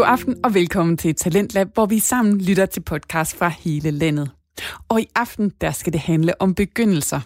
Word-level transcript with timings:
God 0.00 0.06
aften 0.06 0.36
og 0.44 0.54
velkommen 0.54 0.96
til 0.96 1.14
Talentlab, 1.14 1.68
hvor 1.74 1.86
vi 1.86 1.98
sammen 1.98 2.40
lytter 2.40 2.66
til 2.66 2.80
podcast 2.80 3.36
fra 3.36 3.48
hele 3.48 3.90
landet. 3.90 4.30
Og 4.88 5.00
i 5.00 5.06
aften, 5.14 5.52
der 5.60 5.70
skal 5.70 5.92
det 5.92 6.00
handle 6.00 6.42
om 6.42 6.54
begyndelser. 6.54 7.20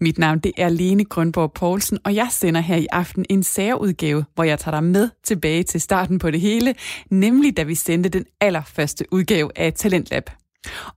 Mit 0.00 0.18
navn 0.18 0.38
det 0.38 0.52
er 0.56 0.68
Lene 0.68 1.04
Grønborg 1.04 1.52
Poulsen, 1.52 1.98
og 2.04 2.14
jeg 2.14 2.28
sender 2.30 2.60
her 2.60 2.76
i 2.76 2.86
aften 2.92 3.24
en 3.30 3.42
særudgave, 3.42 4.24
hvor 4.34 4.44
jeg 4.44 4.58
tager 4.58 4.80
dig 4.80 4.84
med 4.84 5.08
tilbage 5.24 5.62
til 5.62 5.80
starten 5.80 6.18
på 6.18 6.30
det 6.30 6.40
hele, 6.40 6.74
nemlig 7.10 7.56
da 7.56 7.62
vi 7.62 7.74
sendte 7.74 8.08
den 8.08 8.24
allerførste 8.40 9.04
udgave 9.12 9.50
af 9.56 9.72
Talentlab. 9.72 10.30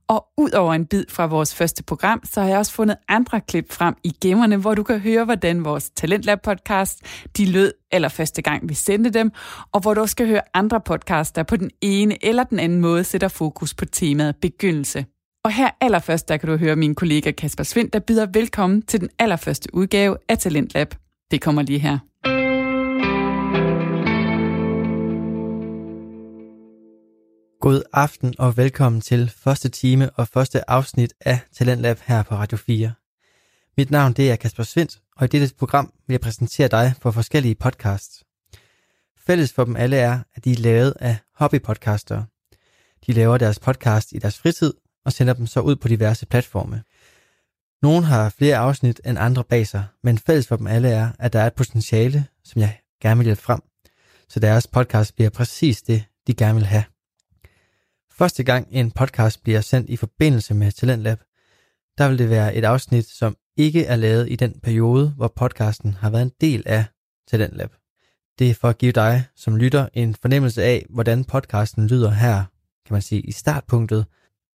Og 0.08 0.26
ud 0.38 0.50
over 0.50 0.74
en 0.74 0.86
bid 0.86 1.04
fra 1.08 1.26
vores 1.26 1.54
første 1.54 1.82
program, 1.82 2.20
så 2.24 2.40
har 2.40 2.48
jeg 2.48 2.58
også 2.58 2.72
fundet 2.72 2.96
andre 3.08 3.40
klip 3.40 3.72
frem 3.72 3.94
i 4.04 4.16
gemmerne, 4.22 4.56
hvor 4.56 4.74
du 4.74 4.82
kan 4.82 4.98
høre, 4.98 5.24
hvordan 5.24 5.64
vores 5.64 5.90
Talentlab-podcast 5.90 7.00
de 7.36 7.46
lød 7.46 7.72
allerførste 7.90 8.42
gang, 8.42 8.68
vi 8.68 8.74
sendte 8.74 9.10
dem, 9.10 9.32
og 9.72 9.80
hvor 9.80 9.94
du 9.94 10.00
også 10.00 10.12
skal 10.12 10.26
høre 10.26 10.40
andre 10.54 10.80
podcasts, 10.80 11.32
der 11.32 11.42
på 11.42 11.56
den 11.56 11.70
ene 11.80 12.24
eller 12.24 12.44
den 12.44 12.58
anden 12.58 12.80
måde 12.80 13.04
sætter 13.04 13.28
fokus 13.28 13.74
på 13.74 13.84
temaet 13.84 14.36
begyndelse. 14.42 15.04
Og 15.44 15.52
her 15.52 15.70
allerførst, 15.80 16.28
der 16.28 16.36
kan 16.36 16.48
du 16.48 16.56
høre 16.56 16.76
min 16.76 16.94
kollega 16.94 17.30
Kasper 17.30 17.64
Svind, 17.64 17.90
der 17.90 17.98
byder 17.98 18.26
velkommen 18.32 18.82
til 18.82 19.00
den 19.00 19.08
allerførste 19.18 19.74
udgave 19.74 20.16
af 20.28 20.38
Talentlab. 20.38 20.94
Det 21.30 21.40
kommer 21.40 21.62
lige 21.62 21.78
her. 21.78 21.98
God 27.66 27.82
aften 27.92 28.34
og 28.38 28.56
velkommen 28.56 29.00
til 29.00 29.32
første 29.36 29.68
time 29.68 30.10
og 30.10 30.28
første 30.28 30.70
afsnit 30.70 31.14
af 31.20 31.38
Talentlab 31.52 31.98
her 32.04 32.22
på 32.22 32.34
Radio 32.34 32.56
4. 32.56 32.92
Mit 33.76 33.90
navn 33.90 34.12
det 34.12 34.30
er 34.30 34.36
Kasper 34.36 34.62
Svendt, 34.62 35.00
og 35.16 35.24
i 35.24 35.28
dette 35.28 35.54
program 35.54 35.92
vil 36.06 36.14
jeg 36.14 36.20
præsentere 36.20 36.68
dig 36.68 36.94
for 37.00 37.10
forskellige 37.10 37.54
podcasts. 37.54 38.24
Fælles 39.26 39.52
for 39.52 39.64
dem 39.64 39.76
alle 39.76 39.96
er, 39.96 40.20
at 40.34 40.44
de 40.44 40.52
er 40.52 40.56
lavet 40.56 40.94
af 41.00 41.16
hobbypodcastere. 41.34 42.26
De 43.06 43.12
laver 43.12 43.38
deres 43.38 43.58
podcast 43.58 44.12
i 44.12 44.18
deres 44.18 44.38
fritid 44.38 44.74
og 45.04 45.12
sender 45.12 45.32
dem 45.32 45.46
så 45.46 45.60
ud 45.60 45.76
på 45.76 45.88
diverse 45.88 46.26
platforme. 46.26 46.82
Nogle 47.82 48.06
har 48.06 48.28
flere 48.28 48.56
afsnit 48.56 49.00
end 49.06 49.18
andre 49.18 49.44
bag 49.44 49.66
sig, 49.66 49.84
men 50.02 50.18
fælles 50.18 50.46
for 50.46 50.56
dem 50.56 50.66
alle 50.66 50.88
er, 50.88 51.10
at 51.18 51.32
der 51.32 51.40
er 51.40 51.46
et 51.46 51.54
potentiale, 51.54 52.26
som 52.44 52.60
jeg 52.60 52.78
gerne 53.02 53.18
vil 53.18 53.24
hjælpe 53.24 53.42
frem, 53.42 53.60
så 54.28 54.40
deres 54.40 54.66
podcast 54.66 55.14
bliver 55.14 55.30
præcis 55.30 55.82
det, 55.82 56.04
de 56.26 56.34
gerne 56.34 56.54
vil 56.54 56.66
have. 56.66 56.84
Første 58.18 58.44
gang 58.44 58.68
en 58.70 58.90
podcast 58.90 59.42
bliver 59.42 59.60
sendt 59.60 59.90
i 59.90 59.96
forbindelse 59.96 60.54
med 60.54 60.72
Talentlab, 60.72 61.18
der 61.98 62.08
vil 62.08 62.18
det 62.18 62.30
være 62.30 62.54
et 62.54 62.64
afsnit, 62.64 63.06
som 63.06 63.36
ikke 63.56 63.84
er 63.84 63.96
lavet 63.96 64.30
i 64.30 64.36
den 64.36 64.60
periode, 64.60 65.12
hvor 65.16 65.28
podcasten 65.28 65.94
har 65.94 66.10
været 66.10 66.22
en 66.22 66.32
del 66.40 66.62
af 66.66 66.84
Talentlab. 67.28 67.70
Det 68.38 68.50
er 68.50 68.54
for 68.54 68.68
at 68.68 68.78
give 68.78 68.92
dig 68.92 69.24
som 69.34 69.56
lytter 69.56 69.88
en 69.94 70.14
fornemmelse 70.14 70.62
af, 70.62 70.86
hvordan 70.90 71.24
podcasten 71.24 71.86
lyder 71.86 72.10
her, 72.10 72.44
kan 72.86 72.94
man 72.94 73.02
sige, 73.02 73.20
i 73.20 73.32
startpunktet, 73.32 74.06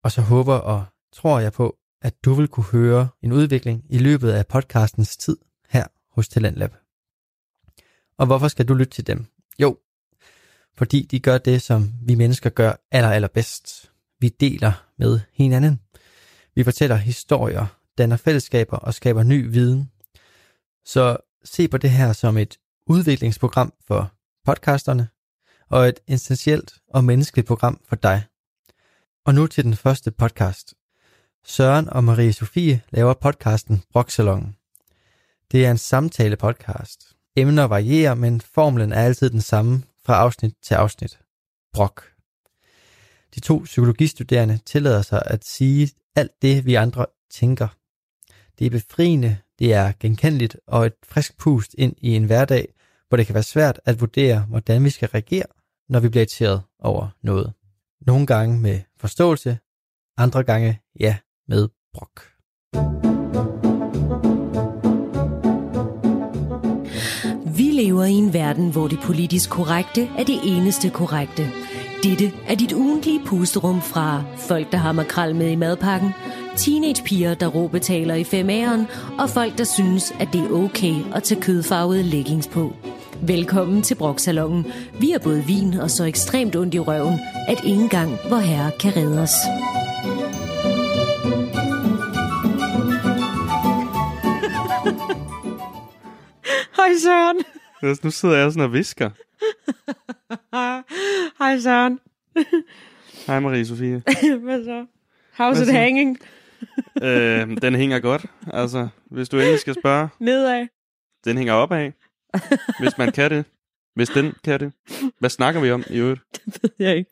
og 0.04 0.12
så 0.12 0.22
håber 0.22 0.56
og 0.56 0.86
tror 1.14 1.40
jeg 1.40 1.54
på, 1.54 1.78
at 2.02 2.26
du 2.26 2.34
vil 2.34 2.48
kunne 2.48 2.72
høre 2.72 3.08
en 3.22 3.32
udvikling 3.32 3.86
i 3.90 3.98
løbet 3.98 4.32
af 4.32 4.48
podcastens 4.48 5.18
tid 5.18 5.38
her 5.70 5.88
hos 6.16 6.30
Talentlab. 6.30 6.76
Og 8.18 8.26
hvorfor 8.26 8.48
skal 8.48 8.68
du 8.68 8.74
lytte 8.74 8.94
til 8.94 9.08
dem? 9.08 9.26
Jo, 9.60 9.78
fordi 10.82 11.08
de 11.12 11.20
gør 11.20 11.38
det, 11.38 11.62
som 11.62 11.94
vi 12.02 12.16
mennesker 12.16 12.50
gør 12.50 12.74
aller, 12.92 13.10
allerbedst. 13.10 13.92
Vi 14.20 14.30
deler 14.30 14.86
med 14.98 15.20
hinanden. 15.34 15.80
Vi 16.56 16.64
fortæller 16.64 16.96
historier, 16.96 17.66
danner 17.98 18.18
fællesskaber 18.18 18.78
og 18.78 18.94
skaber 18.94 19.24
ny 19.24 19.52
viden. 19.52 19.92
Så 20.86 21.18
se 21.44 21.68
på 21.68 21.78
det 21.78 21.90
her 21.90 22.14
som 22.14 22.38
et 22.38 22.58
udviklingsprogram 22.88 23.74
for 23.88 24.12
podcasterne 24.46 25.08
og 25.70 25.88
et 25.88 26.00
essentielt 26.08 26.74
og 26.90 27.04
menneskeligt 27.04 27.48
program 27.48 27.82
for 27.90 27.96
dig. 27.96 28.24
Og 29.26 29.36
nu 29.36 29.48
til 29.48 29.64
den 29.64 29.76
første 29.76 30.12
podcast. 30.12 30.74
Søren 31.46 31.90
og 31.90 32.04
Marie 32.04 32.34
Sofie 32.34 32.82
laver 32.90 33.14
podcasten 33.14 33.84
Broksalongen. 33.92 34.56
Det 35.52 35.66
er 35.66 35.72
en 35.72 35.78
samtale 35.78 36.36
podcast. 36.36 37.16
Emner 37.36 37.64
varierer, 37.64 38.14
men 38.14 38.42
formlen 38.42 38.92
er 38.92 39.02
altid 39.02 39.30
den 39.30 39.42
samme 39.42 39.84
fra 40.06 40.16
afsnit 40.16 40.54
til 40.64 40.74
afsnit. 40.74 41.20
Brok. 41.74 42.04
De 43.36 43.40
to 43.40 43.62
psykologistuderende 43.64 44.60
tillader 44.66 45.02
sig 45.02 45.24
at 45.26 45.46
sige 45.46 45.90
alt 46.16 46.42
det, 46.42 46.66
vi 46.66 46.76
andre 46.76 47.06
tænker. 47.30 47.68
Det 48.60 48.68
er 48.68 48.72
befriende, 48.72 49.38
det 49.60 49.74
er 49.74 49.94
genkendeligt 50.00 50.58
og 50.68 50.86
et 50.86 50.94
frisk 51.04 51.38
pust 51.38 51.76
ind 51.78 51.96
i 51.98 52.16
en 52.16 52.24
hverdag, 52.24 52.74
hvor 53.08 53.18
det 53.18 53.26
kan 53.26 53.34
være 53.34 53.44
svært 53.44 53.80
at 53.86 54.00
vurdere, 54.00 54.46
hvordan 54.50 54.84
vi 54.84 54.90
skal 54.90 55.10
reagere, 55.10 55.46
når 55.90 56.00
vi 56.00 56.10
bliver 56.10 56.22
irriteret 56.22 56.64
over 56.80 57.10
noget. 57.22 57.54
Nogle 58.02 58.28
gange 58.28 58.60
med 58.60 58.82
forståelse, 58.98 59.58
andre 60.18 60.44
gange, 60.44 60.82
ja, 61.00 61.18
med 61.48 61.70
brok. 61.94 62.31
Lever 67.82 68.04
i 68.04 68.14
en 68.14 68.34
verden, 68.34 68.70
hvor 68.70 68.88
det 68.88 69.00
politisk 69.00 69.50
korrekte 69.50 70.10
er 70.18 70.24
det 70.24 70.40
eneste 70.44 70.90
korrekte. 70.90 71.52
Dette 72.04 72.32
er 72.48 72.56
dit 72.56 72.74
ugentlige 72.74 73.22
pusterum 73.26 73.82
fra 73.82 74.24
folk, 74.38 74.72
der 74.72 74.78
har 74.78 74.92
makrel 74.92 75.36
med 75.36 75.52
i 75.52 75.56
madpakken, 75.56 76.10
teenagepiger, 76.58 77.34
der 77.34 77.48
råbetaler 77.48 78.16
i 78.16 78.24
femæren, 78.24 78.88
og 79.20 79.30
folk, 79.30 79.58
der 79.58 79.64
synes, 79.64 80.14
at 80.20 80.28
det 80.34 80.42
er 80.42 80.52
okay 80.52 80.96
at 81.16 81.24
tage 81.24 81.42
kødfarvede 81.42 82.04
leggings 82.04 82.48
på. 82.48 82.74
Velkommen 83.22 83.82
til 83.82 83.96
Broksalongen. 83.96 84.66
Vi 85.00 85.10
har 85.12 85.20
både 85.20 85.44
vin 85.44 85.74
og 85.74 85.92
så 85.92 86.04
ekstremt 86.04 86.56
ondt 86.56 86.74
i 86.74 86.80
røven, 86.80 87.20
at 87.48 87.64
ingen 87.64 87.90
gang 87.90 88.12
vor 88.30 88.38
herre 88.38 88.72
kan 88.80 88.98
redde 88.98 89.22
os. 89.22 89.36
Hej 96.78 96.94
Søren. 97.04 97.61
Altså, 97.82 98.02
nu 98.04 98.12
sidder 98.12 98.38
jeg 98.38 98.52
sådan 98.52 98.64
og 98.66 98.74
visker. 98.74 99.10
Hej 101.40 101.60
Søren. 101.60 102.00
Hej 103.28 103.40
Marie 103.40 103.66
Sofie. 103.66 104.04
Hvad 104.44 104.64
så? 104.64 104.86
How's 105.34 105.54
Hvad 105.54 105.62
it 105.62 105.66
så? 105.68 105.72
hanging? 105.74 106.20
øh, 107.04 107.62
den 107.62 107.76
hænger 107.76 108.00
godt. 108.00 108.26
Altså, 108.54 108.88
hvis 109.06 109.30
du 109.30 109.38
endelig 109.40 109.60
skal 109.60 109.74
spørge, 109.74 110.10
Nedad. 110.20 110.68
den 111.26 111.38
hænger 111.38 111.54
opad. 111.54 111.92
Hvis 112.80 112.98
man 112.98 113.12
kan 113.12 113.32
det. 113.32 113.46
Hvis 113.96 114.10
den 114.10 114.34
kan 114.44 114.60
det. 114.60 114.74
Hvad 115.20 115.30
snakker 115.30 115.62
vi 115.62 115.72
om 115.72 115.84
i 115.90 115.98
øvrigt? 116.00 116.22
Det 116.46 116.64
ved 116.64 116.70
jeg 116.80 116.96
ikke. 116.98 117.12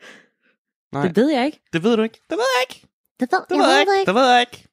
Nej, 0.93 1.07
Det 1.07 1.15
ved 1.15 1.29
jeg 1.31 1.45
ikke. 1.45 1.59
det 1.73 1.83
ved 1.83 1.95
du 1.97 2.03
ikke. 2.03 2.19
Det 2.29 2.37
ved 2.37 2.45
jeg 2.57 2.65
ikke. 2.69 2.87
Det 3.19 3.29
ved, 3.31 3.39
Det 3.49 3.57
ved 3.57 3.69
jeg 3.71 3.81
ikke. 3.81 4.05
Det 4.05 4.15
ved 4.15 4.29
jeg 4.31 4.39
ikke. 4.41 4.65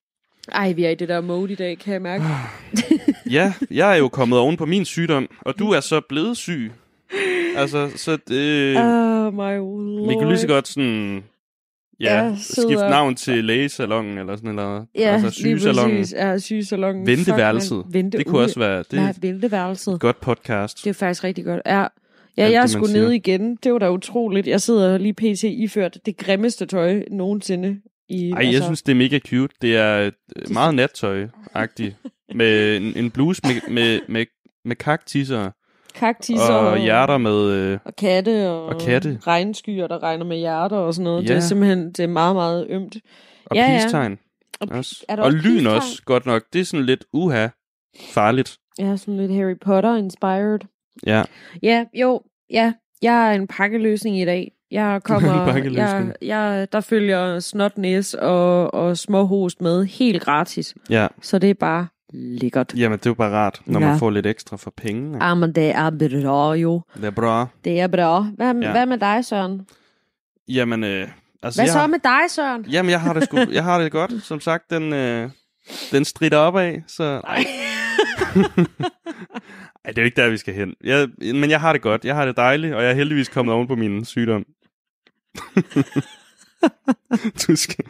Ej, 0.53 0.73
vi 0.73 0.85
er 0.85 0.91
i 0.91 0.95
det 0.95 1.09
der 1.09 1.21
mode 1.21 1.53
i 1.53 1.55
dag, 1.57 1.79
kan 1.79 1.93
jeg 1.93 2.03
mærke. 2.03 2.25
Ja, 3.31 3.53
jeg 3.71 3.93
er 3.93 3.97
jo 3.97 4.09
kommet 4.09 4.39
oven 4.39 4.57
på 4.57 4.67
min 4.67 4.85
sygdom, 4.85 5.29
og 5.41 5.59
du 5.59 5.71
er 5.71 5.81
så 5.81 6.01
blevet 6.09 6.37
syg. 6.37 6.73
Altså, 7.57 7.91
så 7.97 8.19
det, 8.29 8.77
Oh 8.77 9.35
my 9.35 9.57
lord. 9.59 10.09
vi 10.09 10.15
kan 10.19 10.29
lige 10.29 10.39
så 10.39 10.47
godt 10.47 10.69
sådan... 10.69 11.25
Ja, 12.01 12.25
Ja, 12.25 12.35
skifte 12.39 12.75
navn 12.75 13.15
til 13.15 13.45
lægesalongen 13.45 14.19
eller 14.19 14.37
sådan 14.37 14.55
noget. 14.55 14.87
Ja, 14.95 15.01
altså 15.01 15.27
lige 15.27 15.33
sygesalongen. 15.59 15.99
præcis. 15.99 16.15
Ja, 16.19 16.39
sygesalongen. 16.39 17.07
Venteværelset. 17.07 17.83
Fuck. 17.85 17.95
Vente 17.95 18.19
Det 18.19 18.27
kunne 18.27 18.41
også 18.41 18.59
være 18.59 18.79
det 18.79 18.93
er 18.93 19.03
Nej, 19.03 19.15
venteværelset. 19.21 19.95
et 19.95 20.01
godt 20.01 20.21
podcast. 20.21 20.85
Det 20.85 20.91
er 20.91 20.95
faktisk 20.95 21.25
rigtig 21.25 21.45
godt. 21.45 21.61
Ja, 21.67 21.79
ja 21.81 22.43
Alt 22.43 22.53
jeg 22.53 22.63
det, 22.63 22.71
skulle 22.71 22.83
man 22.83 22.91
siger. 22.91 23.03
ned 23.03 23.11
igen. 23.13 23.57
Det 23.65 23.73
var 23.73 23.79
da 23.79 23.91
utroligt. 23.91 24.47
Jeg 24.47 24.61
sidder 24.61 24.99
lige 24.99 25.13
pt. 25.15 25.43
iført 25.45 25.99
det 26.07 26.17
grimmeste 26.17 26.67
tøj 26.67 27.03
nogensinde. 27.11 27.81
I, 28.09 28.31
Ej, 28.31 28.53
jeg 28.53 28.63
synes, 28.63 28.83
det 28.83 28.93
er 28.93 28.97
mega 28.97 29.19
cute. 29.19 29.55
Det 29.63 29.77
er 29.77 30.11
øh, 30.37 30.53
meget 30.53 30.75
nattøj-agtigt. 30.75 31.97
med 32.35 32.77
en, 32.77 32.83
en 32.97 33.11
bluse 33.11 33.43
med, 33.45 33.71
med, 33.71 34.01
med, 34.09 34.27
med 34.65 34.77
kaktisser 34.77 35.51
kaktiser 35.95 36.55
og 36.55 36.79
hjerter 36.79 37.19
med... 37.19 37.51
Øh, 37.51 37.79
og 37.85 37.97
katte 37.97 38.49
og, 38.51 38.67
Og 38.67 38.81
katte. 38.81 39.19
regnskyer, 39.27 39.87
der 39.87 40.03
regner 40.03 40.25
med 40.25 40.37
hjerter 40.37 40.77
og 40.77 40.95
sådan 40.95 41.05
noget. 41.05 41.23
Ja. 41.23 41.29
Det 41.29 41.37
er 41.37 41.41
simpelthen 41.41 41.87
det 41.93 42.01
er 42.01 42.07
meget, 42.07 42.37
meget 42.37 42.67
ømt. 42.69 42.97
og 43.47 43.57
Ja, 43.57 43.63
ja. 43.63 43.69
peace-tegn 43.79 44.19
Og, 44.61 44.69
også. 44.71 45.05
er 45.09 45.17
der 45.17 45.23
Og 45.23 45.27
også 45.27 45.39
lyn 45.39 45.43
peace-tegn? 45.43 45.67
også, 45.77 46.03
godt 46.05 46.27
nok. 46.27 46.43
Det 46.53 46.61
er 46.61 46.65
sådan 46.65 46.87
lidt 46.87 47.05
uha 47.13 47.49
farligt. 48.11 48.59
Ja, 48.79 48.97
sådan 48.97 49.17
lidt 49.17 49.33
Harry 49.35 49.55
Potter-inspired. 49.65 50.59
Ja, 51.07 51.23
Ja, 51.63 51.85
jo, 51.95 52.21
ja. 52.51 52.73
Jeg 53.03 53.29
er 53.31 53.35
en 53.35 53.47
pakkeløsning 53.47 54.19
i 54.21 54.25
dag. 54.25 54.53
Jeg 54.71 55.01
kommer, 55.05 55.55
jeg, 55.73 56.13
jeg, 56.23 56.69
der 56.73 56.81
følger 56.81 57.41
snotnæs 57.41 58.15
og, 58.15 58.75
og 58.75 58.99
småhost 58.99 59.61
med 59.61 59.85
helt 59.85 60.23
gratis. 60.23 60.75
ja. 60.91 61.07
Så 61.23 61.39
det 61.39 61.51
er 61.51 61.55
bare 61.55 61.87
lækkert. 62.13 62.73
Jamen, 62.77 62.99
det 62.99 63.07
er 63.07 63.11
jo 63.11 63.15
bare 63.15 63.31
rart, 63.33 63.61
når 63.67 63.81
Ja. 63.81 63.87
man 63.89 63.99
får 63.99 64.11
lidt 64.11 64.27
ekstra 64.27 64.57
for 64.57 64.73
pengene. 64.77 65.23
Ah, 65.23 65.39
men 65.39 65.53
det 65.55 65.71
er 65.71 65.91
bra 65.91 66.53
jo. 66.55 66.83
Det 66.97 67.05
er 67.05 67.11
bra. 67.11 67.47
Det 67.65 67.81
er 67.81 67.87
bra. 67.87 68.23
Hvad, 68.37 68.55
ja. 68.55 68.61
Ja. 68.67 68.71
hvad 68.71 68.87
med 68.87 68.99
dig, 68.99 69.25
Søren? 69.25 69.67
Jamen, 70.49 70.85
øh, 70.85 71.09
altså... 71.43 71.61
Hvad 71.61 71.67
jeg, 71.67 71.73
så 71.73 71.87
med 71.87 71.99
dig, 72.05 72.31
Søren? 72.31 72.65
Jamen, 72.71 72.91
jeg 72.91 73.01
har 73.01 73.13
det 73.13 73.25
sgu, 73.25 73.39
jeg 73.53 73.65
har 73.65 73.79
det 73.83 73.93
godt. 73.93 74.23
Som 74.23 74.41
sagt, 74.41 74.71
den, 74.71 74.93
øh, 74.93 75.31
den 75.93 76.05
strider 76.05 76.37
opad, 76.39 76.75
så... 76.89 77.21
Nej. 77.25 77.45
Ej, 79.85 79.93
det 79.93 79.99
er 79.99 80.03
jo 80.03 80.05
ikke 80.07 80.23
der, 80.23 80.31
vi 80.31 80.37
skal 80.37 80.55
hen. 80.55 80.75
Jeg, 80.85 81.09
men 81.19 81.51
jeg 81.51 81.61
har 81.61 81.73
det 81.73 81.83
godt. 81.83 82.05
Jeg 82.05 82.15
har 82.15 82.27
det 82.27 82.37
dejligt, 82.37 82.75
og 82.75 82.83
jeg 82.83 82.91
er 82.91 82.95
heldigvis 82.95 83.29
kommet 83.29 83.55
oven 83.55 83.67
på 83.69 83.75
min 83.77 84.05
sygdom. 84.05 84.45
du 87.49 87.57
skal... 87.57 87.85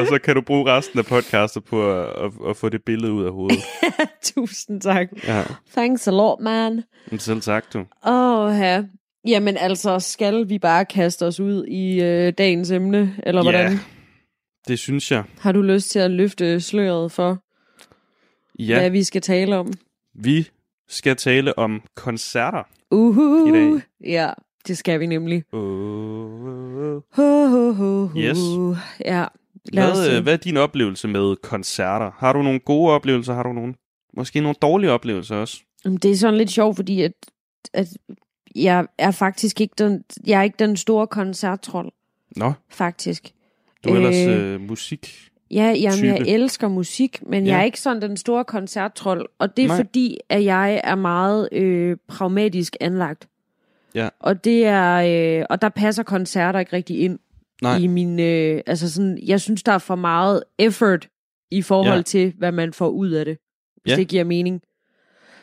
Og 0.00 0.06
så 0.06 0.18
kan 0.24 0.34
du 0.34 0.40
bruge 0.40 0.72
resten 0.72 0.98
af 0.98 1.06
podcastet 1.06 1.64
på 1.64 1.90
at, 1.92 2.08
at, 2.24 2.32
at 2.48 2.56
få 2.56 2.68
det 2.68 2.84
billede 2.84 3.12
ud 3.12 3.24
af 3.24 3.32
hovedet. 3.32 3.58
Tusind 4.34 4.80
tak. 4.80 5.08
Ja, 5.26 5.42
Thanks 5.72 6.08
a 6.08 6.10
lot, 6.10 6.40
man. 6.40 6.82
selv 7.18 7.40
tak, 7.40 7.72
du. 7.72 7.78
Åh, 8.06 8.58
ja. 8.58 8.82
Jamen 9.26 9.56
altså, 9.56 9.98
skal 10.00 10.48
vi 10.48 10.58
bare 10.58 10.84
kaste 10.84 11.26
os 11.26 11.40
ud 11.40 11.64
i 11.66 12.02
øh, 12.02 12.32
dagens 12.38 12.70
emne, 12.70 13.16
eller 13.22 13.44
Ja. 13.44 13.50
hvordan? 13.50 13.78
Det 14.68 14.78
synes 14.78 15.10
jeg. 15.12 15.24
Har 15.40 15.52
du 15.52 15.62
lyst 15.62 15.90
til 15.90 15.98
at 15.98 16.10
løfte 16.10 16.60
sløret 16.60 17.12
for, 17.12 17.38
Ja, 18.58 18.78
hvad 18.80 18.90
vi 18.90 19.02
skal 19.04 19.20
tale 19.22 19.56
om? 19.56 19.72
vi 20.14 20.48
skal 20.88 21.16
tale 21.16 21.58
om 21.58 21.82
koncerter. 21.96 22.62
Uhu. 22.90 23.48
I 23.48 23.52
dag. 23.52 23.80
Ja, 24.04 24.30
det 24.66 24.78
skal 24.78 25.00
vi 25.00 25.06
nemlig. 25.06 25.44
Uh, 25.52 27.02
ho, 27.12 27.72
ho. 27.72 28.08
Yes. 28.16 28.38
Ja, 29.04 29.24
lad 29.72 29.92
hvad, 29.94 30.16
øh, 30.16 30.22
hvad 30.22 30.32
er 30.32 30.36
din 30.36 30.56
oplevelse 30.56 31.08
med 31.08 31.36
koncerter? 31.42 32.10
Har 32.18 32.32
du 32.32 32.42
nogle 32.42 32.58
gode 32.60 32.92
oplevelser? 32.92 33.34
Har 33.34 33.42
du 33.42 33.52
nogle, 33.52 33.74
måske 34.16 34.40
nogle 34.40 34.54
dårlige 34.62 34.90
oplevelser 34.92 35.36
også? 35.36 35.60
Det 35.84 36.04
er 36.10 36.16
sådan 36.16 36.38
lidt 36.38 36.50
sjovt, 36.50 36.76
fordi 36.76 37.02
at, 37.02 37.12
at 37.74 37.88
jeg 38.54 38.86
er 38.98 39.10
faktisk 39.10 39.60
ikke 39.60 39.74
den, 39.78 40.04
jeg 40.26 40.38
er 40.38 40.42
ikke 40.42 40.56
den 40.58 40.76
store 40.76 41.06
koncerttrold, 41.06 41.92
Nå, 42.36 42.52
faktisk. 42.70 43.30
du 43.84 43.90
er 43.90 43.96
ellers 43.96 44.26
Øh, 44.28 44.54
øh, 44.54 44.60
musik. 44.60 45.30
Ja, 45.50 45.74
jamen, 45.80 46.04
jeg 46.04 46.18
elsker 46.28 46.68
musik, 46.68 47.22
men 47.26 47.46
Ja. 47.46 47.52
jeg 47.52 47.60
er 47.60 47.64
ikke 47.64 47.80
sådan 47.80 48.02
den 48.02 48.16
store 48.16 48.44
koncerttrold. 48.44 49.26
Og 49.38 49.56
det 49.56 49.64
er 49.64 49.68
Nej. 49.68 49.76
fordi, 49.76 50.18
at 50.28 50.44
jeg 50.44 50.80
er 50.84 50.94
meget 50.94 51.48
øh, 51.52 51.96
pragmatisk 52.08 52.76
anlagt. 52.80 53.28
Ja. 53.96 54.08
Og 54.20 54.44
det 54.44 54.66
er 54.66 55.38
øh, 55.40 55.46
og 55.50 55.62
der 55.62 55.68
passer 55.68 56.02
koncerter 56.02 56.58
ikke 56.60 56.72
rigtig 56.76 56.98
ind 57.00 57.18
Nej. 57.62 57.76
i 57.78 57.86
min 57.86 58.20
øh, 58.20 58.60
altså 58.66 58.92
sådan 58.92 59.18
jeg 59.26 59.40
synes 59.40 59.62
der 59.62 59.72
er 59.72 59.78
for 59.78 59.94
meget 59.94 60.42
effort 60.58 61.08
i 61.50 61.62
forhold 61.62 61.96
Ja. 61.96 62.02
til 62.02 62.34
hvad 62.38 62.52
man 62.52 62.72
får 62.72 62.88
ud 62.88 63.10
af 63.10 63.24
det. 63.24 63.38
Hvis 63.82 63.90
Ja. 63.92 63.96
det 63.96 64.08
giver 64.08 64.24
mening. 64.24 64.60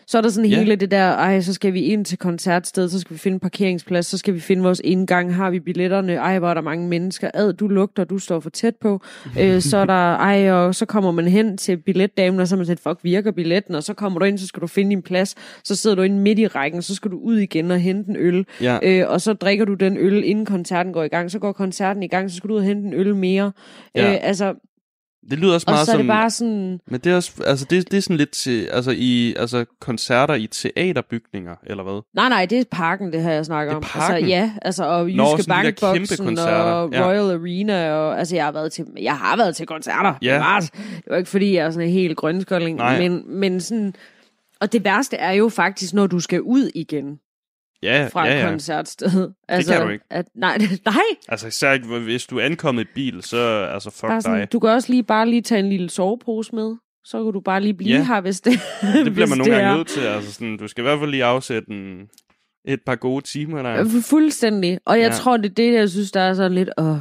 Så 0.07 0.17
er 0.17 0.21
der 0.21 0.29
sådan 0.29 0.49
Ja. 0.49 0.57
hele 0.59 0.75
det 0.75 0.91
der, 0.91 1.03
ej, 1.11 1.41
så 1.41 1.53
skal 1.53 1.73
vi 1.73 1.81
ind 1.81 2.05
til 2.05 2.17
koncertsted, 2.17 2.89
så 2.89 2.99
skal 2.99 3.13
vi 3.13 3.19
finde 3.19 3.39
parkeringsplads, 3.39 4.05
så 4.05 4.17
skal 4.17 4.33
vi 4.33 4.39
finde 4.39 4.63
vores 4.63 4.81
indgang, 4.83 5.35
har 5.35 5.49
vi 5.49 5.59
billetterne, 5.59 6.13
ej, 6.15 6.39
hvor 6.39 6.49
er 6.49 6.53
der 6.53 6.61
mange 6.61 6.87
mennesker, 6.87 7.29
ad, 7.33 7.53
du 7.53 7.67
lugter, 7.67 8.03
du 8.03 8.17
står 8.19 8.39
for 8.39 8.49
tæt 8.49 8.75
på, 8.75 9.01
øh, 9.39 9.61
så 9.61 9.77
er 9.77 9.85
der, 9.85 9.93
ej, 10.29 10.51
og 10.51 10.75
så 10.75 10.85
kommer 10.85 11.11
man 11.11 11.27
hen 11.27 11.57
til 11.57 11.77
billetdamen, 11.77 12.39
og 12.39 12.47
så 12.47 12.55
er 12.55 12.57
man 12.57 12.65
sådan, 12.65 12.77
fuck, 12.77 12.99
virker 13.03 13.31
billetten, 13.31 13.75
og 13.75 13.83
så 13.83 13.93
kommer 13.93 14.19
du 14.19 14.25
ind, 14.25 14.37
så 14.37 14.47
skal 14.47 14.61
du 14.61 14.67
finde 14.67 14.89
din 14.89 15.01
plads, 15.01 15.35
så 15.63 15.75
sidder 15.75 15.95
du 15.95 16.01
inde 16.01 16.17
midt 16.19 16.39
i 16.39 16.47
rækken, 16.47 16.81
så 16.81 16.95
skal 16.95 17.11
du 17.11 17.17
ud 17.19 17.37
igen 17.37 17.71
og 17.71 17.79
hente 17.79 18.09
en 18.09 18.15
øl, 18.15 18.45
Ja. 18.61 18.77
øh, 18.83 19.09
og 19.09 19.21
så 19.21 19.33
drikker 19.33 19.65
du 19.65 19.73
den 19.73 19.97
øl, 19.97 20.23
inden 20.25 20.45
koncerten 20.45 20.93
går 20.93 21.03
i 21.03 21.07
gang, 21.07 21.31
så 21.31 21.39
går 21.39 21.51
koncerten 21.51 22.03
i 22.03 22.07
gang, 22.07 22.31
så 22.31 22.37
skal 22.37 22.47
du 22.47 22.53
ud 22.53 22.59
og 22.59 22.65
hente 22.65 22.87
en 22.87 22.93
øl 22.93 23.15
mere, 23.15 23.51
Ja. 23.95 24.11
øh, 24.11 24.17
altså, 24.21 24.53
Det 25.29 25.39
lyder 25.39 25.53
også 25.53 25.65
og 25.67 25.73
meget 25.73 25.85
så 25.85 25.91
er 25.91 25.93
som... 25.93 26.01
det 26.01 26.07
bare 26.07 26.29
sådan, 26.29 26.79
Men 26.87 26.99
det 26.99 27.11
er 27.11 27.15
også, 27.15 27.31
altså 27.45 27.65
det, 27.69 27.91
det 27.91 27.97
er 27.97 28.01
sådan 28.01 28.17
lidt 28.17 28.31
til, 28.31 28.65
altså 28.65 28.93
i, 28.97 29.35
altså 29.37 29.65
koncerter 29.81 30.33
i 30.33 30.47
teaterbygninger, 30.47 31.55
eller 31.67 31.83
hvad? 31.83 32.01
Nej, 32.15 32.29
nej, 32.29 32.45
det 32.45 32.59
er 32.59 32.63
parken, 32.71 33.13
det 33.13 33.21
her, 33.23 33.31
jeg 33.31 33.45
snakker 33.45 33.73
Det 33.73 33.85
er 33.85 34.01
om. 34.01 34.11
Altså, 34.11 34.27
ja, 34.27 34.51
altså, 34.61 34.83
og 34.83 35.07
Jyske 35.07 35.17
Nå, 35.17 35.37
Bankboksen 35.47 36.39
og 36.39 36.89
Ja. 36.93 37.07
Royal 37.07 37.31
Arena, 37.31 37.91
og 37.91 38.19
altså, 38.19 38.35
jeg 38.35 38.45
har 38.45 38.51
været 38.51 38.71
til, 38.71 38.85
jeg 39.01 39.17
har 39.17 39.37
været 39.37 39.55
til 39.55 39.65
koncerter. 39.65 40.13
Ja. 40.21 40.37
bevares. 40.37 40.69
Det 40.71 41.03
var 41.09 41.17
ikke, 41.17 41.29
fordi 41.29 41.55
jeg 41.55 41.65
er 41.65 41.71
sådan 41.71 41.87
en 41.87 41.93
helt 41.93 42.17
grønskolding, 42.17 42.79
men, 42.79 43.39
men 43.39 43.61
sådan, 43.61 43.93
og 44.61 44.73
det 44.73 44.83
værste 44.83 45.17
er 45.17 45.31
jo 45.31 45.49
faktisk, 45.49 45.93
når 45.93 46.07
du 46.07 46.19
skal 46.19 46.41
ud 46.41 46.69
igen 46.75 47.19
Ja, 47.83 48.09
fra 48.13 48.25
ja, 48.27 48.33
et 48.35 48.39
ja. 48.43 48.49
koncertsted. 48.49 49.29
Altså, 49.47 49.73
kan 49.73 49.81
du 49.81 49.89
ikke. 49.89 50.05
At, 50.09 50.25
nej, 50.35 50.57
nej. 50.85 50.93
Altså 51.27 51.47
især 51.47 51.71
ikke, 51.71 51.87
hvis 51.99 52.25
du 52.25 52.37
er 52.37 52.45
ankommet 52.45 52.81
i 52.83 52.87
bil, 52.95 53.23
så 53.23 53.69
altså 53.73 53.89
fuck 53.91 54.01
Bare 54.07 54.21
sådan, 54.21 54.39
dig. 54.39 54.51
du 54.51 54.59
kan 54.59 54.69
også 54.69 54.89
lige 54.91 55.03
bare 55.03 55.29
lige 55.29 55.41
tage 55.41 55.59
en 55.59 55.69
lille 55.69 55.89
sovepose 55.89 56.55
med. 56.55 56.75
Så 57.05 57.23
kan 57.23 57.33
du 57.33 57.39
bare 57.39 57.61
lige 57.61 57.73
blive 57.73 57.95
Ja. 57.97 58.03
her, 58.03 58.21
hvis 58.21 58.41
det 58.41 58.53
Det 59.05 59.13
bliver 59.13 59.27
man 59.27 59.37
nogle 59.37 59.55
gange 59.55 59.77
nødt 59.77 59.87
til. 59.87 60.01
Altså 60.01 60.33
sådan, 60.33 60.57
du 60.57 60.67
skal 60.67 60.81
i 60.81 60.85
hvert 60.85 60.99
fald 60.99 61.11
lige 61.11 61.23
afsætte 61.25 61.71
en, 61.71 62.09
et 62.65 62.79
par 62.85 62.95
gode 62.95 63.25
timer 63.25 63.61
der. 63.61 63.85
Fuldstændig. 64.09 64.79
Og 64.85 64.99
jeg 64.99 65.09
ja. 65.11 65.15
tror, 65.15 65.37
det 65.37 65.45
er 65.45 65.53
det, 65.53 65.73
jeg 65.73 65.89
synes, 65.89 66.11
der 66.11 66.21
er 66.21 66.33
sådan 66.33 66.53
lidt, 66.53 66.69
åh, 66.77 66.97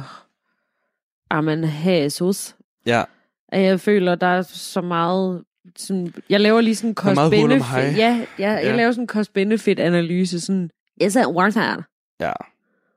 amen, 1.29 1.65
Jesus. 1.85 2.55
Ja, 2.85 3.03
at 3.49 3.61
jeg 3.61 3.79
føler, 3.79 4.15
der 4.15 4.27
er 4.27 4.41
så 4.41 4.81
meget... 4.81 5.43
Sådan, 5.77 6.13
jeg 6.29 6.39
laver 6.39 6.61
lige 6.61 6.75
sådan 6.75 6.89
en 6.89 6.95
hej. 7.03 7.13
cost-benefit. 7.15 7.97
Ja, 7.97 8.25
ja, 8.39 8.51
jeg 8.51 8.63
Ja. 8.63 8.75
laver 8.75 8.91
sådan 8.91 9.03
en 9.03 9.07
cost-benefit-analyse. 9.07 10.39
Sådan, 10.39 10.69
is 11.01 11.15
it 11.15 11.25
worth 11.27 11.57
it? 11.57 11.83
ja. 12.19 12.31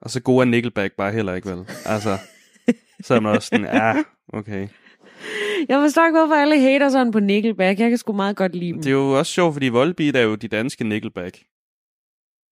Og 0.01 0.11
så 0.11 0.21
gode 0.23 0.41
er 0.41 0.45
Nickelback 0.45 0.97
bare 0.97 1.13
heller 1.13 1.35
ikke, 1.35 1.51
vel? 1.51 1.65
Altså, 1.87 2.19
så 3.05 3.15
er 3.15 3.21
man 3.21 3.37
også 3.37 3.49
sådan, 3.49 3.65
ja, 3.67 3.95
okay. 4.33 4.69
Jeg 5.69 5.81
forstår 5.81 6.07
ikke, 6.07 6.19
hvorfor 6.19 6.35
alle 6.35 6.61
hater 6.61 6.89
sådan 6.89 7.13
på 7.13 7.21
Nickelback. 7.21 7.81
Jeg 7.81 7.89
kan 7.89 7.99
sgu 7.99 8.13
meget 8.13 8.37
godt 8.37 8.55
lide 8.55 8.73
dem. 8.73 8.79
Det 8.83 8.87
er 8.87 8.91
jo 8.95 9.19
også 9.19 9.33
sjovt, 9.33 9.55
fordi 9.55 9.69
Volbeat 9.69 10.17
er 10.17 10.21
jo 10.21 10.35
de 10.35 10.49
danske 10.49 10.85
Nickelback. 10.85 11.39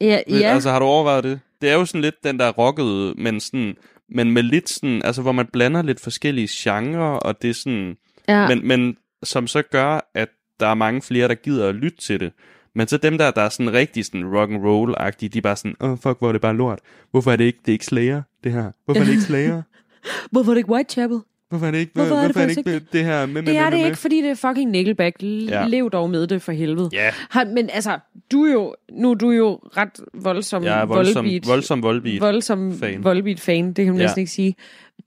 ja, 0.01 0.21
ja. 0.29 0.35
Altså, 0.55 0.71
har 0.71 0.79
du 0.79 0.85
overvejet 0.85 1.25
det? 1.25 1.41
Det 1.61 1.71
er 1.71 1.75
jo 1.75 1.85
sådan 1.85 2.01
lidt 2.01 2.25
den 2.25 2.39
der 2.39 2.53
rockede, 2.53 3.15
men 3.17 3.41
sådan, 3.41 3.75
men 4.09 4.31
med 4.31 4.43
lidt 4.43 4.69
sådan, 4.71 5.03
altså 5.05 5.23
hvor 5.23 5.33
man 5.33 5.47
blander 5.53 5.83
lidt 5.83 6.01
forskellige 6.01 6.49
genrer, 6.53 7.11
og 7.19 7.43
det 7.43 7.51
er 7.51 7.55
sådan, 7.55 7.97
ja. 8.29 8.49
men, 8.49 8.69
men 8.69 8.97
som 9.25 9.47
så 9.47 9.63
gør, 9.63 10.11
at 10.15 10.29
der 10.61 10.67
er 10.67 10.75
mange 10.75 11.03
flere, 11.03 11.29
der 11.29 11.35
gider 11.35 11.69
at 11.69 11.75
lytte 11.75 11.99
til 11.99 12.21
det. 12.21 12.33
Men 12.75 12.89
så 12.89 12.97
dem 12.97 13.19
der, 13.19 13.31
der 13.31 13.43
er 13.43 13.49
sådan 13.49 13.73
rigtig 13.73 14.05
sådan 14.05 14.27
rock 14.37 14.51
and 14.51 14.65
roll 14.65 14.95
agtige 14.97 15.29
de 15.29 15.39
er 15.39 15.43
bare 15.43 15.57
sådan, 15.57 15.75
åh 15.81 15.91
oh, 15.91 15.99
fuck, 15.99 16.19
hvor 16.19 16.29
er 16.29 16.33
det 16.33 16.41
bare 16.41 16.57
lort. 16.57 16.79
Hvorfor 17.11 17.33
er 17.33 17.37
det 17.37 17.45
ikke, 17.45 17.59
det 17.67 17.69
er 17.69 17.73
ikke 17.73 17.85
Slayer, 17.87 18.23
det 18.45 18.53
her? 18.53 18.71
Hvorfor 18.85 19.01
er 19.01 19.05
det 19.05 19.11
ikke 19.13 19.23
Slayer? 19.23 19.63
Hvorfor 20.31 20.51
er 20.51 20.55
det 20.55 20.59
ikke 20.59 20.71
Whitechapel? 20.71 21.21
Hvorfor 21.49 21.67
er 21.67 21.71
det 21.71 21.79
ikke, 21.79 21.93
Hvorfor 21.95 22.09
hvorfor 22.15 22.41
er 22.41 22.47
det 22.47 22.57
ikke 22.57 22.81
det 22.93 23.05
her 23.05 23.27
med, 23.27 23.35
med, 23.35 23.43
Det 23.43 23.57
er 23.57 23.65
med, 23.65 23.71
det 23.71 23.79
med, 23.81 23.87
ikke, 23.87 23.99
fordi 23.99 24.23
det 24.23 24.31
er 24.31 24.35
fucking 24.35 24.71
Nickelback. 24.71 25.23
Ja. 25.23 25.67
Lev 25.67 25.91
dog 25.91 26.11
med 26.11 26.27
det 26.27 26.43
for 26.43 26.53
helvede. 26.53 26.89
Ja, 26.93 27.11
Har, 27.31 27.45
men 27.45 27.71
altså, 27.73 27.99
du 28.33 28.43
er 28.45 28.53
jo, 28.53 28.75
nu 28.93 29.11
er 29.11 29.15
du 29.15 29.31
jo 29.31 29.61
ret 29.77 30.01
voldsom 30.15 30.65
er 30.67 30.85
voldsom, 30.85 31.27
Volbeat- 31.27 31.49
voldsom 31.49 31.83
Volbeat. 31.83 32.21
voldsom 32.21 32.79
fan. 32.79 33.05
Volbeat-fan, 33.05 33.67
det 33.73 33.85
kan 33.85 33.87
man 33.87 33.97
Ja. 33.97 34.03
næsten 34.07 34.21
ikke 34.21 34.33
sige. 34.33 34.55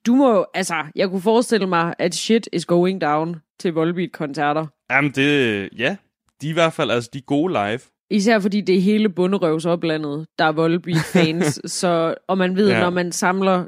Du 0.07 0.15
må 0.15 0.33
jo, 0.35 0.45
altså, 0.53 0.75
jeg 0.95 1.09
kunne 1.09 1.21
forestille 1.21 1.67
mig, 1.67 1.93
at 1.99 2.15
shit 2.15 2.49
is 2.53 2.65
going 2.65 3.01
down 3.01 3.35
til 3.59 3.73
Volbeat-koncerter. 3.73 4.65
Jamen 4.91 5.11
det, 5.11 5.69
ja, 5.77 5.95
de 6.41 6.47
er 6.47 6.49
i 6.49 6.53
hvert 6.53 6.73
fald, 6.73 6.91
altså 6.91 7.09
de 7.13 7.17
er 7.17 7.21
gode 7.21 7.53
live. 7.53 7.79
Især 8.09 8.39
fordi 8.39 8.61
det 8.61 8.75
er 8.77 8.81
hele 8.81 9.09
bunderøvsoplandet, 9.09 10.27
der 10.39 10.45
er 10.45 10.51
Volbeat-fans. 10.51 11.59
så, 11.79 12.15
og 12.27 12.37
man 12.37 12.55
ved, 12.55 12.69
Ja. 12.69 12.79
når 12.79 12.89
man 12.89 13.11
samler 13.11 13.65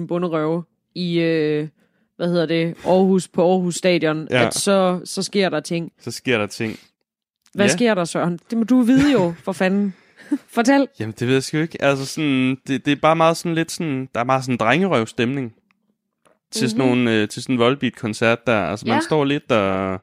20.000 0.00 0.06
bunderøve 0.06 0.64
i, 0.94 1.18
øh, 1.20 1.68
hvad 2.16 2.28
hedder 2.28 2.46
det, 2.46 2.74
Aarhus 2.86 3.28
på 3.28 3.50
Aarhus 3.50 3.74
Stadion, 3.74 4.28
Ja. 4.30 4.46
at 4.46 4.54
så, 4.54 5.00
så 5.04 5.22
sker 5.22 5.48
der 5.48 5.60
ting. 5.60 5.92
Så 6.00 6.10
sker 6.10 6.38
der 6.38 6.46
ting. 6.46 6.78
Hvad 7.54 7.66
Ja. 7.66 7.72
sker 7.72 7.94
der, 7.94 8.04
Søren? 8.04 8.38
Det 8.50 8.58
må 8.58 8.64
du 8.64 8.80
vide 8.82 9.12
jo, 9.12 9.34
for 9.44 9.52
fanden. 9.52 9.94
Fortæl. 10.48 10.88
Jamen, 11.00 11.14
det 11.18 11.26
ved 11.26 11.34
jeg 11.34 11.42
sgu 11.42 11.56
ikke. 11.58 11.82
Altså, 11.82 12.06
sådan, 12.06 12.56
det, 12.66 12.84
det 12.86 12.92
er 12.92 12.96
bare 13.02 13.16
meget 13.16 13.36
sådan 13.36 13.54
lidt 13.54 13.70
sådan, 13.72 14.08
der 14.14 14.20
er 14.20 14.24
meget 14.24 14.44
sådan 14.44 14.56
drengerøv-stemning 14.56 15.52
til 16.52 16.70
sådan 16.70 16.86
nogle, 16.86 17.12
øh, 17.14 17.28
til 17.28 17.42
sådan 17.42 17.54
en 17.54 17.58
Volbeat-koncert 17.58 18.46
der. 18.46 18.60
Altså, 18.66 18.86
man 18.86 18.94
Ja. 18.96 19.00
står 19.00 19.24
lidt 19.24 19.52
og 19.52 20.00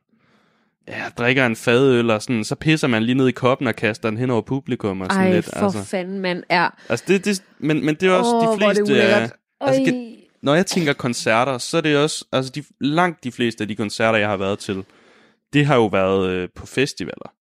ja, 0.87 1.03
drikker 1.17 1.45
en 1.45 1.55
fadøl, 1.55 2.09
og 2.09 2.21
sådan, 2.21 2.43
så 2.43 2.55
pisser 2.55 2.87
man 2.87 3.03
lige 3.03 3.15
ned 3.15 3.27
i 3.27 3.31
koppen 3.31 3.67
og 3.67 3.75
kaster 3.75 4.09
den 4.09 4.17
hen 4.17 4.29
over 4.29 4.41
publikum 4.41 5.01
og 5.01 5.07
sådan 5.11 5.27
Ej, 5.27 5.33
lidt. 5.33 5.45
for 5.45 5.65
Altså, 5.65 5.83
fanden, 5.83 6.19
mand. 6.19 6.43
Ja. 6.49 6.67
altså 6.89 7.05
det, 7.07 7.25
det, 7.25 7.43
men, 7.59 7.85
men 7.85 7.95
det 7.95 8.09
er 8.09 8.11
også 8.13 8.35
Åh, 8.35 8.41
de 8.41 8.47
er 8.47 8.51
det 8.51 8.63
fleste... 8.77 8.83
ulækkert. 8.83 9.21
af- 9.21 9.29
altså, 9.61 9.81
gen- 9.91 10.13
når 10.41 10.55
jeg 10.55 10.65
tænker 10.65 10.93
koncerter, 10.93 11.57
så 11.57 11.77
er 11.77 11.81
det 11.81 11.97
også, 11.97 12.25
altså 12.31 12.51
de, 12.51 12.63
langt 12.79 13.23
de 13.23 13.31
fleste 13.31 13.63
af 13.63 13.67
de 13.67 13.75
koncerter, 13.75 14.19
jeg 14.19 14.29
har 14.29 14.37
været 14.37 14.59
til, 14.59 14.83
det 15.53 15.65
har 15.65 15.75
jo 15.75 15.85
været 15.85 16.29
øh, 16.29 16.49
på 16.55 16.65
festivaler. 16.65 17.33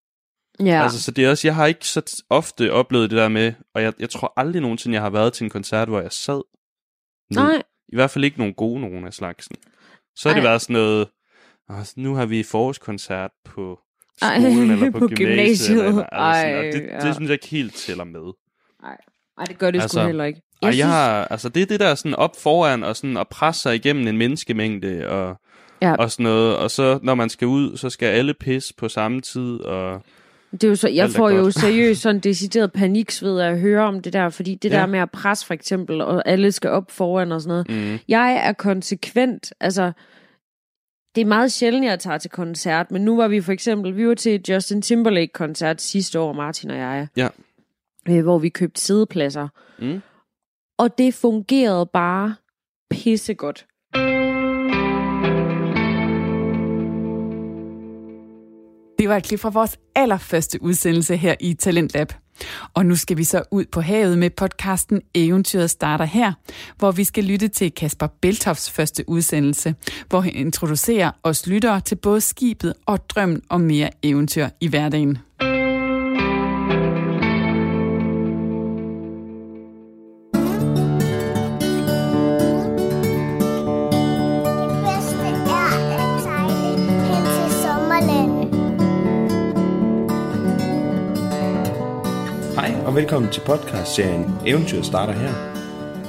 Ja. 0.60 0.82
Altså, 0.82 1.02
så 1.02 1.10
det 1.10 1.24
er 1.24 1.30
også, 1.30 1.48
jeg 1.48 1.54
har 1.54 1.66
ikke 1.66 1.86
så 1.88 2.22
ofte 2.30 2.72
oplevet 2.72 3.10
det 3.10 3.16
der 3.18 3.28
med, 3.28 3.52
og 3.74 3.82
jeg, 3.82 3.92
jeg 3.98 4.10
tror 4.10 4.32
aldrig 4.36 4.62
nogensinde, 4.62 4.94
jeg 4.94 5.02
har 5.02 5.10
været 5.10 5.32
til 5.32 5.44
en 5.44 5.50
koncert, 5.50 5.88
hvor 5.88 6.00
jeg 6.00 6.12
sad. 6.12 6.42
ned. 7.30 7.42
Nej. 7.42 7.62
I 7.88 7.94
hvert 7.96 8.10
fald 8.10 8.24
ikke 8.24 8.38
nogen 8.38 8.54
gode 8.54 8.80
nogen 8.80 9.06
af 9.06 9.12
slagsen. 9.14 9.56
Så 10.16 10.28
har 10.28 10.34
det 10.36 10.42
Ej. 10.44 10.48
været 10.48 10.62
sådan 10.62 10.74
noget, 10.74 11.08
"Åh, 11.70 11.76
nu 11.96 12.14
har 12.14 12.26
vi 12.26 12.42
forårskoncert 12.42 13.30
på 13.44 13.78
Ej, 14.22 14.40
skolen 14.40 14.70
eller 14.72 14.90
på, 14.90 14.98
på 14.98 15.06
gymnasiet. 15.08 15.18
gymnasiet. 15.18 15.86
Eller, 15.86 16.02
altså 16.02 16.40
sådan, 16.40 16.54
og 16.58 16.64
Ej, 16.64 16.70
det, 16.70 16.82
ja. 17.02 17.06
det 17.06 17.14
synes 17.14 17.28
jeg 17.28 17.34
ikke 17.34 17.46
helt 17.48 17.74
tæller 17.74 18.04
med. 18.04 18.32
Ej, 19.38 19.44
det 19.44 19.58
gør 19.58 19.70
det 19.70 19.80
altså, 19.80 19.98
sgu 19.98 20.06
heller 20.06 20.24
ikke. 20.24 20.42
Jeg, 20.62 20.72
synes, 20.72 20.78
jeg 20.78 20.88
har, 20.88 21.24
altså 21.24 21.48
det 21.48 21.62
er 21.62 21.66
det 21.66 21.80
der 21.80 21.94
sådan 21.94 22.14
op 22.14 22.36
foran, 22.42 22.82
og 22.84 22.96
sådan 22.96 23.16
at 23.16 23.28
presse 23.28 23.62
sig 23.62 23.74
igennem 23.74 24.06
en 24.06 24.16
menneskemængde, 24.16 25.08
og, 25.08 25.36
Ja. 25.82 25.94
og 25.96 26.10
sådan 26.10 26.24
noget. 26.24 26.56
Og 26.56 26.70
så 26.70 26.98
når 27.02 27.14
man 27.14 27.28
skal 27.28 27.48
ud, 27.48 27.76
så 27.76 27.90
skal 27.90 28.06
alle 28.06 28.34
pisse 28.34 28.74
på 28.74 28.88
samme 28.88 29.20
tid, 29.20 29.60
og 29.60 30.02
det 30.52 30.64
er 30.64 30.68
jo 30.68 30.74
så, 30.74 30.88
jeg 30.88 31.04
alt 31.04 31.16
får 31.16 31.30
jo 31.30 31.42
godt. 31.42 31.54
seriøst 31.54 32.00
sådan 32.02 32.20
decideret 32.20 32.72
paniksved 32.72 33.40
at 33.40 33.60
høre 33.60 33.84
om 33.84 34.00
det 34.02 34.12
der, 34.12 34.28
fordi 34.28 34.54
det 34.54 34.70
Ja. 34.70 34.76
der 34.76 34.86
med 34.86 34.98
at 34.98 35.10
presse 35.10 35.46
for 35.46 35.54
eksempel, 35.54 36.00
og 36.00 36.22
alle 36.28 36.52
skal 36.52 36.70
op 36.70 36.90
foran 36.90 37.32
og 37.32 37.40
sådan 37.42 37.64
noget. 37.68 37.92
mm, 37.92 37.98
Jeg 38.08 38.32
er 38.48 38.52
konsekvent, 38.52 39.52
altså, 39.60 39.92
det 41.14 41.20
er 41.20 41.24
meget 41.26 41.52
sjældent, 41.52 41.84
jeg 41.84 41.98
tager 42.00 42.18
til 42.18 42.30
koncert, 42.30 42.90
men 42.90 43.04
nu 43.04 43.16
var 43.16 43.28
vi 43.28 43.40
for 43.40 43.52
eksempel, 43.52 43.96
vi 43.96 44.08
var 44.08 44.14
til 44.14 44.40
Justin 44.48 44.82
Timberlake-koncert 44.82 45.82
sidste 45.82 46.20
år, 46.20 46.32
Martin 46.32 46.70
og 46.70 46.76
jeg. 46.76 47.08
Ja. 47.16 47.28
Øh, 48.08 48.22
hvor 48.22 48.38
vi 48.38 48.48
købte 48.48 48.80
sædepladser. 48.80 49.48
Mm. 49.78 50.00
Og 50.78 50.98
det 50.98 51.14
fungerede 51.14 51.86
bare 51.92 52.34
pissegodt. 52.90 53.66
Det 59.06 59.10
var 59.10 59.16
et 59.16 59.24
klip 59.24 59.40
fra 59.40 59.50
vores 59.50 59.78
allerførste 59.94 60.62
udsendelse 60.62 61.16
her 61.16 61.34
i 61.40 61.54
Talentlab. 61.54 62.12
Og 62.74 62.86
nu 62.86 62.96
skal 62.96 63.16
vi 63.16 63.24
så 63.24 63.42
ud 63.50 63.64
på 63.72 63.80
havet 63.80 64.18
med 64.18 64.30
podcasten 64.30 65.02
Eventyret 65.14 65.70
starter 65.70 66.04
her, 66.04 66.32
hvor 66.78 66.90
vi 66.92 67.04
skal 67.04 67.24
lytte 67.24 67.48
til 67.48 67.72
Kasper 67.72 68.06
Beltofs 68.20 68.70
første 68.70 69.08
udsendelse, 69.08 69.74
hvor 70.08 70.20
han 70.20 70.34
introducerer 70.34 71.10
os 71.22 71.46
lyttere 71.46 71.80
til 71.80 71.96
både 71.96 72.20
skibet 72.20 72.74
og 72.86 73.10
drømmen 73.10 73.42
om 73.48 73.60
mere 73.60 73.90
eventyr 74.02 74.48
i 74.60 74.68
hverdagen. 74.68 75.18
Og 92.96 93.00
velkommen 93.00 93.30
til 93.30 93.40
podcastserien 93.40 94.24
Eventyret 94.46 94.86
starter 94.86 95.12
her. 95.12 95.32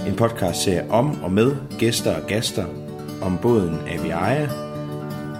En 0.07 0.15
podcastserie 0.15 0.91
om 0.91 1.23
og 1.23 1.31
med 1.31 1.55
gæster 1.79 2.15
og 2.21 2.27
gaster 2.27 2.65
om 3.21 3.37
båden 3.41 3.79
Aviaja, 3.87 4.49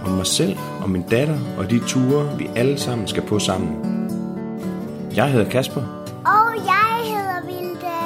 om 0.06 0.12
mig 0.12 0.25
selv 0.25 0.58
og 0.82 0.89
min 0.89 1.01
datter 1.01 1.39
og 1.58 1.70
de 1.70 1.80
ture, 1.88 2.38
vi 2.38 2.50
alle 2.56 2.77
sammen 2.77 3.08
skal 3.08 3.24
på 3.24 3.39
sammen. 3.39 3.70
Jeg 5.16 5.32
hedder 5.32 5.50
Kasper. 5.50 5.82
Og 6.25 6.56
jeg 6.56 7.16
hedder 7.16 7.46
Vilde. 7.46 7.98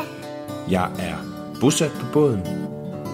Jeg 0.69 0.91
er 0.99 1.15
bosat 1.61 1.91
på 1.91 2.05
båden. 2.13 2.41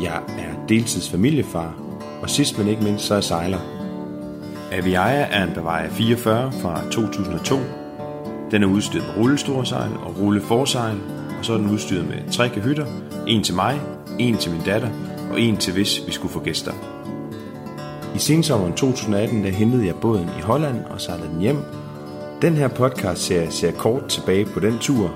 Jeg 0.01 0.22
er 0.27 0.65
deltidsfamiliefar. 0.69 1.75
Og 2.22 2.29
sidst 2.29 2.57
men 2.57 2.67
ikke 2.67 2.84
mindst, 2.84 3.05
så 3.05 3.13
er 3.13 3.17
jeg 3.17 3.24
sejler. 3.24 3.60
Aviaja 4.72 5.27
er 5.31 5.43
en 5.43 5.53
Bavaria 5.53 5.89
44 5.89 6.51
fra 6.51 6.81
2002. 6.91 7.87
Den 8.51 8.63
er 8.63 8.68
udstyret 8.68 9.06
med 9.08 9.24
rullestorsejl 9.24 9.92
og 10.06 10.20
rulleforsejl, 10.20 10.98
og 11.39 11.46
så 11.46 11.54
er 11.54 11.58
den 11.58 11.70
udstyret 11.70 12.08
med 12.08 12.32
tre 12.32 12.50
kahytter, 12.50 12.86
en 13.27 13.44
til 13.44 13.56
mig, 13.56 13.82
en 14.20 14.38
til 14.38 14.51
min 14.51 14.62
datter 14.66 14.89
og 15.32 15.42
en 15.42 15.58
til 15.58 15.74
hvis 15.74 16.04
vi 16.08 16.12
skulle 16.12 16.32
få 16.34 16.39
gæster. 16.39 16.72
I 18.16 18.20
sensommeren 18.20 18.74
2018 18.74 19.44
der 19.44 19.50
hentede 19.50 19.86
jeg 19.86 19.96
båden 19.96 20.30
i 20.39 20.42
Holland 20.42 20.86
og 20.86 21.01
sejlede 21.01 21.27
den 21.27 21.39
hjem. 21.39 21.58
Den 22.42 22.54
her 22.54 22.68
podcast 22.68 23.22
ser, 23.22 23.50
ser 23.50 23.72
kort 23.72 24.08
tilbage 24.08 24.46
på 24.46 24.60
den 24.60 24.77
tur, 24.80 25.16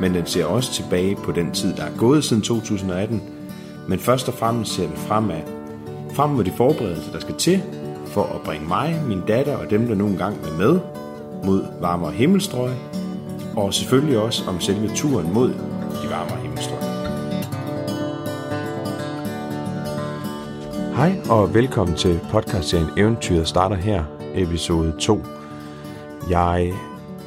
men 0.00 0.14
den 0.14 0.26
ser 0.26 0.44
også 0.44 0.72
tilbage 0.72 1.16
på 1.16 1.32
den 1.32 1.52
tid, 1.52 1.74
der 1.76 1.82
er 1.84 1.96
gået 1.98 2.24
siden 2.24 2.42
2018. 2.42 3.22
Men 3.88 3.98
først 3.98 4.28
og 4.28 4.34
fremmest 4.34 4.72
ser 4.72 4.86
den 4.86 4.96
fremad, 4.96 5.40
frem 6.12 6.30
mod 6.30 6.44
de 6.44 6.52
forberedelser, 6.56 7.12
der 7.12 7.20
skal 7.20 7.34
til 7.34 7.62
for 8.06 8.24
at 8.24 8.40
bringe 8.44 8.68
mig, 8.68 9.02
min 9.06 9.20
datter 9.28 9.56
og 9.56 9.70
dem, 9.70 9.86
der 9.86 9.94
nogle 9.94 10.18
gange 10.18 10.38
er 10.44 10.58
med, 10.58 10.80
mod 11.44 11.80
varmere 11.80 12.12
himmelstrøg, 12.12 12.70
og 13.56 13.74
selvfølgelig 13.74 14.18
også 14.18 14.44
om 14.48 14.60
selve 14.60 14.88
turen 14.94 15.34
mod 15.34 15.48
de 16.02 16.10
varmere 16.10 16.40
himmelstrøg. 16.42 16.78
Hej 20.96 21.20
og 21.30 21.54
velkommen 21.54 21.96
til 21.96 22.20
podcastserien 22.30 22.88
Eventyret 22.96 23.48
starter 23.48 23.76
her, 23.76 24.04
episode 24.34 24.94
2. 25.00 25.20
Jeg 26.30 26.72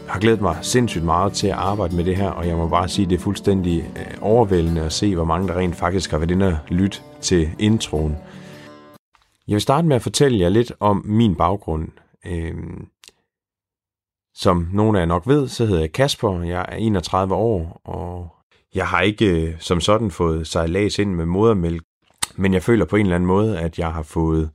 har 0.08 0.20
glædet 0.20 0.42
mig 0.42 0.58
sindssygt 0.62 1.04
meget 1.04 1.34
til 1.34 1.48
at 1.48 1.54
arbejde 1.54 1.96
med 1.96 2.04
det 2.04 2.16
her, 2.16 2.30
og 2.30 2.48
jeg 2.48 2.58
må 2.58 2.68
bare 2.68 2.88
sige, 2.88 3.06
at 3.06 3.10
det 3.10 3.16
er 3.16 3.22
fuldstændig 3.22 3.80
øh, 3.80 4.18
overvældende 4.22 4.82
at 4.82 4.94
se, 4.94 5.16
hvor 5.16 5.26
mange 5.26 5.48
der 5.48 5.58
rent 5.58 5.76
faktisk 5.76 6.12
har 6.12 6.18
været 6.18 6.32
inde 6.32 6.46
og 6.46 6.58
lytte 6.68 7.00
til 7.22 7.50
introen. 7.60 8.18
Jeg 9.48 9.54
vil 9.54 9.62
starte 9.62 9.88
med 9.88 9.96
at 9.96 10.02
fortælle 10.02 10.40
jer 10.40 10.50
lidt 10.50 10.72
om 10.80 11.02
min 11.06 11.36
baggrund. 11.36 11.88
Øhm, 12.26 12.88
som 14.36 14.68
nogle 14.74 14.98
af 14.98 15.02
jer 15.02 15.06
nok 15.06 15.28
ved, 15.28 15.48
så 15.48 15.66
hedder 15.66 15.82
jeg 15.82 15.92
Kasper, 15.92 16.42
jeg 16.42 16.66
er 16.70 16.76
31 16.76 17.36
år, 17.36 17.82
og 17.86 18.30
jeg 18.76 18.88
har 18.88 19.02
ikke 19.02 19.48
øh, 19.48 19.56
som 19.60 19.82
sådan 19.82 20.12
fået 20.12 20.48
sejlads 20.48 21.00
ind 21.00 21.14
med 21.14 21.26
modermælk, 21.26 21.84
men 22.36 22.54
jeg 22.54 22.64
føler 22.64 22.86
på 22.86 22.96
en 22.96 23.06
eller 23.06 23.16
anden 23.16 23.28
måde, 23.28 23.60
at 23.60 23.80
jeg 23.80 23.94
har 23.94 24.04
fået 24.04 24.50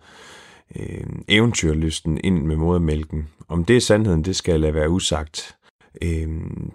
øh, 0.77 1.07
eventyrlysten 1.29 2.21
ind 2.25 2.47
med 2.47 2.57
modermælken. 2.57 3.29
Om 3.49 3.65
det 3.65 3.77
er 3.77 3.81
sandheden, 3.81 4.25
det 4.25 4.37
skal 4.37 4.53
jeg 4.53 4.61
lade 4.61 4.75
være 4.75 4.91
usagt. 4.91 5.57
Øh, 6.03 6.29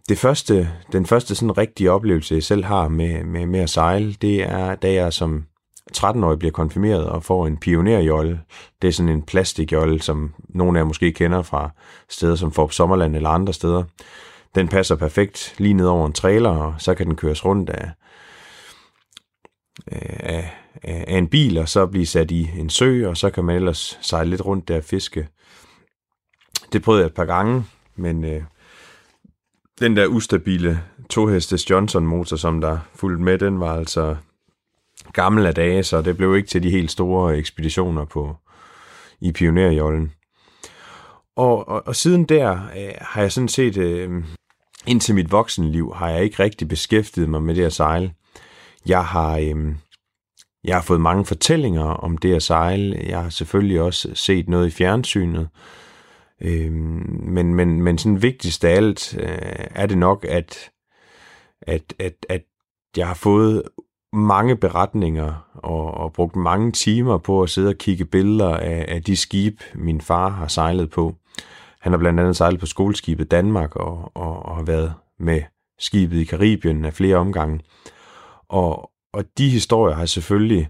det 0.10 0.18
første, 0.18 0.70
den 0.92 1.06
første 1.06 1.36
sådan 1.36 1.58
rigtige 1.58 1.92
oplevelse, 1.92 2.36
jeg 2.36 2.44
selv 2.44 2.64
har 2.64 2.88
med, 2.88 3.24
med, 3.24 3.46
med 3.46 3.60
at 3.60 3.70
sejle, 3.70 4.14
det 4.14 4.44
er, 4.44 4.76
da 4.76 4.94
jeg 4.94 5.14
som 5.14 5.46
13-årig 5.92 6.40
bliver 6.40 6.52
konfirmeret 6.52 7.06
og 7.06 7.24
får 7.24 7.48
en 7.48 7.58
pionerjolle. 7.58 8.42
Det 8.82 8.88
er 8.88 8.92
sådan 8.92 9.10
en 9.10 9.22
plastikjolle, 9.22 10.02
som 10.02 10.34
nogle 10.50 10.80
af 10.80 10.84
jer 10.84 10.88
måske 10.88 11.12
kender 11.12 11.42
fra 11.42 11.70
steder 12.10 12.36
som 12.36 12.52
Forp 12.52 12.72
Sommerland 12.72 13.16
eller 13.16 13.30
andre 13.30 13.54
steder. 13.54 13.84
Den 14.56 14.68
passer 14.68 14.96
perfekt 14.96 15.56
lige 15.58 15.74
ned 15.74 15.86
over 15.86 16.08
en 16.08 16.14
trailer, 16.14 16.50
og 16.50 16.76
så 16.78 16.96
kan 16.96 17.06
den 17.06 17.16
køres 17.16 17.46
rundt 17.46 17.70
af, 17.70 17.92
af, 19.88 20.54
af, 20.84 21.06
af 21.08 21.18
en 21.18 21.28
bil, 21.28 21.58
og 21.58 21.70
så 21.70 21.86
blive 21.86 22.06
sat 22.06 22.32
i 22.32 22.50
en 22.58 22.70
sø, 22.70 23.10
og 23.10 23.18
så 23.18 23.30
kan 23.30 23.44
man 23.44 23.56
ellers 23.56 24.00
sejle 24.02 24.30
lidt 24.30 24.46
rundt 24.46 24.68
der 24.68 24.78
og 24.78 24.84
fiske. 24.84 25.28
Det 26.74 26.84
prøvede 26.84 27.02
jeg 27.02 27.08
et 27.08 27.14
par 27.14 27.26
gange, 27.26 27.66
men 27.96 28.24
øh, 28.24 28.44
den 29.80 29.98
der 29.98 30.08
ustabile 30.08 30.84
tohestes 31.10 31.70
Johnson 31.70 32.06
motor, 32.06 32.36
som 32.36 32.62
der 32.62 32.80
fulgte 32.96 33.24
med, 33.24 33.38
den 33.38 33.60
var 33.60 33.78
altså 33.78 34.16
gammel 35.14 35.46
af 35.46 35.56
dage, 35.56 35.84
så 35.84 36.02
det 36.02 36.18
blev 36.18 36.36
ikke 36.36 36.48
til 36.48 36.64
de 36.64 36.70
helt 36.70 36.92
store 36.92 37.38
ekspeditioner 37.38 38.06
på 38.06 38.36
i 39.22 39.32
pionerjollen. 39.32 40.12
Og, 41.36 41.68
og, 41.68 41.88
og 41.88 41.96
siden 41.96 42.26
der 42.26 42.52
øh, 42.52 42.94
har 43.02 43.22
jeg 43.22 43.32
sådan 43.32 43.48
set, 43.48 43.78
øh, 43.78 44.24
indtil 44.88 45.16
mit 45.16 45.32
voksenliv, 45.32 45.94
har 45.96 46.10
jeg 46.10 46.24
ikke 46.24 46.44
rigtig 46.44 46.68
beskæftiget 46.68 47.30
mig 47.30 47.42
med 47.42 47.56
det 47.56 47.64
at 47.64 47.74
sejle. 47.74 48.14
Jeg 48.86 49.06
har, 49.06 49.38
øh, 49.38 49.76
jeg 50.64 50.76
har 50.76 50.82
fået 50.82 51.02
mange 51.02 51.26
fortællinger 51.26 51.84
om 51.84 52.18
det 52.18 52.36
at 52.36 52.44
sejle. 52.44 53.06
Jeg 53.08 53.22
har 53.22 53.30
selvfølgelig 53.30 53.82
også 53.82 54.16
set 54.16 54.50
noget 54.50 54.68
i 54.68 54.72
fjernsynet. 54.72 55.50
Øh, 56.42 56.72
men, 56.72 57.56
men, 57.56 57.82
men 57.82 57.98
sådan 57.98 58.22
vigtigst 58.22 58.66
af 58.66 58.76
alt 58.76 59.18
øh, 59.20 59.66
er 59.76 59.86
det 59.86 59.98
nok, 59.98 60.26
at, 60.30 60.72
at, 61.62 61.94
at, 62.00 62.14
at 62.30 62.42
jeg 62.98 63.08
har 63.08 63.14
fået 63.14 63.64
mange 64.14 64.56
beretninger 64.56 65.48
og, 65.54 65.94
og 65.94 66.14
brugt 66.14 66.36
mange 66.36 66.72
timer 66.72 67.18
på 67.18 67.44
at 67.44 67.50
sidde 67.50 67.70
og 67.70 67.78
kigge 67.78 68.06
billeder 68.06 68.58
af, 68.58 68.86
af 68.88 69.04
de 69.04 69.16
skib, 69.16 69.62
min 69.76 70.02
far 70.02 70.30
har 70.30 70.48
sejlet 70.48 70.90
på. 70.90 71.16
Han 71.80 71.92
har 71.92 72.00
blandt 72.00 72.20
andet 72.20 72.36
sejlet 72.36 72.60
på 72.60 72.66
skoleskibet 72.66 73.32
Danmark 73.32 73.76
og, 73.76 74.12
og, 74.16 74.46
og 74.46 74.56
har 74.56 74.64
været 74.64 74.94
med 75.20 75.42
skibet 75.80 76.18
i 76.18 76.24
Karibien 76.24 76.86
af 76.86 76.94
flere 76.94 77.18
omgange. 77.18 77.60
Og, 78.50 78.92
og 79.14 79.24
de 79.38 79.50
historier 79.50 79.96
har 79.96 80.06
selvfølgelig 80.06 80.70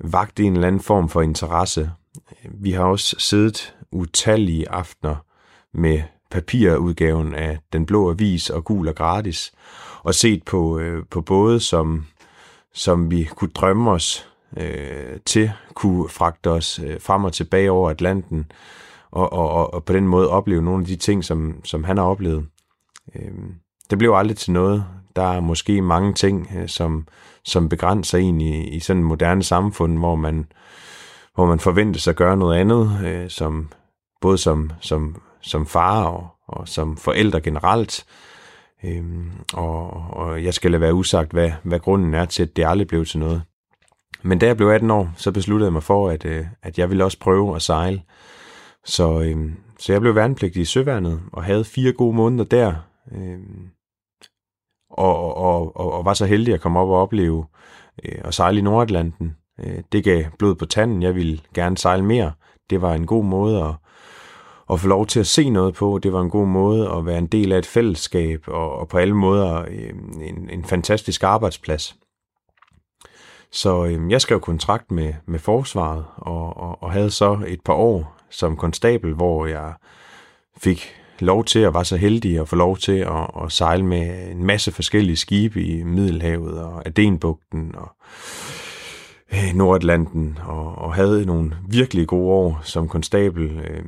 vagt 0.00 0.40
en 0.40 0.52
eller 0.52 0.66
anden 0.66 0.80
form 0.80 1.08
for 1.08 1.22
interesse. 1.22 1.90
Vi 2.44 2.70
har 2.70 2.84
også 2.84 3.16
siddet 3.18 3.74
utallige 3.92 4.70
aftener 4.70 5.16
med 5.74 6.02
papirudgaven 6.30 7.34
af 7.34 7.58
Den 7.72 7.86
Blå 7.86 8.10
Avis 8.10 8.50
og 8.50 8.64
Gul 8.64 8.88
og 8.88 8.94
Gratis, 8.94 9.52
og 10.02 10.14
set 10.14 10.42
på, 10.42 10.78
øh, 10.78 11.04
på 11.10 11.20
både 11.20 11.60
som 11.60 12.06
som 12.74 13.10
vi 13.10 13.24
kunne 13.24 13.50
drømme 13.50 13.90
os 13.90 14.28
øh, 14.56 15.20
til, 15.26 15.52
kunne 15.74 16.08
fragte 16.08 16.50
os 16.50 16.80
øh, 16.84 17.00
frem 17.00 17.24
og 17.24 17.32
tilbage 17.32 17.70
over 17.70 17.90
Atlanten, 17.90 18.52
og, 19.10 19.32
og, 19.32 19.74
og 19.74 19.84
på 19.84 19.92
den 19.92 20.08
måde 20.08 20.28
opleve 20.28 20.62
nogle 20.62 20.80
af 20.80 20.86
de 20.86 20.96
ting, 20.96 21.24
som, 21.24 21.64
som 21.64 21.84
han 21.84 21.96
har 21.96 22.04
oplevet. 22.04 22.46
Øh, 23.14 23.32
det 23.90 23.98
blev 23.98 24.12
aldrig 24.14 24.36
til 24.36 24.52
noget. 24.52 24.84
Der 25.16 25.22
er 25.22 25.40
måske 25.40 25.82
mange 25.82 26.14
ting, 26.14 26.50
øh, 26.56 26.68
som, 26.68 27.08
som 27.44 27.68
begrænser 27.68 28.18
en 28.18 28.40
i, 28.40 28.68
i 28.68 28.80
sådan 28.80 29.02
et 29.02 29.06
moderne 29.06 29.42
samfund, 29.42 29.98
hvor 29.98 30.16
man, 30.16 30.46
hvor 31.34 31.46
man 31.46 31.60
forventes 31.60 32.08
at 32.08 32.16
gøre 32.16 32.36
noget 32.36 32.58
andet, 32.58 33.00
øh, 33.04 33.30
som, 33.30 33.68
både 34.20 34.38
som, 34.38 34.72
som, 34.80 35.22
som 35.40 35.66
far 35.66 36.04
og, 36.04 36.28
og 36.48 36.68
som 36.68 36.96
forældre 36.96 37.40
generelt. 37.40 38.04
Øhm, 38.84 39.30
og, 39.54 39.90
og 39.90 40.44
jeg 40.44 40.54
skal 40.54 40.70
lade 40.70 40.80
være 40.80 40.94
usagt, 40.94 41.32
hvad, 41.32 41.50
hvad 41.62 41.80
grunden 41.80 42.14
er 42.14 42.24
til, 42.24 42.42
at 42.42 42.56
det 42.56 42.66
aldrig 42.66 42.88
blev 42.88 43.04
til 43.04 43.18
noget. 43.18 43.42
Men 44.22 44.38
da 44.38 44.46
jeg 44.46 44.56
blev 44.56 44.68
18 44.68 44.90
år, 44.90 45.12
så 45.16 45.32
besluttede 45.32 45.66
jeg 45.66 45.72
mig 45.72 45.82
for, 45.82 46.08
at, 46.08 46.24
øh, 46.24 46.46
at 46.62 46.78
jeg 46.78 46.90
ville 46.90 47.04
også 47.04 47.18
prøve 47.18 47.56
at 47.56 47.62
sejle. 47.62 48.02
Så, 48.84 49.20
øhm, 49.20 49.56
så 49.78 49.92
jeg 49.92 50.00
blev 50.00 50.14
værnepligtig 50.14 50.62
i 50.62 50.64
Søværnet 50.64 51.20
og 51.32 51.44
havde 51.44 51.64
fire 51.64 51.92
gode 51.92 52.16
måneder 52.16 52.44
der. 52.44 52.74
Øhm, 53.12 53.68
og, 54.90 55.36
og, 55.36 55.76
og, 55.76 55.92
og 55.92 56.04
var 56.04 56.14
så 56.14 56.26
heldig 56.26 56.54
at 56.54 56.60
komme 56.60 56.80
op 56.80 56.88
og 56.88 57.02
opleve 57.02 57.46
øh, 58.04 58.32
sejle 58.32 58.58
i 58.58 58.62
Nordatlanten. 58.62 59.36
Øh, 59.60 59.82
det 59.92 60.04
gav 60.04 60.24
blod 60.38 60.54
på 60.54 60.66
tanden. 60.66 61.02
Jeg 61.02 61.14
ville 61.14 61.40
gerne 61.54 61.78
sejle 61.78 62.04
mere. 62.04 62.32
Det 62.70 62.82
var 62.82 62.94
en 62.94 63.06
god 63.06 63.24
måde 63.24 63.62
at, 63.62 63.74
at 64.72 64.80
få 64.80 64.88
lov 64.88 65.06
til 65.06 65.20
at 65.20 65.26
se 65.26 65.50
noget 65.50 65.74
på. 65.74 66.00
Det 66.02 66.12
var 66.12 66.20
en 66.20 66.30
god 66.30 66.46
måde 66.46 66.90
at 66.90 67.06
være 67.06 67.18
en 67.18 67.26
del 67.26 67.52
af 67.52 67.58
et 67.58 67.66
fællesskab, 67.66 68.44
og, 68.46 68.78
og 68.78 68.88
på 68.88 68.98
alle 68.98 69.14
måder 69.14 69.64
øh, 69.68 69.90
en, 70.20 70.50
en 70.50 70.64
fantastisk 70.64 71.22
arbejdsplads. 71.22 71.96
Så 73.52 73.84
øh, 73.84 74.10
jeg 74.10 74.20
skrev 74.20 74.40
kontrakt 74.40 74.90
med, 74.90 75.14
med 75.26 75.38
forsvaret, 75.38 76.04
og, 76.16 76.56
og, 76.56 76.82
og 76.82 76.92
havde 76.92 77.10
så 77.10 77.44
et 77.46 77.60
par 77.64 77.74
år 77.74 78.16
som 78.30 78.56
konstabel, 78.56 79.14
hvor 79.14 79.46
jeg 79.46 79.72
fik 80.56 80.94
lov 81.18 81.44
til 81.44 81.58
at 81.58 81.74
var 81.74 81.82
så 81.82 81.96
heldig 81.96 82.40
at 82.40 82.48
få 82.48 82.56
lov 82.56 82.76
til 82.76 82.98
at, 82.98 83.30
at 83.44 83.52
sejle 83.52 83.84
med 83.84 84.30
en 84.30 84.44
masse 84.44 84.72
forskellige 84.72 85.16
skibe 85.16 85.64
i 85.64 85.82
Middelhavet 85.82 86.62
og 86.62 86.86
Adenbugten 86.86 87.74
og 87.74 87.88
øh, 89.32 89.54
Nordatlanten 89.54 90.38
og, 90.46 90.78
og 90.78 90.94
havde 90.94 91.26
nogle 91.26 91.56
virkelig 91.68 92.06
gode 92.06 92.32
år 92.32 92.60
som 92.64 92.88
konstabel. 92.88 93.50
Øh, 93.50 93.84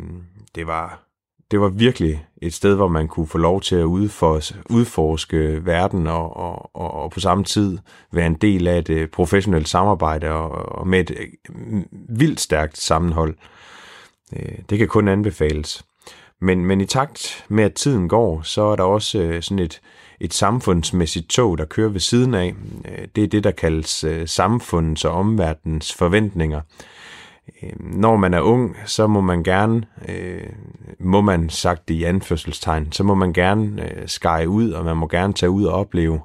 det 0.54 0.66
var 0.66 1.04
det 1.50 1.60
var 1.60 1.68
virkelig 1.68 2.26
et 2.42 2.54
sted, 2.54 2.74
hvor 2.74 2.88
man 2.88 3.08
kunne 3.08 3.26
få 3.26 3.38
lov 3.38 3.60
til 3.60 3.76
at 3.76 3.84
udforske, 3.84 4.58
udforske 4.70 5.66
verden 5.66 6.06
og, 6.06 6.36
og, 6.36 6.76
og, 6.76 6.94
og 6.94 7.10
på 7.10 7.20
samme 7.20 7.44
tid 7.44 7.78
være 8.12 8.26
en 8.26 8.34
del 8.34 8.68
af 8.68 8.90
et 8.90 9.10
professionelt 9.10 9.68
samarbejde 9.68 10.30
og, 10.30 10.50
og 10.50 10.88
med 10.88 11.00
et 11.00 11.10
øh, 11.10 11.82
vildt 12.08 12.40
stærkt 12.40 12.78
sammenhold. 12.78 13.36
Øh, 14.36 14.58
det 14.70 14.78
kan 14.78 14.88
kun 14.88 15.08
anbefales. 15.08 15.84
Men, 16.40 16.66
men 16.66 16.80
i 16.80 16.86
takt 16.86 17.44
med, 17.48 17.64
at 17.64 17.74
tiden 17.74 18.08
går, 18.08 18.42
så 18.42 18.62
er 18.62 18.76
der 18.76 18.84
også 18.84 19.18
øh, 19.18 19.42
sådan 19.42 19.58
et, 19.58 19.80
et 20.20 20.34
samfundsmæssigt 20.34 21.28
tog, 21.28 21.58
der 21.58 21.64
kører 21.64 21.88
ved 21.88 22.00
siden 22.00 22.34
af. 22.34 22.54
Øh, 22.84 23.08
det 23.16 23.24
er 23.24 23.28
det, 23.28 23.44
der 23.44 23.50
kaldes 23.50 24.04
øh, 24.04 24.28
samfundets 24.28 25.04
og 25.04 25.12
omverdens 25.12 25.94
forventninger. 25.94 26.60
Øh, 27.62 27.70
når 27.80 28.16
man 28.16 28.34
er 28.34 28.40
ung, 28.40 28.76
så 28.86 29.06
må 29.06 29.20
man 29.20 29.42
gerne, 29.42 29.82
øh, 30.08 30.46
må 30.98 31.20
man 31.20 31.50
sagt 31.50 31.88
det 31.88 31.94
i 31.94 32.04
anførselstegn, 32.04 32.92
så 32.92 33.04
må 33.04 33.14
man 33.14 33.32
gerne 33.32 33.82
øh, 33.82 34.08
skære 34.08 34.48
ud, 34.48 34.70
og 34.70 34.84
man 34.84 34.96
må 34.96 35.06
gerne 35.06 35.32
tage 35.32 35.50
ud 35.50 35.64
og 35.64 35.74
opleve. 35.74 36.20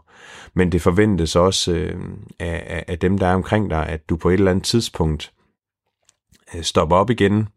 Men 0.54 0.72
det 0.72 0.82
forventes 0.82 1.36
også 1.36 1.72
øh, 1.72 1.96
af, 2.40 2.84
af 2.88 3.00
dem, 3.00 3.18
der 3.18 3.28
er 3.28 3.36
omkring 3.36 3.70
dig, 3.70 3.88
at 3.88 4.10
du 4.10 4.18
på 4.18 4.30
et 4.30 4.34
eller 4.34 4.52
andet 4.52 4.66
tidspunkt 4.66 5.32
øh, 6.56 6.64
stopper 6.64 6.96
op 6.96 7.10
igen 7.10 7.48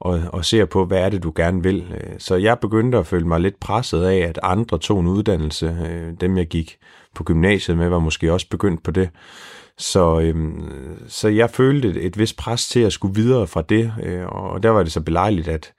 og, 0.00 0.20
og 0.32 0.44
ser 0.44 0.64
på, 0.64 0.84
hvad 0.84 0.98
er 0.98 1.08
det, 1.08 1.22
du 1.22 1.32
gerne 1.36 1.62
vil. 1.62 1.86
Øh, 1.94 2.14
så 2.18 2.36
jeg 2.36 2.58
begyndte 2.58 2.98
at 2.98 3.06
føle 3.06 3.26
mig 3.26 3.40
lidt 3.40 3.60
presset 3.60 4.04
af, 4.04 4.16
at 4.16 4.38
andre 4.42 4.78
tog 4.78 5.00
en 5.00 5.06
uddannelse. 5.06 5.76
Øh, 5.90 6.12
dem, 6.20 6.36
jeg 6.36 6.46
gik 6.46 6.78
på 7.14 7.24
gymnasiet 7.24 7.76
med, 7.76 7.88
var 7.88 7.98
måske 7.98 8.32
også 8.32 8.48
begyndt 8.48 8.82
på 8.82 8.90
det. 8.90 9.10
Så, 9.78 10.20
øhm, 10.20 10.70
så 11.08 11.28
jeg 11.28 11.50
følte 11.50 11.88
et, 11.88 12.06
et 12.06 12.18
vist 12.18 12.36
pres 12.36 12.68
til 12.68 12.80
at 12.80 12.92
skulle 12.92 13.14
videre 13.14 13.46
fra 13.46 13.62
det, 13.62 13.92
øh, 14.02 14.26
og 14.26 14.62
der 14.62 14.70
var 14.70 14.82
det 14.82 14.92
så 14.92 15.00
belejligt, 15.00 15.48
at, 15.48 15.72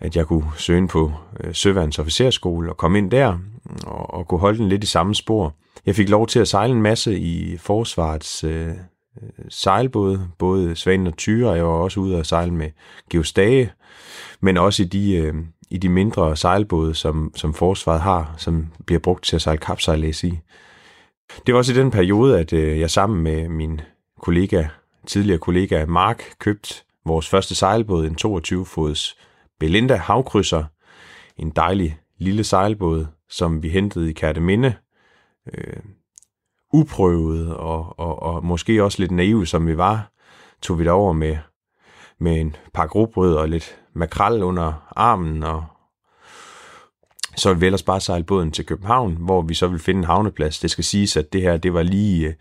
at 0.00 0.16
jeg 0.16 0.26
kunne 0.26 0.44
søge 0.56 0.78
ind 0.78 0.88
på 0.88 1.12
øh, 1.40 1.54
Søværens 1.54 1.98
Officerskole 1.98 2.70
og 2.70 2.76
komme 2.76 2.98
ind 2.98 3.10
der 3.10 3.38
og, 3.86 4.14
og 4.14 4.28
kunne 4.28 4.40
holde 4.40 4.58
den 4.58 4.68
lidt 4.68 4.84
i 4.84 4.86
samme 4.86 5.14
spor. 5.14 5.54
Jeg 5.86 5.94
fik 5.94 6.08
lov 6.08 6.26
til 6.26 6.38
at 6.38 6.48
sejle 6.48 6.72
en 6.72 6.82
masse 6.82 7.18
i 7.18 7.56
forsvarets 7.56 8.44
øh, 8.44 8.68
sejlbåde, 9.48 10.28
både 10.38 10.76
Svanen 10.76 11.06
og 11.06 11.16
Tyre, 11.16 11.52
jeg 11.52 11.64
var 11.64 11.70
også 11.70 12.00
ude 12.00 12.18
og 12.18 12.26
sejle 12.26 12.54
med 12.54 12.70
Geostage, 13.10 13.72
men 14.40 14.56
også 14.56 14.82
i 14.82 14.86
de, 14.86 15.14
øh, 15.16 15.34
i 15.70 15.78
de 15.78 15.88
mindre 15.88 16.36
sejlbåde, 16.36 16.94
som, 16.94 17.32
som 17.36 17.54
forsvaret 17.54 18.00
har, 18.00 18.34
som 18.38 18.66
bliver 18.86 19.00
brugt 19.00 19.24
til 19.24 19.36
at 19.36 19.42
sejle 19.42 19.58
kapsejlæs 19.58 20.24
i. 20.24 20.38
Det 21.46 21.54
var 21.54 21.58
også 21.58 21.72
i 21.72 21.76
den 21.76 21.90
periode, 21.90 22.40
at 22.40 22.52
øh, 22.52 22.80
jeg 22.80 22.90
sammen 22.90 23.22
med 23.22 23.48
min 23.48 23.80
kollega, 24.22 24.66
tidligere 25.06 25.38
kollega 25.38 25.86
Mark, 25.86 26.24
købte 26.38 26.74
vores 27.06 27.28
første 27.28 27.54
sejlbåd, 27.54 28.06
en 28.06 28.16
22-fods 28.24 29.16
Belinda 29.60 29.96
havkrydser. 29.96 30.64
En 31.36 31.50
dejlig 31.50 31.98
lille 32.18 32.44
sejlbåd, 32.44 33.06
som 33.28 33.62
vi 33.62 33.68
hentede 33.68 34.10
i 34.10 34.12
Kærteminde. 34.12 34.74
Øh, 35.54 35.76
uprøvede 36.74 37.56
og, 37.56 37.98
og, 37.98 38.22
og 38.22 38.44
måske 38.44 38.84
også 38.84 39.00
lidt 39.00 39.10
naive, 39.10 39.46
som 39.46 39.66
vi 39.66 39.76
var, 39.76 40.10
tog 40.62 40.78
vi 40.78 40.88
over 40.88 41.12
med, 41.12 41.36
med 42.18 42.40
en 42.40 42.56
par 42.74 42.86
grobrød 42.86 43.34
og 43.34 43.48
lidt 43.48 43.76
makrel 43.94 44.42
under 44.42 44.92
armen 44.96 45.42
og 45.42 45.64
så 47.36 47.48
ville 47.48 47.60
vi 47.60 47.66
ellers 47.66 47.82
bare 47.82 48.00
sejle 48.00 48.24
båden 48.24 48.50
til 48.50 48.66
København, 48.66 49.16
hvor 49.20 49.42
vi 49.42 49.54
så 49.54 49.66
vil 49.66 49.78
finde 49.78 49.98
en 49.98 50.04
havneplads. 50.04 50.58
Det 50.58 50.70
skal 50.70 50.84
siges, 50.84 51.16
at 51.16 51.32
det 51.32 51.42
her, 51.42 51.56
det 51.56 51.74
var 51.74 51.82
lige 51.82 52.26
øh, 52.26 52.34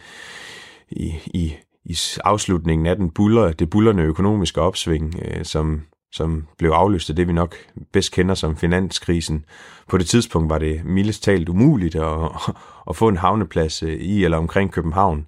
i, 0.92 1.14
i, 1.26 1.54
i 1.86 1.98
afslutningen 2.24 2.88
af 2.88 2.96
den 2.96 3.12
buller, 3.12 3.52
det 3.52 3.70
bullerne 3.70 4.04
økonomiske 4.04 4.62
opsving, 4.62 5.16
øh, 5.26 5.46
som, 5.46 5.82
som 6.14 6.48
blev 6.58 6.70
afløst 6.72 7.10
af 7.10 7.16
det, 7.16 7.28
vi 7.28 7.34
nok 7.34 7.56
bedst 7.92 8.12
kender 8.12 8.36
som 8.36 8.58
finanskrisen. 8.58 9.46
På 9.90 9.98
det 9.98 10.08
tidspunkt 10.08 10.50
var 10.50 10.60
det 10.60 10.86
mildest 10.86 11.24
talt 11.24 11.50
umuligt 11.50 11.96
at, 11.96 12.30
at 12.90 12.96
få 12.96 13.08
en 13.08 13.18
havneplads 13.18 13.84
øh, 13.84 13.94
i 13.94 14.24
eller 14.24 14.38
omkring 14.38 14.72
København. 14.72 15.28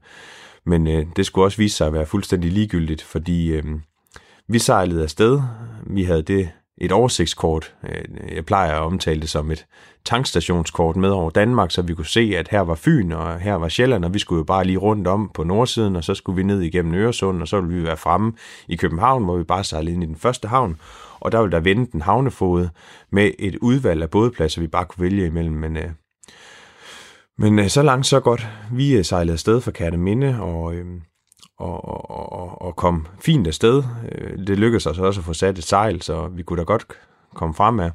Men 0.66 0.88
øh, 0.88 1.06
det 1.16 1.26
skulle 1.26 1.46
også 1.46 1.58
vise 1.58 1.78
sig 1.78 1.88
at 1.88 1.94
være 1.94 2.06
fuldstændig 2.06 2.52
ligegyldigt, 2.52 3.02
fordi 3.02 3.52
øh, 3.52 3.64
vi 4.48 4.60
sejlede 4.60 5.04
afsted. 5.04 5.42
Vi 5.88 6.04
havde 6.04 6.22
det 6.22 6.50
et 6.78 6.92
oversigtskort. 6.92 7.74
Øh, 7.84 8.36
jeg 8.36 8.46
plejer 8.46 8.72
at 8.72 8.82
omtale 8.82 9.22
det 9.22 9.30
som 9.30 9.52
et 9.52 9.66
tankstationskort 10.06 10.96
med 10.96 11.10
over 11.10 11.30
Danmark, 11.30 11.72
så 11.72 11.82
vi 11.82 11.94
kunne 11.94 12.06
se, 12.06 12.34
at 12.38 12.48
her 12.48 12.62
var 12.62 12.76
Fyn, 12.76 13.12
og 13.12 13.40
her 13.40 13.54
var 13.54 13.70
Sjælland, 13.70 14.06
og 14.06 14.14
vi 14.14 14.20
skulle 14.20 14.40
jo 14.40 14.44
bare 14.44 14.64
lige 14.64 14.78
rundt 14.78 15.08
om 15.08 15.32
på 15.34 15.44
nordsiden, 15.44 15.96
og 15.96 16.04
så 16.04 16.14
skulle 16.16 16.36
vi 16.36 16.44
ned 16.44 16.62
igennem 16.62 16.94
Øresund, 16.94 17.42
og 17.42 17.48
så 17.48 17.62
ville 17.62 17.78
vi 17.78 17.84
være 17.84 17.98
fremme 17.98 18.34
i 18.68 18.76
København, 18.76 19.24
hvor 19.24 19.38
vi 19.38 19.44
bare 19.44 19.64
sejlede 19.64 19.94
ind 19.94 20.04
i 20.04 20.08
den 20.08 20.16
første 20.16 20.48
havn, 20.48 20.80
og 21.20 21.32
der 21.32 21.42
ville 21.42 21.52
der 21.52 21.60
vente 21.60 21.96
en 21.96 22.02
havnefod 22.02 22.68
med 23.12 23.32
et 23.40 23.56
udvalg 23.56 24.02
af 24.02 24.10
bådpladser, 24.10 24.62
vi 24.62 24.68
bare 24.68 24.86
kunne 24.86 25.04
vælge 25.04 25.26
imellem, 25.26 25.56
men 25.56 25.78
øh, 25.78 25.90
men 27.38 27.60
øh, 27.60 27.68
så 27.68 27.82
langt, 27.82 28.06
så 28.06 28.20
godt. 28.20 28.48
Vi 28.72 28.98
øh, 28.98 29.06
sejlede 29.06 29.34
afsted 29.34 29.62
fra 29.62 29.72
Kærteminde, 29.72 30.42
og, 30.42 30.76
øh, 30.76 30.86
og, 31.58 31.86
og, 31.86 32.32
og, 32.32 32.62
og 32.62 32.76
kom 32.76 33.08
fint 33.20 33.48
afsted. 33.48 33.84
Øh, 34.12 34.48
det 34.48 34.60
lykkedes 34.60 34.86
os 34.86 35.00
også 35.00 35.22
at 35.22 35.26
få 35.26 35.34
sat 35.34 35.58
et 35.58 35.64
sejl, 35.64 36.02
så 36.02 36.28
vi 36.28 36.44
kunne 36.44 36.60
da 36.60 36.64
godt 36.64 36.86
komme 37.36 37.56
fremad. 37.56 37.92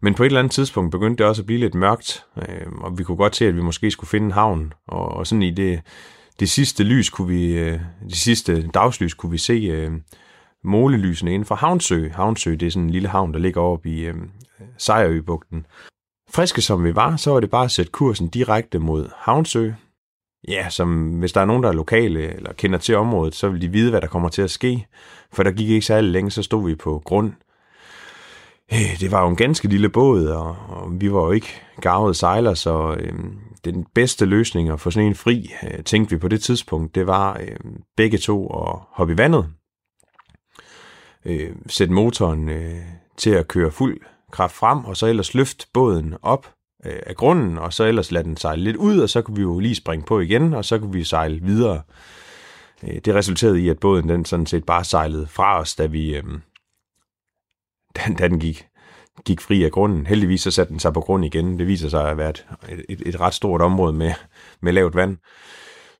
Men 0.00 0.14
på 0.14 0.22
et 0.22 0.26
eller 0.26 0.38
andet 0.38 0.52
tidspunkt 0.52 0.90
begyndte 0.90 1.22
det 1.22 1.28
også 1.28 1.42
at 1.42 1.46
blive 1.46 1.60
lidt 1.60 1.74
mørkt, 1.74 2.26
øh, 2.36 2.72
og 2.80 2.98
vi 2.98 3.04
kunne 3.04 3.16
godt 3.16 3.36
se, 3.36 3.46
at 3.46 3.56
vi 3.56 3.62
måske 3.62 3.90
skulle 3.90 4.10
finde 4.10 4.26
en 4.26 4.32
havn. 4.32 4.72
Og, 4.86 5.08
og 5.08 5.26
sådan 5.26 5.42
i 5.42 5.50
det, 5.50 5.80
det 6.40 6.50
sidste 6.50 6.84
lys 6.84 7.10
kunne 7.10 7.28
vi, 7.28 7.52
øh, 7.52 7.80
det 8.08 8.16
sidste 8.16 8.68
dagslys 8.68 9.14
kunne 9.14 9.32
vi 9.32 9.38
se 9.38 9.52
øh, 9.52 9.92
målelysene 10.64 11.34
inden 11.34 11.46
for 11.46 11.54
Havnsø. 11.54 12.08
Havnsø, 12.08 12.50
det 12.50 12.62
er 12.62 12.70
sådan 12.70 12.84
en 12.84 12.90
lille 12.90 13.08
havn, 13.08 13.32
der 13.32 13.38
ligger 13.38 13.60
oppe 13.60 13.90
i 13.90 14.00
øh, 14.00 14.14
Sejrøbugten. 14.78 15.66
Friske 16.30 16.62
som 16.62 16.84
vi 16.84 16.94
var, 16.94 17.16
så 17.16 17.30
var 17.30 17.40
det 17.40 17.50
bare 17.50 17.64
at 17.64 17.70
sætte 17.70 17.92
kursen 17.92 18.28
direkte 18.28 18.78
mod 18.78 19.08
Havnsø, 19.16 19.72
ja, 20.48 20.68
som 20.68 21.18
hvis 21.18 21.32
der 21.32 21.40
er 21.40 21.44
nogen, 21.44 21.62
der 21.62 21.68
er 21.68 21.72
lokale 21.72 22.34
eller 22.36 22.52
kender 22.52 22.78
til 22.78 22.96
området, 22.96 23.34
så 23.34 23.48
vil 23.48 23.62
de 23.62 23.68
vide, 23.68 23.90
hvad 23.90 24.00
der 24.00 24.06
kommer 24.06 24.28
til 24.28 24.42
at 24.42 24.50
ske. 24.50 24.86
For 25.32 25.42
der 25.42 25.50
gik 25.50 25.68
ikke 25.68 25.86
særlig 25.86 26.10
længe, 26.10 26.30
så 26.30 26.42
stod 26.42 26.68
vi 26.68 26.74
på 26.74 27.02
grund. 27.04 27.32
Eh, 28.72 29.00
det 29.00 29.10
var 29.10 29.22
jo 29.22 29.28
en 29.28 29.36
ganske 29.36 29.68
lille 29.68 29.88
båd, 29.88 30.26
og, 30.26 30.56
og 30.68 31.00
vi 31.00 31.12
var 31.12 31.20
jo 31.20 31.30
ikke 31.30 31.62
garvede 31.80 32.14
sejler, 32.14 32.54
så 32.54 32.96
øh, 33.00 33.12
den 33.64 33.86
bedste 33.94 34.26
løsning 34.26 34.68
at 34.68 34.80
få 34.80 34.90
sådan 34.90 35.08
en 35.08 35.14
fri, 35.14 35.52
øh, 35.62 35.84
tænkte 35.84 36.14
vi 36.14 36.20
på 36.20 36.28
det 36.28 36.42
tidspunkt, 36.42 36.94
det 36.94 37.06
var 37.06 37.38
øh, 37.40 37.56
begge 37.96 38.18
to 38.18 38.46
at 38.46 38.78
hoppe 38.92 39.14
i 39.14 39.18
vandet, 39.18 39.46
øh, 41.24 41.50
sætte 41.66 41.94
motoren 41.94 42.48
øh, 42.48 42.78
til 43.16 43.30
at 43.30 43.48
køre 43.48 43.70
fuld 43.70 44.00
kraft 44.32 44.54
frem, 44.54 44.84
og 44.84 44.96
så 44.96 45.06
ellers 45.06 45.34
løfte 45.34 45.66
båden 45.72 46.14
op 46.22 46.54
øh, 46.86 47.00
af 47.06 47.16
grunden, 47.16 47.58
og 47.58 47.72
så 47.72 47.84
ellers 47.84 48.12
lade 48.12 48.24
den 48.24 48.36
sejle 48.36 48.64
lidt 48.64 48.76
ud, 48.76 48.98
og 48.98 49.10
så 49.10 49.22
kunne 49.22 49.36
vi 49.36 49.42
jo 49.42 49.58
lige 49.58 49.74
springe 49.74 50.06
på 50.06 50.20
igen, 50.20 50.54
og 50.54 50.64
så 50.64 50.78
kunne 50.78 50.92
vi 50.92 51.04
sejle 51.04 51.40
videre. 51.42 51.82
Øh, 52.82 53.00
det 53.04 53.14
resulterede 53.14 53.60
i, 53.60 53.68
at 53.68 53.78
båden 53.78 54.08
den 54.08 54.24
sådan 54.24 54.46
set 54.46 54.64
bare 54.64 54.84
sejlede 54.84 55.26
fra 55.26 55.60
os, 55.60 55.76
da 55.76 55.86
vi 55.86 56.16
øh, 56.16 56.24
da, 57.96 58.02
da 58.18 58.28
den 58.28 58.40
gik, 58.40 58.66
gik 59.24 59.40
fri 59.40 59.64
af 59.64 59.70
grunden. 59.70 60.06
Heldigvis 60.06 60.40
så 60.40 60.50
satte 60.50 60.70
den 60.70 60.80
sig 60.80 60.92
på 60.92 61.00
grund 61.00 61.24
igen. 61.24 61.58
Det 61.58 61.66
viser 61.66 61.88
sig 61.88 62.10
at 62.10 62.16
være 62.16 62.30
et, 62.30 62.44
et, 62.88 63.02
et 63.06 63.20
ret 63.20 63.34
stort 63.34 63.62
område 63.62 63.92
med, 63.92 64.12
med 64.60 64.72
lavt 64.72 64.94
vand. 64.94 65.16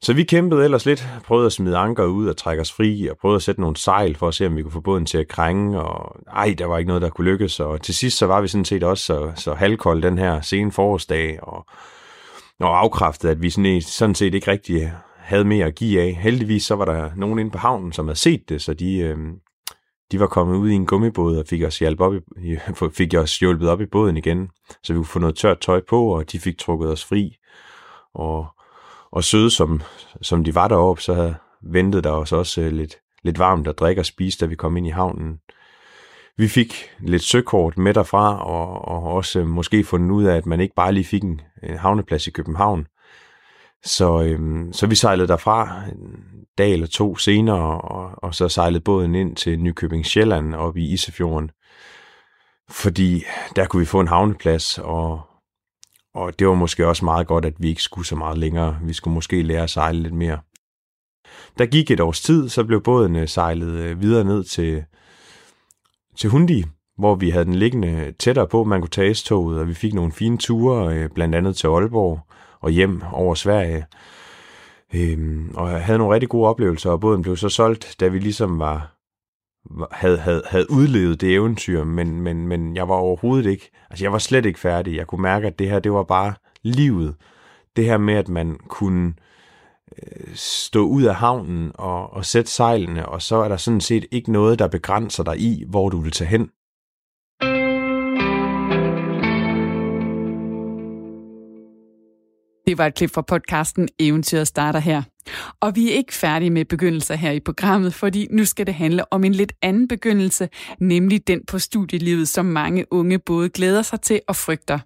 Så 0.02 0.12
vi 0.12 0.24
kæmpede 0.24 0.64
ellers 0.64 0.86
lidt, 0.86 1.08
prøvede 1.24 1.46
at 1.46 1.52
smide 1.52 1.76
anker 1.76 2.04
ud 2.04 2.28
og 2.28 2.36
trække 2.36 2.60
os 2.60 2.72
fri, 2.72 3.08
og 3.08 3.16
prøvede 3.16 3.36
at 3.36 3.42
sætte 3.42 3.60
nogle 3.60 3.76
sejl 3.76 4.16
for 4.16 4.28
at 4.28 4.34
se, 4.34 4.46
om 4.46 4.56
vi 4.56 4.62
kunne 4.62 4.72
få 4.72 4.80
båden 4.80 5.06
til 5.06 5.18
at 5.18 5.28
krænge, 5.28 5.80
og 5.80 6.16
ej, 6.32 6.54
der 6.58 6.66
var 6.66 6.78
ikke 6.78 6.88
noget, 6.88 7.02
der 7.02 7.10
kunne 7.10 7.30
lykkes, 7.30 7.60
og 7.60 7.82
til 7.82 7.94
sidst 7.94 8.18
så 8.18 8.26
var 8.26 8.40
vi 8.40 8.48
sådan 8.48 8.64
set 8.64 8.82
også 8.82 9.04
så, 9.04 9.32
så 9.36 9.54
halvkold 9.54 10.02
den 10.02 10.18
her 10.18 10.40
sene 10.40 10.72
forårsdag, 10.72 11.38
og, 11.42 11.66
og 12.60 12.78
afkræftet, 12.78 13.28
at 13.28 13.42
vi 13.42 13.50
sådan, 13.50 13.82
sådan 13.82 14.14
set 14.14 14.34
ikke 14.34 14.50
rigtig 14.50 14.92
havde 15.16 15.44
mere 15.44 15.66
at 15.66 15.74
give 15.74 16.02
af. 16.02 16.14
Heldigvis 16.14 16.64
så 16.64 16.74
var 16.74 16.84
der 16.84 17.10
nogen 17.16 17.38
inde 17.38 17.50
på 17.50 17.58
havnen, 17.58 17.92
som 17.92 18.06
havde 18.06 18.18
set 18.18 18.48
det, 18.48 18.62
så 18.62 18.74
de, 18.74 18.98
øh, 18.98 19.18
de 20.12 20.20
var 20.20 20.26
kommet 20.26 20.56
ud 20.56 20.70
i 20.70 20.74
en 20.74 20.86
gummibåd 20.86 21.36
og 21.36 21.44
fik 21.46 21.62
os, 21.62 21.78
hjælp 21.78 22.00
op 22.00 22.14
i, 22.14 22.56
fik 22.98 23.14
os 23.14 23.38
hjulpet 23.38 23.68
op 23.68 23.80
i 23.80 23.86
båden 23.86 24.16
igen, 24.16 24.48
så 24.82 24.92
vi 24.92 24.96
kunne 24.96 25.04
få 25.04 25.18
noget 25.18 25.36
tørt 25.36 25.60
tøj 25.60 25.80
på, 25.88 26.06
og 26.06 26.32
de 26.32 26.38
fik 26.38 26.58
trukket 26.58 26.90
os 26.90 27.04
fri. 27.04 27.36
Og 28.14 28.46
og 29.12 29.24
søde 29.24 29.50
som, 29.50 29.82
som 30.22 30.44
de 30.44 30.54
var 30.54 30.68
deroppe, 30.68 31.02
så 31.02 31.34
ventede 31.62 32.02
der 32.02 32.10
os 32.10 32.32
også 32.32 32.60
øh, 32.60 32.72
lidt, 32.72 32.96
lidt 33.22 33.38
varmt 33.38 33.68
at 33.68 33.78
drikke 33.78 34.00
og 34.00 34.06
spise, 34.06 34.38
da 34.38 34.46
vi 34.46 34.54
kom 34.54 34.76
ind 34.76 34.86
i 34.86 34.90
havnen. 34.90 35.38
Vi 36.36 36.48
fik 36.48 36.90
lidt 37.00 37.22
søkort 37.22 37.78
med 37.78 37.94
derfra, 37.94 38.44
og, 38.44 38.88
og 38.88 39.02
også 39.02 39.40
øh, 39.40 39.46
måske 39.46 39.84
fundet 39.84 40.10
ud 40.10 40.24
af, 40.24 40.36
at 40.36 40.46
man 40.46 40.60
ikke 40.60 40.74
bare 40.74 40.92
lige 40.92 41.04
fik 41.04 41.22
en, 41.22 41.40
en 41.62 41.78
havneplads 41.78 42.26
i 42.26 42.30
København. 42.30 42.86
Så, 43.84 44.22
øhm, 44.22 44.72
så 44.72 44.86
vi 44.86 44.94
sejlede 44.94 45.28
derfra 45.28 45.82
en 45.92 46.24
dag 46.58 46.72
eller 46.72 46.86
to 46.86 47.16
senere, 47.16 47.80
og, 47.80 48.10
og 48.16 48.34
så 48.34 48.48
sejlede 48.48 48.80
båden 48.80 49.14
ind 49.14 49.36
til 49.36 49.60
Nykøbing 49.60 50.06
Sjælland 50.06 50.54
op 50.54 50.76
i 50.76 50.92
Isefjorden. 50.92 51.50
Fordi 52.70 53.24
der 53.56 53.66
kunne 53.66 53.80
vi 53.80 53.86
få 53.86 54.00
en 54.00 54.08
havneplads, 54.08 54.78
og, 54.78 55.29
og 56.14 56.38
det 56.38 56.48
var 56.48 56.54
måske 56.54 56.86
også 56.86 57.04
meget 57.04 57.26
godt, 57.26 57.44
at 57.44 57.54
vi 57.58 57.68
ikke 57.68 57.82
skulle 57.82 58.06
så 58.06 58.16
meget 58.16 58.38
længere. 58.38 58.78
Vi 58.82 58.92
skulle 58.92 59.14
måske 59.14 59.42
lære 59.42 59.62
at 59.62 59.70
sejle 59.70 60.02
lidt 60.02 60.14
mere. 60.14 60.38
Der 61.58 61.66
gik 61.66 61.90
et 61.90 62.00
års 62.00 62.20
tid, 62.20 62.48
så 62.48 62.64
blev 62.64 62.82
båden 62.82 63.16
øh, 63.16 63.28
sejlet 63.28 63.72
øh, 63.72 64.00
videre 64.00 64.24
ned 64.24 64.44
til, 64.44 64.84
til 66.16 66.30
Hundi, 66.30 66.64
hvor 66.98 67.14
vi 67.14 67.30
havde 67.30 67.44
den 67.44 67.54
liggende 67.54 68.12
tættere 68.18 68.48
på, 68.48 68.64
man 68.64 68.80
kunne 68.80 68.88
tage 68.88 69.14
S-toget, 69.14 69.58
og 69.60 69.68
vi 69.68 69.74
fik 69.74 69.94
nogle 69.94 70.12
fine 70.12 70.38
ture, 70.38 70.94
øh, 70.96 71.10
blandt 71.14 71.34
andet 71.34 71.56
til 71.56 71.66
Aalborg 71.66 72.20
og 72.60 72.70
hjem 72.70 73.02
over 73.12 73.34
Sverige. 73.34 73.86
Øhm, 74.94 75.50
og 75.54 75.70
jeg 75.70 75.84
havde 75.84 75.98
nogle 75.98 76.14
rigtig 76.14 76.28
gode 76.28 76.48
oplevelser, 76.48 76.90
og 76.90 77.00
båden 77.00 77.22
blev 77.22 77.36
så 77.36 77.48
solgt, 77.48 77.96
da 78.00 78.08
vi 78.08 78.18
ligesom 78.18 78.58
var- 78.58 78.99
havde, 79.92 80.18
havde, 80.18 80.42
havde 80.46 80.70
udlevet 80.70 81.20
det 81.20 81.34
eventyr, 81.34 81.84
men, 81.84 82.20
men, 82.20 82.48
men 82.48 82.76
jeg 82.76 82.88
var 82.88 82.94
overhovedet 82.94 83.50
ikke, 83.50 83.70
altså 83.90 84.04
jeg 84.04 84.12
var 84.12 84.18
slet 84.18 84.46
ikke 84.46 84.60
færdig. 84.60 84.96
Jeg 84.96 85.06
kunne 85.06 85.22
mærke, 85.22 85.46
at 85.46 85.58
det 85.58 85.70
her, 85.70 85.78
det 85.78 85.92
var 85.92 86.02
bare 86.02 86.34
livet. 86.62 87.14
Det 87.76 87.84
her 87.84 87.98
med, 87.98 88.14
at 88.14 88.28
man 88.28 88.58
kunne 88.68 89.14
øh, 90.02 90.34
stå 90.34 90.86
ud 90.86 91.02
af 91.02 91.14
havnen 91.14 91.72
og, 91.74 92.12
og 92.12 92.24
sætte 92.24 92.50
sejlene, 92.50 93.08
og 93.08 93.22
så 93.22 93.36
er 93.36 93.48
der 93.48 93.56
sådan 93.56 93.80
set 93.80 94.06
ikke 94.10 94.32
noget, 94.32 94.58
der 94.58 94.68
begrænser 94.68 95.24
dig 95.24 95.38
i, 95.38 95.64
hvor 95.68 95.88
du 95.88 96.00
vil 96.00 96.12
tage 96.12 96.28
hen. 96.28 96.50
Det 102.70 102.78
var 102.78 102.86
et 102.86 102.94
klip 102.94 103.10
fra 103.14 103.22
podcasten 103.22 103.88
Eventyret 103.98 104.46
starter 104.46 104.78
her. 104.78 105.02
Og 105.60 105.76
vi 105.76 105.90
er 105.90 105.94
ikke 105.94 106.14
færdige 106.14 106.50
med 106.50 106.64
begyndelser 106.64 107.14
her 107.14 107.30
i 107.30 107.40
programmet, 107.40 107.94
fordi 107.94 108.26
nu 108.30 108.44
skal 108.44 108.66
det 108.66 108.74
handle 108.74 109.12
om 109.12 109.24
en 109.24 109.32
lidt 109.32 109.52
anden 109.62 109.88
begyndelse, 109.88 110.48
nemlig 110.80 111.26
den 111.26 111.40
på 111.48 111.58
studielivet, 111.58 112.28
som 112.28 112.44
mange 112.44 112.92
unge 112.92 113.18
både 113.18 113.48
glæder 113.48 113.82
sig 113.82 114.00
til 114.00 114.20
og 114.28 114.36
frygter. 114.36 114.78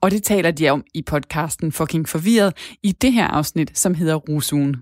Og 0.00 0.10
det 0.10 0.22
taler 0.22 0.50
de 0.50 0.68
om 0.68 0.84
i 0.94 1.02
podcasten 1.02 1.72
Fucking 1.72 2.08
Forvirret 2.08 2.76
i 2.82 2.92
det 2.92 3.12
her 3.12 3.26
afsnit, 3.26 3.78
som 3.78 3.94
hedder 3.94 4.14
Rusugen. 4.14 4.76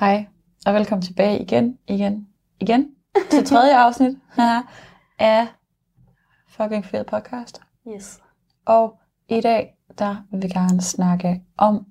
Hej, 0.00 0.26
og 0.66 0.74
velkommen 0.74 1.02
tilbage 1.02 1.38
igen, 1.42 1.78
igen, 1.88 2.26
igen 2.60 2.88
til 3.30 3.44
tredje 3.44 3.76
afsnit 3.76 4.16
af 5.18 5.46
Fucking 6.62 6.84
Fed 6.84 7.04
Podcast. 7.04 7.60
Yes. 7.88 8.20
Og 8.66 8.98
i 9.28 9.40
dag, 9.40 9.76
der 9.98 10.16
vil 10.30 10.42
vi 10.42 10.48
gerne 10.48 10.80
snakke 10.80 11.42
om 11.56 11.86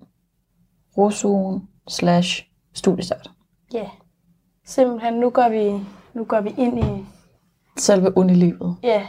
rusugen 0.97 1.69
slash 1.87 2.47
studiestart. 2.73 3.31
Ja. 3.73 3.77
Yeah. 3.79 3.89
Simpelthen, 4.65 5.13
nu 5.13 5.29
går 5.29 5.49
vi, 5.49 5.85
nu 6.13 6.23
går 6.25 6.41
vi 6.41 6.53
ind 6.57 6.79
i, 6.79 7.05
Selve 7.77 8.17
unilivet. 8.17 8.77
ja, 8.83 9.07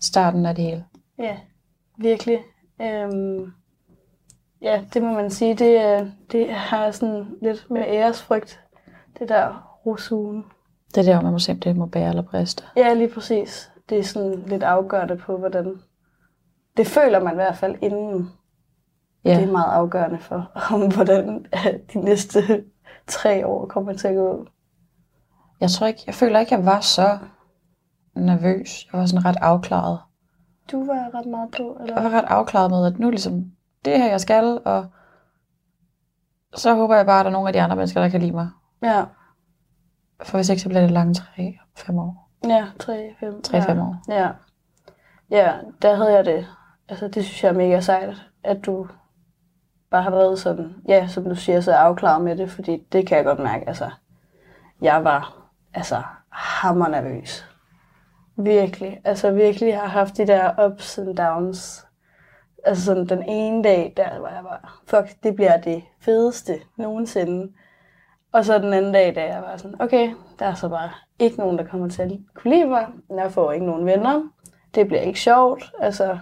Starten 0.00 0.46
af 0.46 0.54
det 0.54 0.64
hele. 0.64 0.84
ja, 1.18 1.36
virkelig. 1.98 2.38
Øhm, 2.82 3.52
ja, 4.62 4.84
det 4.94 5.02
må 5.02 5.12
man 5.12 5.30
sige, 5.30 5.54
det, 5.54 5.76
er- 5.80 6.10
det 6.32 6.50
har 6.54 6.90
sådan 6.90 7.26
lidt 7.42 7.66
med 7.70 7.84
æresfrygt, 7.86 8.60
det 9.18 9.28
der 9.28 9.78
rusugen. 9.86 10.44
Det 10.94 11.08
er 11.08 11.12
der, 11.12 11.20
man 11.20 11.32
må 11.32 11.38
se, 11.38 11.52
om 11.52 11.60
det 11.60 11.76
må 11.76 11.86
bære 11.86 12.08
eller 12.08 12.22
briste. 12.22 12.64
Ja, 12.76 12.94
lige 12.94 13.08
præcis. 13.14 13.70
Det 13.88 13.98
er 13.98 14.02
sådan 14.02 14.42
lidt 14.46 14.62
afgørende 14.62 15.16
på, 15.16 15.36
hvordan... 15.38 15.80
Det 16.76 16.86
føler 16.86 17.20
man 17.20 17.32
i 17.32 17.34
hvert 17.34 17.56
fald 17.56 17.74
inden. 17.82 18.30
Ja. 19.24 19.36
Det 19.36 19.42
er 19.48 19.52
meget 19.52 19.72
afgørende 19.72 20.18
for, 20.18 20.50
om 20.74 20.92
hvordan 20.94 21.46
øh, 21.54 21.74
de 21.92 21.98
næste 21.98 22.64
tre 23.06 23.46
år 23.46 23.66
kommer 23.66 23.92
til 23.92 24.08
at 24.08 24.14
gå. 24.14 24.46
jeg 25.60 25.70
tror 25.70 25.86
ikke, 25.86 26.02
jeg 26.06 26.14
føler 26.14 26.40
ikke, 26.40 26.54
jeg 26.54 26.64
var 26.66 26.80
så 26.80 27.18
nervøs. 28.14 28.86
Jeg 28.92 29.00
var 29.00 29.06
sådan 29.06 29.24
ret 29.24 29.36
afklaret. 29.40 29.98
Du 30.72 30.86
var 30.86 31.10
ret 31.14 31.26
meget 31.26 31.50
på, 31.56 31.76
Jeg 31.78 31.82
eller? 31.88 32.02
var 32.02 32.10
ret 32.10 32.24
afklaret 32.24 32.70
med, 32.70 32.86
at 32.86 32.98
nu 32.98 33.10
ligesom, 33.10 33.44
det 33.84 33.98
her 33.98 34.10
jeg 34.10 34.20
skal, 34.20 34.60
og 34.64 34.86
så 36.54 36.74
håber 36.74 36.96
jeg 36.96 37.06
bare, 37.06 37.20
at 37.20 37.24
der 37.24 37.30
er 37.30 37.32
nogle 37.32 37.48
af 37.48 37.52
de 37.52 37.62
andre 37.62 37.76
mennesker, 37.76 38.00
der 38.00 38.08
kan 38.08 38.20
lide 38.20 38.32
mig. 38.32 38.48
Ja, 38.82 39.04
For 40.22 40.38
hvis 40.38 40.48
ikke, 40.48 40.62
så 40.62 40.68
bliver 40.68 40.80
det 40.82 40.90
lange 40.90 41.14
tre, 41.14 41.58
fem 41.76 41.98
år. 41.98 42.27
Ja, 42.44 42.66
tre, 42.78 43.14
fem. 43.20 43.42
Tre, 43.42 43.56
ja. 43.56 43.64
fem 43.64 43.80
år. 43.80 43.96
Ja. 44.08 44.30
Ja, 45.30 45.52
der 45.82 45.94
havde 45.94 46.12
jeg 46.12 46.24
det. 46.24 46.46
Altså, 46.88 47.08
det 47.08 47.24
synes 47.24 47.44
jeg 47.44 47.48
er 47.48 47.56
mega 47.56 47.80
sejt, 47.80 48.16
at 48.44 48.66
du 48.66 48.86
bare 49.90 50.02
har 50.02 50.10
været 50.10 50.38
sådan, 50.38 50.74
ja, 50.88 51.08
som 51.08 51.24
du 51.24 51.34
siger, 51.34 51.60
så 51.60 51.72
afklaret 51.72 52.24
med 52.24 52.36
det, 52.36 52.50
fordi 52.50 52.86
det 52.92 53.06
kan 53.06 53.16
jeg 53.16 53.24
godt 53.24 53.38
mærke, 53.38 53.68
altså, 53.68 53.90
jeg 54.82 55.04
var, 55.04 55.50
altså, 55.74 56.02
hammer 56.30 56.88
nervøs. 56.88 57.46
Virkelig, 58.36 59.00
altså 59.04 59.30
virkelig 59.30 59.78
har 59.78 59.86
haft 59.86 60.16
de 60.16 60.26
der 60.26 60.66
ups 60.66 60.98
and 60.98 61.16
downs. 61.16 61.86
Altså 62.64 62.84
sådan 62.84 63.06
den 63.06 63.22
ene 63.22 63.64
dag, 63.64 63.92
der 63.96 64.18
var 64.18 64.28
jeg 64.28 64.42
bare, 64.42 64.58
fuck, 64.86 65.22
det 65.22 65.34
bliver 65.34 65.56
det 65.56 65.82
fedeste 66.00 66.60
nogensinde. 66.76 67.52
Og 68.32 68.44
så 68.44 68.58
den 68.58 68.72
anden 68.72 68.92
dag, 68.92 69.14
da 69.14 69.24
jeg 69.34 69.42
var 69.42 69.56
sådan, 69.56 69.80
okay, 69.80 70.10
der 70.38 70.46
er 70.46 70.54
så 70.54 70.68
bare 70.68 70.90
ikke 71.18 71.38
nogen, 71.38 71.58
der 71.58 71.64
kommer 71.64 71.88
til 71.88 72.02
at 72.02 72.12
kunne 72.34 72.54
lide 72.54 72.66
mig. 72.66 72.86
Jeg 73.16 73.32
får 73.32 73.52
ikke 73.52 73.66
nogen 73.66 73.86
venner. 73.86 74.22
Det 74.74 74.86
bliver 74.86 75.00
ikke 75.00 75.20
sjovt. 75.20 75.72
Altså, 75.80 76.18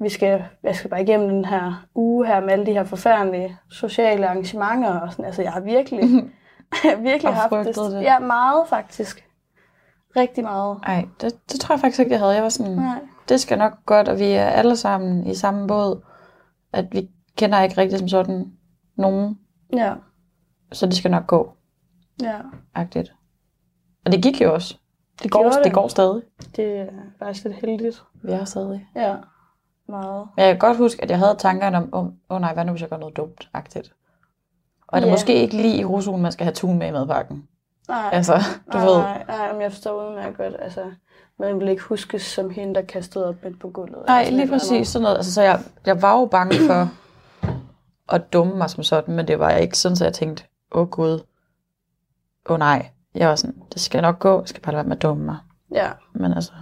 vi 0.00 0.08
skal, 0.08 0.44
jeg 0.62 0.76
skal 0.76 0.90
bare 0.90 1.02
igennem 1.02 1.28
den 1.28 1.44
her 1.44 1.86
uge 1.94 2.26
her 2.26 2.40
med 2.40 2.50
alle 2.50 2.66
de 2.66 2.72
her 2.72 2.84
forfærdelige 2.84 3.56
sociale 3.70 4.26
arrangementer. 4.28 5.00
Og 5.00 5.10
sådan. 5.12 5.24
Altså, 5.24 5.42
jeg 5.42 5.52
har 5.52 5.60
virkelig, 5.60 6.00
virkelig 7.10 7.28
Og 7.28 7.34
haft 7.34 7.52
det. 7.66 7.76
det. 7.76 8.02
Ja, 8.02 8.18
meget 8.18 8.68
faktisk. 8.68 9.28
Rigtig 10.16 10.44
meget. 10.44 10.78
Nej, 10.86 11.04
det, 11.20 11.52
det 11.52 11.60
tror 11.60 11.74
jeg 11.74 11.80
faktisk 11.80 12.00
ikke, 12.00 12.12
jeg 12.12 12.20
havde. 12.20 12.32
Jeg 12.34 12.42
var 12.42 12.48
sådan, 12.48 12.72
Nej. 12.72 12.98
det 13.28 13.40
skal 13.40 13.58
nok 13.58 13.72
godt, 13.86 14.08
og 14.08 14.18
vi 14.18 14.24
er 14.24 14.44
alle 14.46 14.76
sammen 14.76 15.26
i 15.26 15.34
samme 15.34 15.66
båd. 15.66 16.04
At 16.72 16.84
vi 16.92 17.10
kender 17.36 17.62
ikke 17.62 17.78
rigtig 17.78 17.98
som 17.98 18.08
sådan 18.08 18.52
nogen, 18.96 19.38
Ja, 19.72 19.92
så 20.72 20.86
det 20.86 20.96
skal 20.96 21.10
nok 21.10 21.26
gå, 21.26 21.52
ja. 22.22 22.38
agtigt. 22.74 23.14
Og 24.06 24.12
det 24.12 24.22
gik 24.22 24.40
jo 24.40 24.54
også. 24.54 24.76
Det 25.22 25.30
går, 25.30 25.44
det. 25.50 25.64
det. 25.64 25.72
går 25.72 25.88
stadig. 25.88 26.22
Det 26.56 26.78
er 26.78 26.86
faktisk 27.18 27.44
lidt 27.44 27.56
heldigt. 27.56 28.02
Vi 28.22 28.32
er 28.32 28.44
stadig. 28.44 28.88
Ja, 28.96 29.14
meget. 29.88 30.28
Men 30.36 30.44
jeg 30.44 30.52
kan 30.54 30.58
godt 30.58 30.76
huske, 30.76 31.02
at 31.02 31.10
jeg 31.10 31.18
havde 31.18 31.34
tankerne 31.38 31.76
om, 31.76 31.88
om 31.92 32.12
oh 32.28 32.40
nej, 32.40 32.54
hvad 32.54 32.64
nu 32.64 32.70
hvis 32.72 32.82
jeg 32.82 32.90
gør 32.90 32.96
noget 32.96 33.16
dumt, 33.16 33.48
agtigt. 33.54 33.92
Og 34.88 34.96
er 34.98 35.00
det 35.00 35.06
Ja. 35.06 35.12
måske 35.12 35.34
ikke 35.34 35.56
lige 35.56 35.76
i 35.76 35.84
rusugen, 35.84 36.22
man 36.22 36.32
skal 36.32 36.44
have 36.44 36.54
tun 36.54 36.78
med 36.78 36.86
i 36.88 36.90
madpakken. 36.90 37.48
Nej, 37.88 38.10
Altså, 38.12 38.34
du 38.72 38.78
nej, 38.78 38.86
ved. 38.86 38.98
nej, 38.98 39.24
nej, 39.28 39.52
men 39.52 39.62
jeg 39.62 39.72
forstår 39.72 40.08
udmærket 40.08 40.36
godt. 40.36 40.54
Altså, 40.58 40.80
man 41.38 41.60
vil 41.60 41.68
ikke 41.68 41.82
huskes 41.82 42.22
som 42.22 42.50
hende, 42.50 42.74
der 42.74 42.82
kastede 42.82 43.28
op 43.28 43.34
midt 43.44 43.60
på 43.60 43.68
gulvet. 43.70 44.04
Nej, 44.06 44.24
sådan 44.24 44.38
lige 44.38 44.48
præcis 44.48 44.88
sådan 44.88 45.02
noget. 45.02 45.16
Altså, 45.16 45.32
så 45.34 45.42
jeg, 45.42 45.60
jeg 45.86 46.02
var 46.02 46.18
jo 46.20 46.26
bange 46.26 46.54
for 46.66 46.88
at 48.14 48.32
dumme 48.32 48.56
mig 48.56 48.70
som 48.70 48.82
sådan, 48.82 49.14
men 49.14 49.28
det 49.28 49.38
var 49.38 49.50
jeg 49.50 49.60
ikke 49.62 49.78
sådan, 49.78 49.96
så 49.96 50.04
jeg 50.04 50.12
tænkte, 50.14 50.44
åh 50.74 50.88
gud, 50.88 51.20
åh 52.48 52.58
nej. 52.58 52.90
Jeg 53.14 53.28
var 53.28 53.34
sådan, 53.36 53.62
det 53.72 53.80
skal 53.80 54.02
nok 54.02 54.18
gå, 54.18 54.40
jeg 54.40 54.48
skal 54.48 54.62
bare 54.62 54.72
lade 54.72 54.76
være 54.84 54.88
med 54.88 54.96
at 54.96 55.02
dumme 55.02 55.24
mig. 55.24 55.38
Ja, 55.72 55.90
Men 56.12 56.32
altså, 56.32 56.52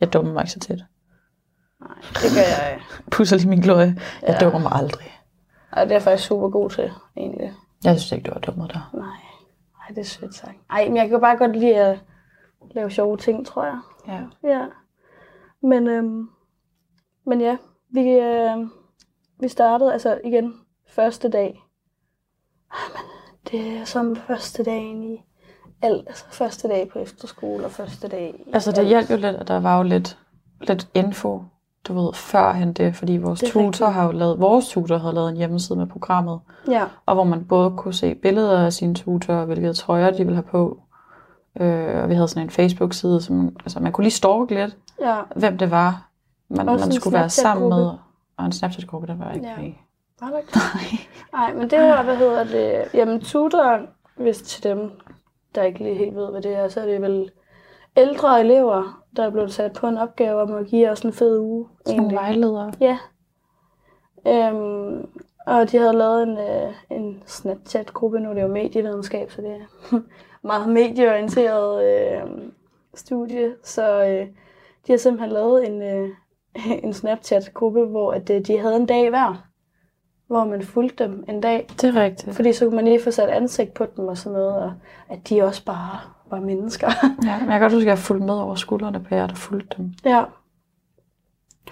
jeg 0.00 0.12
dummer 0.12 0.32
mig 0.32 0.42
ikke 0.42 0.52
så 0.52 0.60
tit. 0.60 0.84
nej, 1.80 1.94
det 2.14 2.30
gør 2.34 2.40
jeg. 2.66 2.80
Pusser 3.12 3.36
lige 3.36 3.48
min 3.48 3.60
glorie. 3.60 4.00
Jeg 4.22 4.36
Ja. 4.40 4.44
dummer 4.44 4.58
mig 4.60 4.72
aldrig. 4.72 5.20
Ej, 5.72 5.84
det 5.84 5.90
er 5.92 5.94
jeg 5.94 6.02
faktisk 6.02 6.28
super 6.28 6.48
god 6.48 6.70
til, 6.70 6.90
egentlig. 7.16 7.54
Jeg 7.84 8.00
synes 8.00 8.12
ikke, 8.12 8.28
du 8.28 8.32
har 8.32 8.40
dummet 8.40 8.72
dig. 8.72 8.80
Nej, 8.94 9.06
Ej, 9.82 9.88
det 9.88 9.98
er 9.98 10.04
sødt 10.04 10.34
sagt. 10.34 10.56
Ej, 10.70 10.84
men 10.88 10.96
jeg 10.96 11.08
kan 11.08 11.20
bare 11.20 11.36
godt 11.36 11.56
lide 11.56 11.76
at 11.76 12.00
lave 12.70 12.90
sjove 12.90 13.16
ting, 13.16 13.46
tror 13.46 13.64
jeg. 13.64 13.78
Ja. 14.08 14.20
Ja. 14.48 14.66
Men, 15.62 15.86
øhm, 15.88 16.28
men 17.26 17.40
ja, 17.40 17.56
vi, 17.90 18.08
øh, 18.10 18.66
vi 19.40 19.48
startede 19.48 19.92
altså 19.92 20.20
igen 20.24 20.54
første 20.88 21.28
dag. 21.28 21.62
Ej, 22.72 22.78
men 22.92 23.02
det 23.52 23.76
er 23.76 23.84
som 23.84 24.16
første 24.16 24.62
dagen 24.64 25.02
i 25.04 25.22
alt. 25.82 26.04
Altså 26.08 26.24
første 26.30 26.68
dag 26.68 26.88
på 26.92 26.98
efterskole 26.98 27.64
og 27.64 27.70
første 27.70 28.08
dag 28.08 28.34
i 28.46 28.50
Altså, 28.52 28.70
det 28.70 28.78
alt. 28.78 28.88
hjalp 28.88 29.10
jo 29.10 29.16
lidt, 29.16 29.36
at 29.36 29.48
der 29.48 29.60
var 29.60 29.76
jo 29.76 29.82
lidt, 29.82 30.18
lidt 30.60 30.88
info, 30.94 31.42
du 31.88 32.00
ved, 32.00 32.12
førhen 32.14 32.72
det, 32.72 32.96
fordi 32.96 33.16
vores 33.16 33.40
Det 33.40 33.48
tutor 33.48 33.66
rigtigt. 33.66 33.86
har 33.88 34.04
jo 34.06 34.12
lavet, 34.12 34.40
vores 34.40 34.68
tutor 34.68 34.98
havde 34.98 35.14
lavet 35.14 35.30
en 35.30 35.36
hjemmeside 35.36 35.78
med 35.78 35.86
programmet, 35.86 36.40
Ja, 36.68 36.84
og 37.06 37.14
hvor 37.14 37.24
man 37.24 37.44
både 37.44 37.70
kunne 37.76 37.94
se 37.94 38.14
billeder 38.14 38.64
af 38.66 38.72
sine 38.72 38.94
tutorer, 38.94 39.44
hvilke 39.44 39.72
trøjer 39.72 40.10
de 40.10 40.16
ville 40.18 40.34
have 40.34 40.42
på, 40.50 40.80
øh, 41.60 42.02
og 42.02 42.08
vi 42.08 42.14
havde 42.14 42.28
sådan 42.28 42.42
en 42.42 42.50
Facebook-side, 42.50 43.20
som 43.20 43.56
altså, 43.64 43.80
man 43.80 43.92
kunne 43.92 44.04
lige 44.04 44.12
stalke 44.12 44.54
lidt, 44.54 44.76
ja, 45.00 45.16
hvem 45.36 45.58
det 45.58 45.70
var, 45.70 46.08
man, 46.48 46.68
Også 46.68 46.86
man 46.86 46.92
skulle 46.92 47.18
være 47.18 47.30
sammen 47.30 47.68
med, 47.68 47.90
og 48.38 48.46
en 48.46 48.52
Snapchat-gruppe, 48.52 49.06
der 49.06 49.16
var 49.16 49.32
ikke 49.32 49.46
Ja. 49.46 49.60
ja. 49.62 49.72
Var 50.30 50.30
der 50.30 50.92
ikke? 50.92 51.08
Nej, 51.32 51.54
men 51.54 51.70
det 51.70 51.78
var, 51.78 52.02
hvad 52.02 52.16
hedder 52.16 52.44
det, 52.44 52.94
jamen 52.94 53.20
tutor, 53.20 53.80
hvis 54.16 54.42
til 54.42 54.64
dem, 54.64 54.90
der 55.54 55.62
ikke 55.62 55.78
lige 55.78 55.94
helt 55.94 56.16
ved, 56.16 56.30
hvad 56.30 56.42
det 56.42 56.54
er, 56.54 56.68
så 56.68 56.80
er 56.80 56.86
det 56.86 57.02
vel 57.02 57.30
ældre 57.96 58.40
elever, 58.40 59.02
der 59.16 59.24
er 59.24 59.30
blevet 59.30 59.52
sat 59.52 59.72
på 59.72 59.86
en 59.86 59.98
opgave 59.98 60.40
om 60.40 60.54
at 60.54 60.66
give 60.66 60.90
os 60.90 61.00
en 61.00 61.12
fed 61.12 61.38
uge. 61.38 61.68
Sådan 61.86 62.00
nogle 62.02 62.16
vejledere. 62.16 62.72
Ja. 62.80 62.98
Øhm, 64.26 65.08
og 65.46 65.70
de 65.70 65.78
havde 65.78 65.92
lavet 65.92 66.22
en, 66.22 66.38
øh, 66.38 66.74
en 66.90 67.22
Snapchat-gruppe, 67.26 68.20
nu 68.20 68.30
er 68.30 68.34
det 68.34 68.42
jo 68.42 68.48
medievidenskab, 68.48 69.30
så 69.30 69.42
det 69.42 69.50
er 69.50 70.00
meget 70.48 70.68
medieorienteret 70.68 71.84
øh, 71.84 72.22
studie. 72.94 73.54
Så 73.64 74.04
øh, 74.04 74.26
de 74.86 74.92
har 74.92 74.96
simpelthen 74.96 75.32
lavet 75.32 75.66
en, 75.66 75.82
øh, 75.82 76.08
en 76.84 76.92
Snapchat-gruppe, 76.92 77.84
hvor 77.84 78.12
at, 78.12 78.30
øh, 78.30 78.40
de 78.46 78.58
havde 78.58 78.76
en 78.76 78.86
dag 78.86 79.10
hver, 79.10 79.51
hvor 80.32 80.44
man 80.44 80.62
fulgte 80.62 81.04
dem 81.04 81.24
en 81.28 81.40
dag. 81.40 81.66
Det 81.80 81.84
er 81.96 82.00
rigtigt. 82.02 82.36
Fordi 82.36 82.52
så 82.52 82.64
kunne 82.64 82.76
man 82.76 82.84
lige 82.84 83.02
få 83.04 83.10
sat 83.10 83.28
ansigt 83.28 83.74
på 83.74 83.86
dem 83.96 84.08
og 84.08 84.18
sådan 84.18 84.32
noget, 84.38 84.54
og 84.56 84.72
at 85.08 85.28
de 85.28 85.42
også 85.42 85.64
bare 85.64 85.98
var 86.30 86.40
mennesker. 86.40 86.90
Ja, 87.24 87.38
men 87.40 87.50
jeg 87.50 87.58
kan 87.58 87.60
godt 87.60 87.72
huske, 87.72 87.86
at 87.86 87.90
jeg 87.90 87.98
fulgte 87.98 88.26
med 88.26 88.34
over 88.34 88.54
skuldrene 88.54 89.00
på 89.04 89.14
jer, 89.14 89.26
der 89.26 89.34
fulgte 89.34 89.76
dem. 89.76 89.92
ja. 90.04 90.24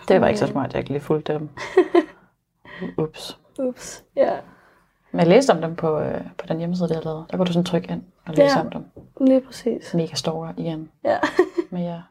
Det 0.08 0.20
var 0.20 0.26
ikke 0.26 0.40
så 0.40 0.46
smart, 0.46 0.66
at 0.66 0.72
jeg 0.74 0.80
ikke 0.80 0.90
lige 0.90 1.00
fulgte 1.00 1.32
dem. 1.34 1.48
Ups. 3.04 3.38
Ups. 3.58 4.04
Ja, 4.16 4.32
Men 5.12 5.18
jeg 5.20 5.28
læste 5.28 5.50
om 5.50 5.60
dem 5.60 5.76
på, 5.76 5.98
øh, 6.00 6.20
på 6.38 6.46
den 6.46 6.58
hjemmeside, 6.58 6.88
de 6.88 6.94
har 6.94 7.02
lavet. 7.02 7.26
Der 7.30 7.36
kunne 7.36 7.46
du 7.46 7.52
sådan 7.52 7.64
trykke 7.64 7.88
ind 7.92 8.02
og 8.26 8.34
læse 8.34 8.58
Ja. 8.58 8.60
om 8.64 8.70
dem. 8.70 8.84
lige 9.26 9.40
præcis. 9.40 9.94
Mega 9.94 10.14
store 10.14 10.54
igen 10.56 10.90
Ja. 11.04 11.18
med 11.70 11.82
jer. 11.82 12.02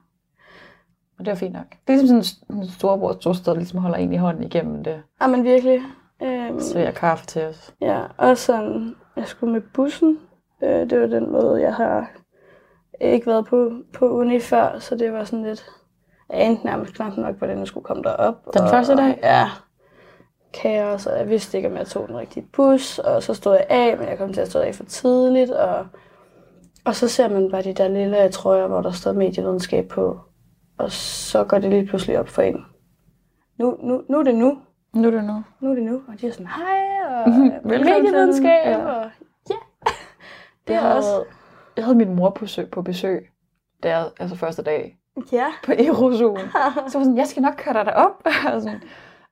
Og 1.20 1.26
det 1.26 1.32
var 1.32 1.36
fint 1.36 1.54
nok. 1.54 1.66
Det 1.88 1.94
er 1.94 1.98
ligesom 1.98 2.24
sådan 2.24 2.58
en 2.58 2.68
storebror, 2.70 3.14
storsted, 3.20 3.46
der 3.54 3.58
ligesom 3.60 3.80
holder 3.80 3.98
en 3.98 4.14
i 4.14 4.18
hånden 4.18 4.44
igennem 4.44 4.84
det. 4.84 5.02
Ja, 5.22 5.28
men 5.28 5.44
virkelig. 5.44 5.82
Øhm, 6.24 6.60
Serverer 6.60 6.92
kaffe 6.92 7.26
til 7.26 7.42
os. 7.42 7.74
Ja, 7.82 8.02
og 8.18 8.38
sådan, 8.38 8.96
jeg 9.16 9.28
skulle 9.28 9.54
med 9.54 9.62
bussen. 9.74 10.20
Øh, 10.64 10.90
det 10.90 11.02
var 11.02 11.08
den 11.08 11.32
måde, 11.32 11.62
jeg 11.62 11.76
har 11.76 12.12
ikke 13.02 13.28
været 13.28 13.46
på, 13.46 13.72
på 13.94 14.10
uni 14.10 14.40
før, 14.40 14.80
så 14.80 14.96
det 14.96 15.14
var 15.14 15.24
sådan 15.24 15.46
lidt, 15.46 15.66
jeg 16.30 16.42
anede 16.42 16.66
nærmest 16.66 16.94
knap 16.94 17.18
nok, 17.18 17.36
hvordan 17.36 17.60
jeg 17.60 17.68
skulle 17.68 17.84
komme 17.84 18.04
derop. 18.04 18.36
Den 18.54 18.70
første 18.70 18.96
dag? 18.96 19.20
Ja, 19.24 19.48
kaos, 20.54 21.06
og 21.06 21.18
jeg 21.18 21.30
vidste 21.30 21.58
ikke, 21.58 21.70
om 21.70 21.78
jeg 21.78 21.88
tog 21.88 22.08
den 22.08 22.18
rigtige 22.18 22.48
bus, 22.54 23.00
og 23.00 23.24
så 23.24 23.34
stod 23.34 23.54
jeg 23.54 23.66
af, 23.70 23.98
men 23.98 24.08
jeg 24.08 24.18
kom 24.18 24.34
til 24.34 24.42
at 24.42 24.50
stå 24.50 24.60
af 24.60 24.76
for 24.76 24.84
tidligt, 24.84 25.52
og, 25.52 25.86
og 26.86 26.96
så 26.96 27.08
ser 27.08 27.30
man 27.30 27.52
bare 27.52 27.62
de 27.62 27.74
der 27.74 27.88
lille 27.88 28.30
trøjer, 28.30 28.68
hvor 28.68 28.82
der 28.82 28.92
står 28.92 29.14
medievidenskab 29.14 29.88
på, 29.88 30.20
og 30.78 30.92
så 30.92 31.44
går 31.44 31.60
det 31.60 31.70
lige 31.70 31.86
pludselig 31.86 32.20
op 32.20 32.28
for 32.28 32.42
en. 32.42 32.66
Nu, 33.60 33.78
nu, 33.84 34.02
nu 34.10 34.20
er 34.20 34.24
det 34.24 34.36
nu, 34.36 34.58
Nu 34.94 35.08
er 35.08 35.12
det 35.12 35.24
nu. 35.24 35.44
nu 35.60 35.70
er 35.72 35.76
det 35.76 35.84
nu, 35.84 36.02
og 36.08 36.22
de 36.22 36.28
er 36.28 36.32
sådan, 36.32 36.48
hej, 36.48 37.24
og 37.26 37.30
medievidenskab, 37.70 38.66
Ja. 38.66 38.78
og 38.78 39.06
ja, 39.50 39.56
det 40.68 40.74
Jeg 40.74 40.86
er 40.92 40.94
også, 40.94 41.24
jeg 41.78 41.86
havde 41.86 41.98
min 41.98 42.16
mor 42.16 42.30
på 42.30 42.40
besøg, 42.40 42.70
på 42.72 42.82
besøg 42.82 43.30
der, 43.84 44.04
altså 44.20 44.36
første 44.38 44.64
dag 44.64 44.96
ja, 45.32 45.46
på 45.66 45.72
Erozoen. 45.72 46.40
Så 46.90 46.98
var 46.98 47.04
sådan, 47.04 47.18
jeg 47.18 47.28
skal 47.28 47.42
nok 47.42 47.54
køre 47.58 47.74
dig 47.74 47.86
derop. 47.86 48.12
Og 48.54 48.62
sådan, 48.62 48.82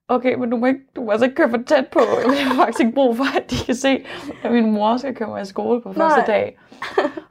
okay, 0.08 0.34
men 0.36 0.50
du 0.50 0.58
må, 0.58 0.66
ikke, 0.66 0.80
du 0.96 1.04
må 1.04 1.12
altså 1.12 1.26
ikke 1.26 1.36
køre 1.36 1.50
for 1.50 1.58
tæt 1.68 1.88
på. 1.88 2.00
Jeg 2.40 2.48
har 2.48 2.56
faktisk 2.56 2.80
ikke 2.80 2.94
brug 2.96 3.18
for, 3.18 3.38
at 3.38 3.52
de 3.52 3.56
kan 3.66 3.76
se, 3.76 4.06
at 4.44 4.52
min 4.52 4.72
mor 4.72 4.98
skal 4.98 5.16
køre 5.16 5.30
mig 5.30 5.42
i 5.42 5.46
skole 5.46 5.82
på 5.82 5.94
første 5.94 6.18
Nej. 6.20 6.26
dag. 6.28 6.60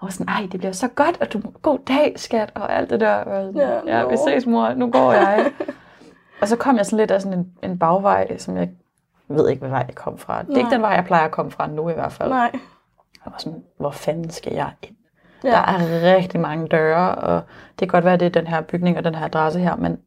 Og 0.00 0.12
sådan, 0.12 0.28
ej, 0.28 0.48
det 0.52 0.60
bliver 0.60 0.72
så 0.72 0.88
godt, 0.88 1.20
og 1.20 1.32
du 1.32 1.40
god 1.62 1.78
dag, 1.88 2.12
skat, 2.16 2.52
og 2.54 2.72
alt 2.76 2.90
det 2.90 3.00
der. 3.00 3.14
Og 3.14 3.52
sådan, 3.54 3.60
Ja, 3.86 3.98
ja, 3.98 4.06
vi 4.08 4.16
ses, 4.28 4.46
mor, 4.46 4.74
nu 4.74 4.90
går 4.90 5.12
jeg. 5.12 5.52
Og 6.40 6.48
så 6.48 6.56
kom 6.56 6.76
jeg 6.76 6.86
sådan 6.86 6.96
lidt 6.98 7.10
af 7.10 7.22
sådan 7.22 7.38
en, 7.38 7.52
en 7.62 7.78
bagvej, 7.78 8.38
som 8.38 8.56
jeg 8.56 8.68
ved 9.28 9.48
ikke, 9.48 9.60
hvad 9.60 9.70
vej 9.70 9.84
jeg 9.88 9.94
kom 9.94 10.18
fra. 10.18 10.42
Det 10.42 10.48
er 10.52 10.56
ikke 10.56 10.62
Nej. 10.62 10.70
den 10.70 10.82
vej, 10.82 10.90
jeg 10.90 11.04
plejer 11.04 11.24
at 11.24 11.30
komme 11.30 11.50
fra 11.50 11.66
nu 11.66 11.88
i 11.88 11.92
hvert 11.92 12.12
fald. 12.12 12.28
nej, 12.28 12.50
Jeg 13.24 13.32
var 13.32 13.34
sådan, 13.38 13.62
hvor 13.78 13.90
fanden 13.90 14.30
skal 14.30 14.52
jeg 14.54 14.70
ind? 14.82 14.96
Ja. 15.44 15.50
Der 15.50 15.56
er 15.56 16.16
rigtig 16.16 16.40
mange 16.40 16.68
døre, 16.68 17.14
og 17.14 17.42
det 17.68 17.78
kan 17.78 17.88
godt 17.88 18.04
være, 18.04 18.14
at 18.14 18.20
det 18.20 18.26
er 18.26 18.30
den 18.40 18.46
her 18.46 18.60
bygning 18.60 18.98
og 18.98 19.04
den 19.04 19.14
her 19.14 19.24
adresse 19.24 19.60
her, 19.60 19.76
men 19.76 19.98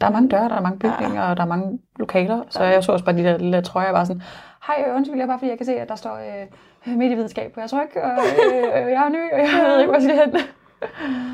der 0.00 0.06
er 0.06 0.10
mange 0.10 0.28
døre, 0.28 0.48
der 0.48 0.54
er 0.56 0.60
mange 0.60 0.78
bygninger, 0.78 1.22
og 1.22 1.36
der 1.36 1.42
er 1.42 1.46
mange 1.46 1.78
lokaler. 1.96 2.42
Så 2.50 2.64
jeg 2.64 2.84
så 2.84 2.92
også 2.92 3.04
bare 3.04 3.16
de 3.16 3.24
der 3.24 3.38
lille 3.38 3.62
trøjer, 3.62 3.86
jeg 3.86 3.94
var 3.94 4.04
sådan, 4.04 4.22
hej, 4.66 4.90
undskyld, 4.96 5.18
jeg 5.18 5.28
bare 5.28 5.38
fordi 5.38 5.50
jeg 5.50 5.56
kan 5.58 5.66
se, 5.66 5.74
at 5.80 5.88
der 5.88 5.94
står 5.94 6.14
øh, 6.16 6.96
medievidenskab 6.96 7.52
på 7.52 7.60
jeres 7.60 7.74
ryg, 7.74 7.96
og 8.02 8.10
øh, 8.10 8.56
øh, 8.56 8.90
jeg 8.92 9.04
er 9.04 9.08
ny, 9.08 9.32
og 9.32 9.38
jeg 9.38 9.64
ved 9.68 9.78
ikke, 9.80 9.90
hvor 9.92 9.94
jeg 9.94 10.02
skal 10.02 10.16
hen. 10.16 10.36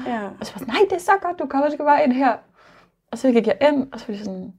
ja, 0.06 0.20
Og 0.40 0.46
så 0.46 0.52
var 0.54 0.58
sådan, 0.58 0.66
nej, 0.74 0.80
det 0.90 0.96
er 0.96 1.00
så 1.00 1.12
godt, 1.22 1.38
du 1.38 1.46
kommer, 1.46 1.66
du 1.68 1.72
skal 1.72 1.84
bare 1.84 2.04
ind 2.04 2.12
her. 2.12 2.32
Og 3.14 3.18
så 3.18 3.32
gik 3.32 3.46
jeg 3.46 3.56
ind, 3.72 3.92
og 3.92 4.00
så 4.00 4.04
var 4.08 4.14
de 4.14 4.24
sådan, 4.24 4.52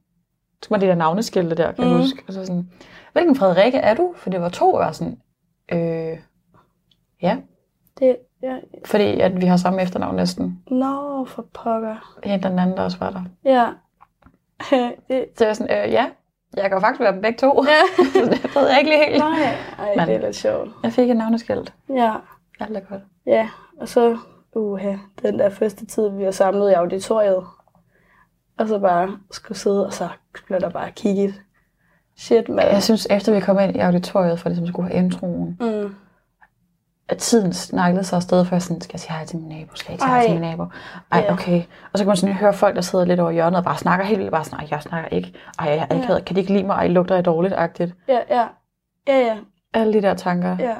så 0.62 0.66
var 0.70 0.76
det 0.76 0.88
der 0.88 0.94
navneskilte 0.94 1.56
der, 1.56 1.72
kan 1.72 1.84
jeg 1.84 1.92
Mhm. 1.92 2.00
huske. 2.00 2.22
Og 2.28 2.32
så 2.32 2.46
sådan, 2.46 2.70
hvilken 3.12 3.36
Frederikke 3.36 3.78
er 3.78 3.94
du? 3.94 4.14
For 4.16 4.30
det 4.30 4.40
var 4.40 4.48
to, 4.48 4.72
og 4.72 4.80
jeg 4.80 4.86
var 4.86 4.92
sådan, 4.92 5.20
øh, 5.72 6.18
ja, 7.22 7.36
det, 7.98 8.16
ja, 8.42 8.56
fordi 8.84 9.20
at 9.20 9.40
vi 9.40 9.46
har 9.46 9.56
samme 9.56 9.82
efternavn 9.82 10.16
næsten. 10.16 10.62
nå, 10.70 11.24
for 11.24 11.46
pokker, 11.54 12.18
En 12.22 12.42
den 12.42 12.58
anden, 12.58 12.76
der 12.76 12.82
også 12.82 12.98
var 12.98 13.10
der. 13.10 13.22
ja, 13.44 13.68
det, 15.08 15.24
Så 15.38 15.44
jeg 15.44 15.48
var 15.48 15.52
sådan, 15.54 15.86
øh, 15.86 15.92
ja, 15.92 16.06
jeg 16.56 16.62
kan 16.64 16.72
jo 16.72 16.80
faktisk 16.80 17.00
være 17.00 17.12
dem 17.12 17.22
begge 17.22 17.38
to. 17.38 17.64
ja, 17.64 18.02
det 18.30 18.54
ved 18.56 18.68
jeg 18.68 18.78
ikke 18.78 18.90
lige 18.90 19.04
helt. 19.04 19.18
nej, 19.18 19.54
ej, 19.78 19.94
Men- 19.96 20.08
det 20.08 20.14
er 20.14 20.20
lidt 20.20 20.36
sjovt, 20.36 20.70
Jeg 20.82 20.92
fik 20.92 21.10
et 21.10 21.16
navneskilt. 21.16 21.74
ja, 21.88 22.14
Alt 22.60 22.76
er 22.76 22.80
godt. 22.80 23.02
ja, 23.26 23.48
og 23.80 23.88
så, 23.88 24.18
uha, 24.56 24.96
den 25.22 25.38
der 25.38 25.50
første 25.50 25.86
tid, 25.86 26.08
vi 26.08 26.24
var 26.24 26.30
samlet 26.30 26.70
i 26.70 26.74
auditoriet, 26.74 27.44
og 28.58 28.68
så 28.68 28.78
bare 28.78 29.18
skulle 29.30 29.58
sidde, 29.58 29.86
og 29.86 29.92
så 29.92 30.08
blev 30.46 30.60
der 30.60 30.68
bare 30.70 30.90
kigget, 30.90 31.34
shit, 32.16 32.48
mand, 32.48 32.68
Jeg 32.68 32.82
synes, 32.82 33.06
efter 33.10 33.34
vi 33.34 33.40
kom 33.40 33.58
ind 33.58 33.76
i 33.76 33.78
auditoriet, 33.78 34.40
for 34.40 34.48
ligesom 34.48 34.66
skulle 34.66 34.88
have 34.88 35.04
introen, 35.04 35.56
mm, 35.60 35.94
at 37.08 37.18
tiden 37.18 37.52
snakkede 37.52 38.04
sig 38.04 38.16
afsted, 38.16 38.44
for 38.44 38.54
jeg 38.54 38.62
sådan, 38.62 38.80
skal 38.80 38.94
jeg 38.94 39.00
sige 39.00 39.12
hej 39.12 39.24
til 39.26 39.38
min 39.38 39.48
nabo? 39.48 39.70
Skal 39.74 39.92
jeg 39.92 39.94
ikke 39.94 40.02
sige 40.02 40.08
hej 40.10 40.18
Ej. 40.20 40.24
til 40.26 40.32
min 40.32 40.40
nabo? 40.40 40.64
Ej, 41.12 41.20
Ja. 41.20 41.32
okay. 41.32 41.62
Og 41.92 41.98
så 41.98 42.04
kan 42.04 42.06
man 42.06 42.16
sådan 42.16 42.34
høre 42.34 42.52
folk, 42.52 42.74
der 42.76 42.80
sidder 42.82 43.04
lidt 43.04 43.20
over 43.20 43.30
hjørnet 43.30 43.58
og 43.58 43.64
bare 43.64 43.76
snakker 43.76 44.04
helt 44.06 44.18
vildt. 44.18 44.30
Bare 44.32 44.44
sådan, 44.44 44.58
"Ej, 44.60 44.68
jeg 44.70 44.82
snakker 44.82 45.08
ikke. 45.08 45.34
Ej, 45.58 45.66
jeg 45.68 45.86
er 45.90 45.94
ikke 45.94 46.12
Ja. 46.12 46.20
Kan 46.20 46.36
de 46.36 46.40
ikke 46.40 46.52
lide 46.52 46.64
mig? 46.64 46.74
Ej, 46.74 46.88
lugter 46.88 47.14
jeg 47.14 47.24
dårligt-agtigt. 47.24 47.94
ja, 48.08 48.20
ja, 48.30 48.46
ja, 49.08 49.18
ja, 49.18 49.36
Alle 49.74 49.92
de 49.92 50.02
der 50.02 50.14
tanker. 50.14 50.56
Ja. 50.60 50.74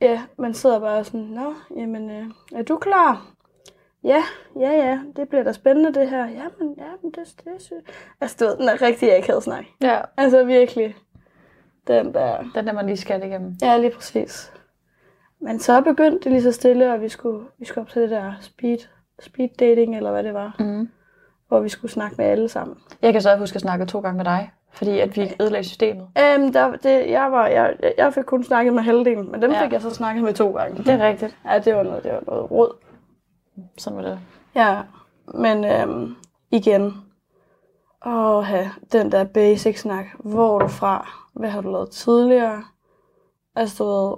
Ja, 0.00 0.20
man 0.38 0.54
sidder 0.54 0.80
bare 0.80 1.04
sådan, 1.04 1.20
nå, 1.20 1.54
jamen, 1.76 2.10
øh, 2.10 2.24
er 2.58 2.62
du 2.62 2.76
klar? 2.76 3.26
Ja, 4.04 4.22
ja, 4.60 4.70
ja, 4.72 4.98
det 5.16 5.28
bliver 5.28 5.44
da 5.44 5.52
spændende 5.52 5.94
det 6.00 6.10
her. 6.10 6.18
Jamen, 6.26 6.74
ja, 6.78 6.84
men 7.02 7.10
det, 7.10 7.16
det 7.44 7.62
synes 7.62 7.84
Altså, 8.20 8.36
du 8.40 8.44
ved, 8.44 8.56
den 8.56 8.68
er 8.68 8.82
rigtig 8.82 9.16
akavet 9.16 9.42
snak. 9.42 9.64
ja. 9.82 10.00
Altså, 10.16 10.44
virkelig. 10.44 10.96
Den 11.86 12.14
der... 12.14 12.36
Den 12.54 12.66
der, 12.66 12.72
man 12.72 12.86
lige 12.86 12.96
skal 12.96 13.22
igennem. 13.22 13.54
Ja, 13.62 13.76
lige 13.76 13.90
præcis. 13.90 14.52
Men 15.40 15.58
så 15.60 15.80
begyndte 15.80 16.18
det 16.24 16.32
lige 16.32 16.42
så 16.42 16.52
stille, 16.52 16.92
og 16.92 17.00
vi 17.00 17.08
skulle, 17.08 17.46
vi 17.58 17.64
skulle 17.64 17.82
op 17.82 17.88
til 17.88 18.02
det 18.02 18.10
der 18.10 18.32
speed, 18.40 18.78
speed 19.20 19.48
dating, 19.60 19.96
eller 19.96 20.10
hvad 20.10 20.22
det 20.22 20.34
var. 20.34 20.56
Mm. 20.58 20.88
Hvor 21.48 21.60
vi 21.60 21.68
skulle 21.68 21.90
snakke 21.92 22.16
med 22.18 22.26
alle 22.26 22.48
sammen. 22.48 22.76
Jeg 23.02 23.12
kan 23.12 23.22
så 23.22 23.36
huske 23.36 23.54
at 23.56 23.60
snakke 23.60 23.84
to 23.86 24.00
gange 24.00 24.16
med 24.16 24.24
dig, 24.24 24.50
fordi 24.72 24.98
at 24.98 25.16
vi 25.16 25.32
ødelagde 25.40 25.64
systemet. 25.68 26.08
Øhm, 26.18 26.52
der, 26.52 26.70
det, 26.76 27.10
jeg, 27.10 27.32
var, 27.32 27.46
jeg, 27.46 27.76
jeg 27.98 28.14
fik 28.14 28.24
kun 28.24 28.44
snakket 28.44 28.74
med 28.74 28.82
halvdelen, 28.82 29.30
men 29.32 29.42
dem 29.42 29.50
Ja. 29.52 29.64
fik 29.64 29.72
jeg 29.72 29.80
så 29.80 29.90
snakket 29.90 30.24
med 30.24 30.34
to 30.34 30.50
gange. 30.52 30.76
Det 30.84 30.88
er 30.88 31.08
rigtigt. 31.08 31.36
Ja, 31.50 31.58
det 31.58 31.74
var 31.76 31.82
noget, 31.82 32.04
det 32.04 32.12
var 32.12 32.22
noget 32.26 32.50
råd. 32.50 32.72
Sådan 33.78 33.96
var 33.96 34.02
det. 34.02 34.18
Ja, 34.54 34.82
men 35.34 35.64
øhm, 35.64 36.16
igen. 36.50 36.94
Åh, 38.06 38.46
den 38.92 39.12
der 39.12 39.24
basic 39.24 39.80
snak. 39.80 40.04
Hvor 40.18 40.54
er 40.54 40.58
du 40.58 40.68
fra? 40.68 41.08
Hvad 41.34 41.50
har 41.50 41.60
du 41.60 41.72
lavet 41.72 41.90
tidligere? 41.90 42.62
Altså, 43.56 43.84
du 43.84 43.90
ved... 43.90 44.16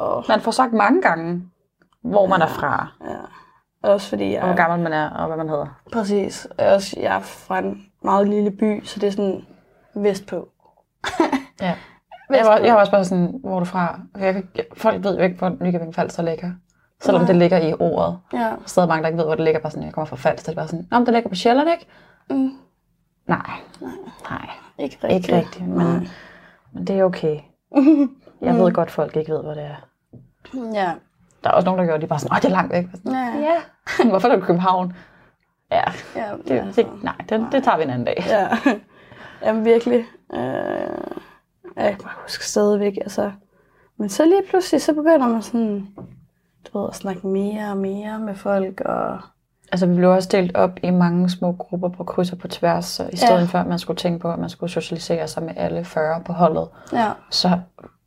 Åh, 0.00 0.24
Man 0.28 0.40
får 0.40 0.50
sagt 0.50 0.72
mange 0.72 1.02
gange, 1.02 1.42
hvor 2.02 2.26
man 2.26 2.42
er 2.42 2.46
fra, 2.46 2.88
ja. 3.04 3.16
Også 3.82 4.08
fordi 4.08 4.32
jeg... 4.32 4.40
og 4.42 4.46
hvor 4.48 4.56
gammel 4.56 4.80
man 4.80 4.92
er, 4.92 5.10
og 5.10 5.26
hvad 5.26 5.36
man 5.36 5.48
hedder. 5.48 5.80
Præcis. 5.92 6.48
Også, 6.58 6.96
jeg 7.00 7.16
er 7.16 7.20
fra 7.20 7.58
en 7.58 7.86
meget 8.04 8.28
lille 8.28 8.50
by, 8.50 8.84
så 8.84 9.00
det 9.00 9.06
er 9.06 9.10
sådan 9.10 9.46
vestpå. 9.94 10.48
Ja. 11.60 11.74
Jeg 12.30 12.46
var, 12.46 12.56
jeg 12.56 12.74
var 12.74 12.80
også 12.80 12.92
bare 12.92 13.04
sådan, 13.04 13.40
hvor 13.40 13.54
er 13.54 13.58
du 13.58 13.64
fra? 13.64 14.00
Jeg, 14.18 14.42
jeg, 14.56 14.64
folk 14.76 15.04
ved 15.04 15.16
jo 15.16 15.22
ikke, 15.24 15.38
hvor 15.38 15.56
Nykøbing 15.60 15.94
Falster 15.94 16.22
ligger. 16.22 16.52
Selvom 17.00 17.20
Nej. 17.22 17.26
det 17.26 17.36
ligger 17.36 17.58
i 17.58 17.74
ordet. 17.80 18.18
Ja. 18.32 18.52
Stadig 18.66 18.88
mange, 18.88 19.02
der 19.02 19.08
ikke 19.08 19.18
ved, 19.18 19.24
hvor 19.24 19.34
det 19.34 19.44
ligger. 19.44 19.60
Bare 19.60 19.70
sådan, 19.70 19.84
jeg 19.84 19.92
kommer 19.92 20.06
fra 20.06 20.16
Falster. 20.16 20.52
Det 20.52 20.58
er 20.58 20.60
bare 20.60 20.68
sådan, 20.68 20.86
men 20.90 21.06
det 21.06 21.14
ligger 21.14 21.28
på 21.28 21.34
Sjælland, 21.34 21.68
ikke? 21.70 21.86
Mm. 22.30 22.50
Nej. 23.26 23.50
Nej. 24.30 24.48
Ikke 24.78 24.98
rigtigt. 25.04 25.24
Ikke 25.28 25.36
rigtigt, 25.36 25.68
men, 25.68 26.08
men 26.72 26.86
det 26.86 26.98
er 26.98 27.04
okay. 27.04 27.38
Jeg 28.42 28.54
ved 28.54 28.72
godt, 28.72 28.90
folk 28.90 29.16
ikke 29.16 29.32
ved, 29.32 29.42
hvor 29.42 29.54
det 29.54 29.62
er. 29.64 29.86
Ja. 30.74 30.92
Der 31.44 31.50
er 31.50 31.54
også 31.54 31.64
nogen, 31.66 31.78
der 31.80 31.86
gør 31.86 31.92
det, 31.92 32.02
de 32.02 32.06
bare 32.06 32.18
sådan, 32.18 32.32
åh, 32.32 32.36
det 32.42 32.44
er 32.44 32.48
langt 32.50 32.72
væk. 32.72 32.86
Sådan, 32.94 33.12
Ja. 33.12 33.38
ja. 33.40 34.08
Hvorfor 34.10 34.28
er 34.28 34.36
det 34.36 34.44
København? 34.44 34.92
Ja, 35.70 35.82
ja 36.16 36.30
det, 36.48 36.76
det, 36.76 37.02
nej, 37.02 37.14
det, 37.28 37.46
det 37.52 37.64
tager 37.64 37.76
vi 37.76 37.82
en 37.82 37.90
anden 37.90 38.04
dag. 38.06 38.24
Ja, 38.28 38.48
jamen 39.46 39.64
virkelig. 39.64 40.04
Øh, 40.34 40.40
jeg 41.76 41.90
kan 41.94 41.98
bare 42.02 42.14
huske 42.22 42.44
stadigvæk, 42.46 42.96
altså. 43.02 43.32
Men 43.96 44.08
så 44.08 44.24
lige 44.24 44.42
pludselig, 44.50 44.82
så 44.82 44.94
begynder 44.94 45.28
man 45.28 45.42
sådan, 45.42 45.88
du 46.72 46.78
ved, 46.80 46.88
at 46.88 46.94
snakke 46.94 47.26
mere 47.26 47.70
og 47.70 47.76
mere 47.76 48.18
med 48.18 48.34
folk, 48.34 48.80
og 48.80 49.18
Altså, 49.72 49.86
vi 49.86 49.94
blev 49.96 50.10
også 50.10 50.28
delt 50.32 50.56
op 50.56 50.70
i 50.82 50.90
mange 50.90 51.30
små 51.30 51.52
grupper 51.52 51.88
på 51.88 52.04
kryds 52.04 52.32
og 52.32 52.38
på 52.38 52.48
tværs, 52.48 52.84
så 52.84 53.08
i 53.12 53.16
stedet 53.16 53.40
Ja. 53.40 53.44
for, 53.44 53.58
at 53.58 53.66
man 53.66 53.78
skulle 53.78 53.96
tænke 53.96 54.18
på, 54.18 54.30
at 54.32 54.38
man 54.38 54.48
skulle 54.48 54.70
socialisere 54.70 55.28
sig 55.28 55.42
med 55.42 55.52
alle 55.56 55.84
40 55.84 56.20
på 56.26 56.32
holdet, 56.32 56.68
ja, 56.92 57.08
så 57.30 57.58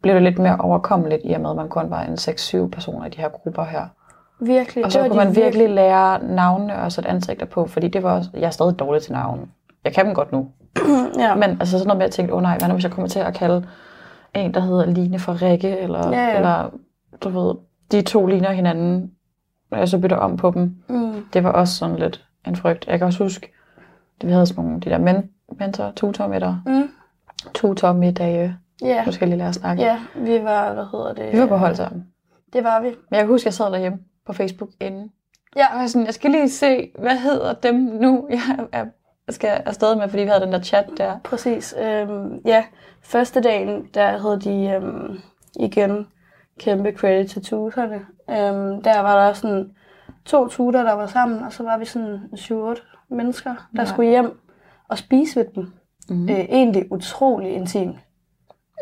blev 0.02 0.14
det 0.16 0.24
lidt 0.24 0.40
mere 0.40 0.58
overkommeligt, 0.58 1.22
i 1.26 1.34
og 1.34 1.42
med, 1.42 1.50
at 1.50 1.56
man 1.56 1.70
kun 1.70 1.90
var 1.90 2.02
en 2.04 2.14
6-7 2.14 2.70
personer 2.70 3.06
i 3.06 3.10
de 3.10 3.22
her 3.22 3.30
grupper 3.30 3.64
her. 3.64 3.86
Virkelig. 4.40 4.86
Og 4.86 4.92
så 4.92 5.00
det 5.04 5.12
kunne 5.12 5.26
man 5.26 5.36
virkelig 5.36 5.70
lære 5.70 6.24
navnene 6.24 6.82
og 6.82 6.92
sætte 6.92 7.10
ansigter 7.10 7.46
på, 7.46 7.68
fordi 7.68 7.88
det 7.88 8.04
var 8.04 8.14
også, 8.18 8.30
jeg 8.34 8.44
er 8.44 8.50
stadig 8.50 8.80
dårlig 8.80 9.02
til 9.02 9.12
navne. 9.14 9.42
Jeg 9.84 9.94
kan 9.94 10.06
dem 10.06 10.14
godt 10.14 10.32
nu. 10.32 10.48
Ja. 11.20 11.36
Men 11.36 11.50
altså 11.50 11.78
sådan 11.78 11.88
noget 11.88 11.98
med 11.98 12.06
at 12.06 12.12
tænke, 12.12 12.34
åh 12.34 12.38
oh, 12.38 12.44
nej, 12.44 12.58
hvad 12.58 12.68
nu 12.68 12.74
hvis 12.74 12.84
jeg 12.84 12.92
kommer 12.92 13.10
til 13.10 13.20
at 13.20 13.34
kalde 13.34 13.66
en, 14.36 14.54
der 14.54 14.60
hedder 14.60 14.86
Line 14.86 15.20
fra 15.20 15.34
Rikke, 15.42 15.78
eller, 15.80 16.10
Ja, 16.10 16.28
ja. 16.28 16.36
eller 16.38 16.70
du 17.24 17.30
ved, 17.30 17.56
de 17.92 18.02
to 18.02 18.26
ligner 18.26 18.52
hinanden, 18.52 19.12
og 19.72 19.80
jeg 19.80 19.88
så 19.90 19.98
bytter 20.00 20.18
om 20.18 20.38
på 20.38 20.52
dem. 20.52 20.76
Mm. 20.90 21.26
Det 21.34 21.44
var 21.44 21.52
også 21.52 21.76
sådan 21.76 21.96
lidt 21.96 22.26
en 22.48 22.56
frygt. 22.56 22.88
Jeg 22.88 22.98
kan 23.00 23.08
også 23.08 23.24
huske, 23.24 23.52
at 24.22 24.28
vi 24.28 24.32
havde 24.32 24.46
sådan 24.46 24.64
nogle, 24.64 24.80
de 24.80 24.90
der 24.90 24.98
men, 24.98 25.30
mentor, 25.60 25.92
tutormiddag, 25.96 26.58
Mm. 26.66 26.90
tutormiddage, 27.54 28.58
Ja. 28.82 29.06
nu 29.06 29.12
skal 29.12 29.26
jeg 29.26 29.30
lige 29.30 29.38
lære 29.38 29.48
at 29.50 29.56
snakke. 29.56 29.84
ja, 29.84 30.00
vi 30.16 30.44
var, 30.44 30.74
hvad 30.74 30.86
hedder 30.92 31.14
det? 31.14 31.34
Vi 31.34 31.40
var 31.40 31.46
på 31.48 31.56
hold 31.58 31.76
sammen. 31.76 32.08
Det 32.54 32.64
var 32.64 32.82
vi. 32.82 32.88
Men 32.88 32.96
jeg 33.12 33.20
kan 33.20 33.28
huske, 33.28 33.42
at 33.44 33.46
jeg 33.46 33.54
sad 33.54 33.72
derhjemme 33.72 34.00
på 34.26 34.34
Facebook 34.34 34.70
inden. 34.80 35.12
Ja. 35.56 35.74
Og 35.76 35.80
jeg, 35.82 35.90
sådan, 35.90 36.06
jeg 36.06 36.14
skal 36.14 36.32
lige 36.32 36.50
se, 36.50 36.92
hvad 37.00 37.18
hedder 37.18 37.54
dem 37.54 37.76
nu, 37.76 38.28
jeg 38.30 38.68
er, 38.72 38.86
skal 39.30 39.50
afsted 39.66 39.96
med, 39.96 40.10
fordi 40.10 40.24
vi 40.24 40.28
havde 40.30 40.42
den 40.46 40.54
der 40.54 40.62
chat 40.62 40.86
der. 40.98 41.20
Præcis. 41.24 41.76
Øhm, 41.82 42.42
ja, 42.46 42.64
første 43.02 43.42
dagen, 43.42 43.86
der 43.94 44.18
havde 44.18 44.40
de 44.42 44.70
øhm, 44.76 45.20
igen 45.60 46.08
kæmpe 46.62 46.92
credit 46.98 47.30
til 47.30 47.44
tutorerne. 47.44 47.96
Øhm, 48.30 48.82
der 48.82 49.00
var 49.00 49.26
der 49.26 49.34
sådan 49.34 49.72
to 50.26 50.48
tutor, 50.48 50.80
der 50.80 50.94
var 50.94 51.08
sammen, 51.08 51.44
og 51.44 51.54
så 51.54 51.64
var 51.64 51.78
vi 51.78 51.86
sådan 51.86 52.20
7-8 52.36 53.08
mennesker, 53.10 53.50
der 53.50 53.58
Ja. 53.76 53.82
ja. 53.82 53.86
skulle 53.86 54.10
hjem 54.10 54.40
og 54.90 54.98
spise 54.98 55.40
ved 55.40 55.46
dem. 55.56 55.64
Mhm. 56.10 56.20
Mm. 56.20 56.30
Øh, 56.30 56.40
egentlig 56.40 56.92
utrolig 56.92 57.52
intim. 57.54 57.94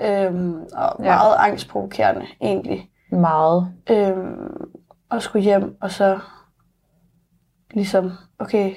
Øhm, 0.04 0.54
og 0.78 0.96
Ja. 1.00 1.04
meget 1.04 1.36
angstprovokerende, 1.40 2.26
egentlig. 2.42 2.90
Meget. 3.12 3.68
Øhm, 3.90 4.72
og 5.10 5.22
skulle 5.22 5.44
hjem, 5.44 5.78
og 5.82 5.92
så 5.92 6.20
ligesom, 7.74 8.12
okay, 8.40 8.74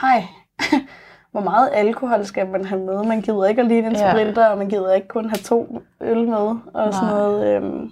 hej, 0.00 0.22
hvor 1.32 1.40
meget 1.40 1.68
alkohol 1.72 2.24
skal 2.24 2.48
man 2.50 2.64
have 2.64 2.80
med? 2.84 3.04
Man 3.04 3.20
gider 3.20 3.44
ikke 3.44 3.60
at 3.62 3.66
ligne 3.68 3.86
en 3.86 3.92
Ja. 3.96 4.10
sprinter, 4.12 4.46
og 4.48 4.58
man 4.58 4.68
gider 4.68 4.92
ikke 4.92 5.08
kun 5.08 5.24
have 5.24 5.38
to 5.44 5.78
øl 6.00 6.28
med, 6.28 6.56
og 6.74 6.94
sådan 6.94 7.08
Nej. 7.08 7.18
noget. 7.18 7.46
Øhm, 7.56 7.90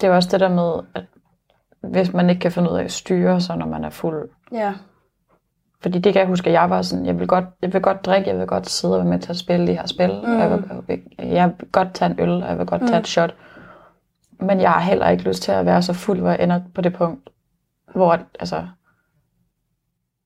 Det 0.00 0.04
er 0.04 0.08
jo 0.08 0.14
også 0.14 0.28
det 0.32 0.40
der 0.40 0.48
med, 0.48 0.72
at 0.94 1.04
hvis 1.80 2.12
man 2.12 2.30
ikke 2.30 2.40
kan 2.40 2.52
finde 2.52 2.70
ud 2.70 2.76
af 2.76 2.84
at 2.84 2.92
styre 2.92 3.40
sig, 3.40 3.56
når 3.56 3.66
man 3.66 3.84
er 3.84 3.90
fuld. 3.90 4.30
ja, 4.52 4.74
Fordi 5.82 5.98
det 5.98 6.12
kan 6.12 6.20
jeg 6.20 6.28
huske, 6.28 6.46
at 6.46 6.52
jeg 6.52 6.70
var 6.70 6.82
sådan, 6.82 7.06
jeg 7.06 7.18
vil 7.18 7.26
godt, 7.28 7.44
jeg 7.62 7.72
vil 7.72 7.82
godt 7.82 8.06
drikke, 8.06 8.30
jeg 8.30 8.38
vil 8.38 8.46
godt 8.46 8.68
sidde 8.68 8.94
og 8.94 8.98
være 8.98 9.10
med 9.10 9.18
til 9.18 9.30
at 9.30 9.36
spille 9.36 9.66
de 9.66 9.74
her 9.74 9.86
spil. 9.86 10.22
Mm. 10.24 10.38
Jeg, 10.38 10.50
vil, 10.50 10.64
jeg, 10.68 10.82
vil, 10.86 11.28
jeg 11.28 11.54
godt 11.72 11.94
tage 11.94 12.10
en 12.10 12.20
øl, 12.20 12.42
og 12.42 12.48
jeg 12.48 12.58
vil 12.58 12.66
godt 12.66 12.82
tage 12.82 12.98
et 12.98 13.06
shot. 13.06 13.34
Men 14.40 14.60
jeg 14.60 14.72
har 14.72 14.80
heller 14.80 15.08
ikke 15.08 15.22
lyst 15.22 15.42
til 15.42 15.52
at 15.52 15.66
være 15.66 15.82
så 15.82 15.92
fuld, 15.92 16.20
hvor 16.20 16.30
jeg 16.30 16.42
ender 16.42 16.60
på 16.74 16.80
det 16.80 16.94
punkt, 16.94 17.30
hvor, 17.94 18.18
altså, 18.40 18.66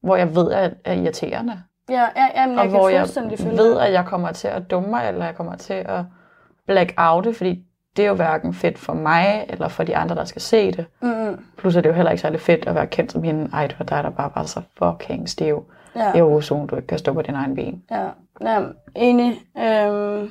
hvor 0.02 0.16
jeg 0.16 0.35
ved, 0.35 0.52
at 0.52 0.62
jeg 0.62 0.72
er 0.85 0.92
irriterende. 0.92 1.62
ja, 1.88 2.08
ja, 2.16 2.28
ja 2.35 2.46
men 2.46 2.58
og 2.58 2.64
jeg 2.64 2.70
hvor 2.70 2.88
jeg 2.88 3.08
ved, 3.58 3.78
at 3.78 3.92
jeg 3.92 4.04
kommer 4.04 4.32
til 4.32 4.48
at 4.48 4.70
dumme 4.70 4.90
mig, 4.90 5.08
eller 5.08 5.24
jeg 5.24 5.35
kommer 5.35 5.56
til 5.56 5.74
at 5.74 6.04
black 6.66 6.92
oute, 6.96 7.35
fordi 7.35 7.64
det 7.96 8.05
er 8.05 8.09
jo 8.09 8.14
hverken 8.14 8.55
fedt 8.55 8.78
for 8.78 8.92
mig, 8.94 9.46
eller 9.48 9.68
for 9.68 9.85
de 9.85 9.96
andre, 9.96 10.14
der 10.14 10.24
skal 10.24 10.42
se 10.42 10.72
det. 10.72 10.87
Mm, 11.00 11.44
Plus 11.57 11.76
er 11.76 11.81
det 11.81 11.88
jo 11.88 11.94
heller 11.94 12.11
ikke 12.11 12.20
særlig 12.22 12.40
fedt 12.40 12.66
at 12.66 12.74
være 12.74 12.87
kendt 12.87 13.12
som 13.12 13.22
hende. 13.22 13.50
Ej, 13.52 13.66
det 13.66 13.76
var 13.78 13.85
dig, 13.85 14.05
der 14.05 14.11
bare 14.11 14.31
var 14.35 14.42
så 14.42 14.62
fucking 14.78 15.28
stiv. 15.28 15.64
ja. 15.96 16.18
Jo, 16.18 16.40
så 16.40 16.66
du 16.70 16.76
ikke 16.76 16.87
kan 16.88 16.98
stå 16.98 17.12
på 17.12 17.22
din 17.22 17.35
egen 17.35 17.55
ben. 17.55 17.83
ja, 17.90 18.09
ja, 18.40 18.62
enig. 18.94 19.40
Øhm, 19.59 20.31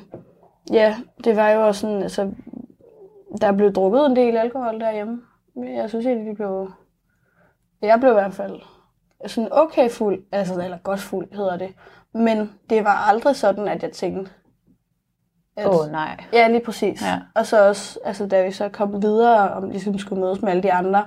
ja, 0.71 0.95
det 1.23 1.35
var 1.35 1.49
jo 1.49 1.67
også 1.67 1.81
sådan, 1.81 2.01
altså, 2.03 2.31
der 3.41 3.51
blev 3.51 3.73
drukket 3.73 4.05
en 4.05 4.15
del 4.15 4.37
alkohol 4.37 4.79
derhjemme. 4.79 5.21
Jeg 5.55 5.89
synes 5.89 6.05
egentlig, 6.05 6.29
vi 6.29 6.35
blev... 6.35 6.71
Jeg 7.81 7.99
blev 7.99 8.11
i 8.11 8.13
hvert 8.13 8.33
fald 8.33 8.59
sådan 9.25 9.49
okay 9.51 9.89
fuld, 9.89 10.23
altså, 10.31 10.63
eller 10.63 10.77
godt 10.77 10.99
fuld 10.99 11.27
hedder 11.35 11.57
det. 11.57 11.69
Men 12.13 12.51
det 12.69 12.83
var 12.83 13.09
aldrig 13.09 13.35
sådan, 13.35 13.67
at 13.67 13.83
jeg 13.83 13.91
tænkte, 13.91 14.31
Åh, 15.57 15.79
oh, 15.79 15.91
nej. 15.91 16.23
Ja, 16.33 16.47
lige 16.47 16.65
præcis. 16.65 17.01
Ja. 17.01 17.19
Og 17.35 17.45
så 17.45 17.67
også, 17.67 17.99
altså, 18.05 18.27
da 18.27 18.45
vi 18.45 18.51
så 18.51 18.69
kom 18.69 19.01
videre 19.01 19.51
og 19.51 19.67
ligesom 19.67 19.97
skulle 19.97 20.21
mødes 20.21 20.41
med 20.41 20.51
alle 20.51 20.63
de 20.63 20.73
andre, 20.73 21.05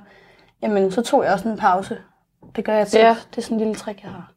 jamen, 0.63 0.91
så 0.91 1.03
tog 1.03 1.25
jeg 1.25 1.33
også 1.33 1.49
en 1.49 1.59
pause. 1.59 1.99
Det 2.57 2.65
gør 2.65 2.75
jeg 2.75 2.87
tit. 2.87 3.01
Ja. 3.01 3.17
Det 3.31 3.39
er 3.39 3.43
sådan 3.43 3.55
en 3.55 3.59
lille 3.59 3.75
trick, 3.75 4.03
jeg 4.03 4.11
har. 4.11 4.33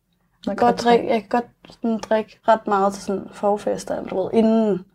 Man 0.47 0.51
Jeg 0.51 0.57
kan 0.57 0.67
godt 0.67 0.81
drikke, 0.83 1.07
jeg 1.07 1.21
kan 1.21 1.29
godt 1.29 1.45
sådan, 1.69 1.97
drikke 1.97 2.39
ret 2.47 2.67
meget 2.67 2.93
til 2.93 3.03
sådan 3.03 3.27
forfester, 3.31 4.03
du 4.03 4.21
ved, 4.21 4.29
inden. 4.33 4.85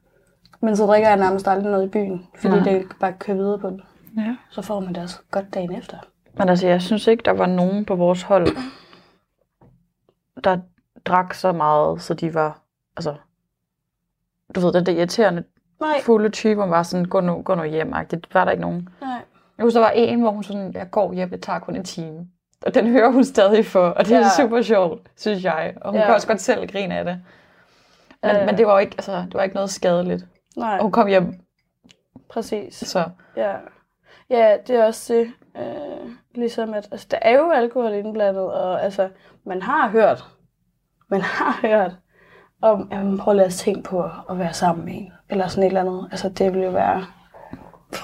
Men 0.61 0.77
så 0.77 0.87
drikker 0.87 1.09
jeg 1.09 1.19
nærmest 1.19 1.49
aldrig 1.49 1.71
noget 1.71 1.87
i 1.87 1.89
byen, 1.89 2.27
fordi 2.37 2.55
Nej. 2.55 2.65
det 2.65 2.87
bare 3.01 3.13
kører 3.13 3.37
videre 3.37 3.59
på 3.59 3.71
den. 3.71 3.83
Ja. 4.17 4.37
Så 4.51 4.63
får 4.63 4.81
man 4.81 4.95
det 4.95 5.03
også 5.03 5.19
godt 5.31 5.55
dagen 5.55 5.73
efter. 5.73 5.99
Men 6.39 6.49
altså, 6.49 6.67
jeg 6.67 6.83
synes 6.83 7.07
ikke, 7.07 7.23
der 7.25 7.31
var 7.31 7.47
nogen 7.47 7.85
på 7.85 7.97
vores 7.97 8.23
hold, 8.23 8.47
der 10.45 10.59
drak 11.05 11.35
så 11.35 11.53
meget, 11.53 12.03
så 12.03 12.15
de 12.15 12.35
var, 12.35 12.61
altså, 12.97 13.15
du 14.55 14.61
ved, 14.61 14.73
den 14.73 14.87
der 14.87 14.93
irriterende 14.93 15.45
Nej, 15.81 16.01
fulde 16.03 16.29
type, 16.29 16.55
man 16.61 16.71
var 16.71 16.83
sådan, 16.83 17.05
gå 17.05 17.21
nu, 17.21 17.43
gå 17.43 17.55
nu 17.55 17.65
hjem 17.65 17.93
Det 18.11 18.27
var 18.35 18.45
der 18.45 18.53
ikke 18.53 18.61
nogen. 18.61 18.89
nej. 19.01 19.11
Jeg 19.59 19.65
husker, 19.65 19.81
der 19.81 19.87
var 19.87 19.93
en, 19.97 20.21
hvor 20.21 20.31
hun 20.31 20.43
sådan, 20.43 20.73
jeg 20.75 20.91
går 20.91 21.13
hjem, 21.13 21.31
det 21.31 21.43
tager 21.43 21.59
kun 21.59 21.77
en 21.77 21.85
time. 21.85 22.27
Og 22.67 22.75
den 22.75 22.87
hører 22.87 23.11
hun 23.11 23.25
stadig 23.25 23.67
for, 23.67 23.87
og 23.89 24.05
det 24.05 24.13
er 24.17 24.19
Ja. 24.19 24.29
super 24.37 24.63
sjovt, 24.63 25.01
synes 25.17 25.45
jeg. 25.45 25.75
Og 25.81 25.91
hun 25.91 26.01
Ja. 26.01 26.07
kan 26.07 26.15
også 26.15 26.27
godt 26.27 26.41
selv 26.41 26.67
grine 26.69 26.95
af 26.99 27.05
det. 27.05 27.21
Men, 28.23 28.31
ja. 28.37 28.47
men 28.47 28.59
det 28.59 28.67
var 28.67 28.73
jo 28.73 28.79
ikke, 28.79 28.95
altså, 28.99 29.13
det 29.17 29.35
var 29.35 29.43
ikke 29.43 29.55
noget 29.55 29.71
skadeligt. 29.71 30.27
Nej, 30.57 30.77
Og 30.77 30.83
hun 30.83 30.93
kom 30.93 31.07
hjem, 31.09 31.35
præcis. 32.31 32.75
så 32.77 33.05
Ja. 33.37 33.55
ja, 34.31 34.57
det 34.67 34.77
er 34.77 34.85
også 34.85 35.15
det. 35.15 35.33
Øh, 35.57 36.11
ligesom 36.35 36.75
at, 36.75 36.89
altså, 36.93 37.07
der 37.11 37.19
er 37.23 37.39
jo 37.39 37.51
alkohol 37.51 37.93
indblandet, 37.93 38.43
og 38.53 38.83
altså, 38.83 39.09
man 39.45 39.63
har 39.63 39.89
hørt, 39.89 40.25
man 41.11 41.21
har 41.21 41.59
hørt 41.69 41.97
om, 42.63 42.89
jamen, 42.93 43.19
prøv 43.19 43.35
lige 43.35 43.45
at 43.45 43.53
tænke 43.53 43.83
på 43.83 44.03
at 44.31 44.39
være 44.39 44.53
sammen 44.53 44.85
med 44.85 44.93
en, 44.95 45.13
eller 45.31 45.47
sådan 45.49 45.63
et 45.63 45.67
eller 45.67 45.81
andet. 45.81 46.09
Altså, 46.11 46.29
det 46.29 46.55
vil 46.55 46.63
jo 46.63 46.71
være, 46.71 47.05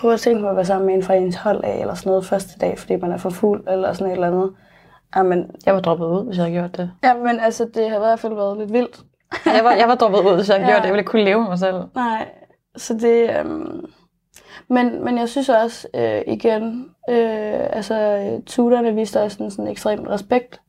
prøv 0.00 0.12
at 0.12 0.20
tænke 0.20 0.42
på 0.42 0.48
at 0.48 0.56
være 0.56 0.64
sammen 0.64 0.86
med 0.86 0.94
en 0.94 1.02
fra 1.02 1.14
ens 1.14 1.36
hold 1.36 1.64
af, 1.64 1.80
eller 1.80 1.94
sådan 1.94 2.10
noget 2.10 2.26
første 2.26 2.58
dag, 2.58 2.78
fordi 2.78 2.96
man 2.96 3.12
er 3.12 3.16
for 3.16 3.30
fuld, 3.30 3.68
eller 3.68 3.92
sådan 3.92 4.06
et 4.06 4.12
eller 4.12 4.26
andet. 4.26 4.52
Jamen, 5.16 5.50
jeg 5.66 5.74
var 5.74 5.80
droppet 5.80 6.06
ud, 6.06 6.24
hvis 6.26 6.36
jeg 6.36 6.44
havde 6.44 6.58
gjort 6.58 6.76
det. 6.76 6.90
ja, 7.04 7.14
men 7.14 7.40
altså, 7.40 7.68
det 7.74 7.88
har 7.90 7.96
i 7.96 8.00
hvert 8.00 8.18
fald 8.20 8.34
været 8.34 8.58
lidt 8.58 8.72
vildt. 8.72 9.00
Jeg 9.46 9.64
var, 9.64 9.72
jeg 9.72 9.88
var 9.88 9.94
droppet 9.94 10.18
ud, 10.20 10.34
hvis 10.34 10.48
jeg 10.48 10.56
havde 10.56 10.66
Ja. 10.70 10.72
gjort 10.74 10.82
det. 10.82 10.86
Jeg 10.86 10.92
ville 10.92 11.00
ikke 11.00 11.10
kunne 11.10 11.24
leve 11.24 11.40
med 11.40 11.48
mig 11.48 11.58
selv. 11.58 11.76
Nej, 11.94 12.28
så 12.76 12.94
det... 12.94 13.38
Øhm, 13.40 13.84
men, 14.68 15.04
men 15.04 15.18
jeg 15.18 15.28
synes 15.28 15.48
også, 15.48 15.88
øh, 15.94 16.20
igen, 16.26 16.86
øh, 17.10 17.60
altså 17.70 18.18
tuterne 18.46 18.94
viste 18.94 19.22
også 19.22 19.42
en 19.44 19.50
sådan 19.50 19.68
ekstrem 19.68 20.00
respekt 20.02 20.60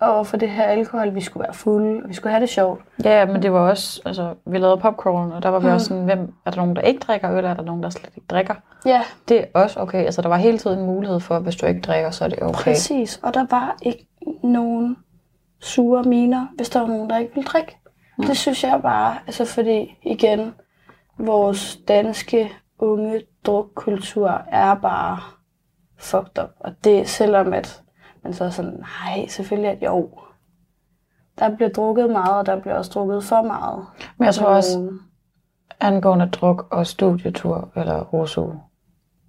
over 0.00 0.24
for 0.24 0.36
det 0.36 0.50
her 0.50 0.62
alkohol. 0.64 1.14
Vi 1.14 1.20
skulle 1.20 1.44
være 1.44 1.54
fulde, 1.54 2.02
og 2.02 2.08
vi 2.08 2.14
skulle 2.14 2.30
have 2.32 2.40
det 2.40 2.48
sjovt. 2.48 2.80
Ja, 3.04 3.26
men 3.26 3.42
det 3.42 3.52
var 3.52 3.58
også, 3.70 4.02
altså, 4.04 4.34
vi 4.46 4.58
lavede 4.58 4.76
popcorn, 4.80 5.32
og 5.32 5.42
der 5.42 5.48
var 5.48 5.58
vi 5.58 5.66
Mm. 5.66 5.72
også 5.72 5.86
sådan, 5.86 6.04
hvem, 6.04 6.32
er 6.46 6.50
der 6.50 6.56
nogen, 6.56 6.76
der 6.76 6.82
ikke 6.82 7.00
drikker 7.00 7.30
øl, 7.32 7.44
er 7.44 7.54
der 7.54 7.62
nogen, 7.62 7.82
der 7.82 7.90
slet 7.90 8.10
ikke 8.16 8.26
drikker? 8.28 8.54
Ja, 8.86 9.02
Det 9.28 9.40
er 9.40 9.44
også 9.54 9.80
okay. 9.80 10.04
Altså, 10.04 10.22
der 10.22 10.28
var 10.28 10.36
hele 10.36 10.58
tiden 10.58 10.78
en 10.78 10.86
mulighed 10.86 11.20
for, 11.20 11.36
at 11.36 11.42
hvis 11.42 11.56
du 11.56 11.66
ikke 11.66 11.80
drikker, 11.80 12.10
så 12.10 12.24
er 12.24 12.28
det 12.28 12.38
okay. 12.42 12.64
præcis. 12.64 13.20
Og 13.22 13.34
der 13.34 13.46
var 13.50 13.76
ikke 13.82 14.06
nogen 14.42 14.96
sure 15.60 16.02
miner, 16.02 16.46
hvis 16.56 16.68
der 16.70 16.80
var 16.80 16.86
nogen, 16.88 17.10
der 17.10 17.18
ikke 17.18 17.34
ville 17.34 17.48
drikke. 17.48 17.76
Det 18.20 18.36
synes 18.36 18.64
jeg 18.64 18.80
bare, 18.82 19.16
altså 19.26 19.44
fordi 19.44 19.98
igen, 20.02 20.54
vores 21.18 21.78
danske 21.88 22.52
unge 22.78 23.20
drukkultur 23.46 24.40
er 24.52 24.74
bare 24.74 25.18
fucked 25.98 26.42
up. 26.42 26.50
Og 26.60 26.72
det 26.84 27.08
selvom 27.08 27.52
at 27.52 27.82
man 28.26 28.34
så 28.34 28.44
er 28.44 28.50
sådan, 28.50 28.84
nej, 29.04 29.26
selvfølgelig 29.28 29.70
at 29.70 29.78
jo. 29.82 30.08
Der 31.38 31.56
bliver 31.56 31.68
drukket 31.68 32.10
meget, 32.10 32.36
og 32.36 32.46
der 32.46 32.60
bliver 32.60 32.74
også 32.74 32.90
drukket 32.94 33.24
for 33.24 33.42
meget. 33.42 33.84
Men 34.18 34.26
jeg 34.26 34.34
tror 34.34 34.46
også, 34.46 34.90
angående 35.80 36.26
druk 36.26 36.66
og 36.70 36.86
studietur, 36.86 37.68
eller 37.76 38.00
rosu, 38.00 38.46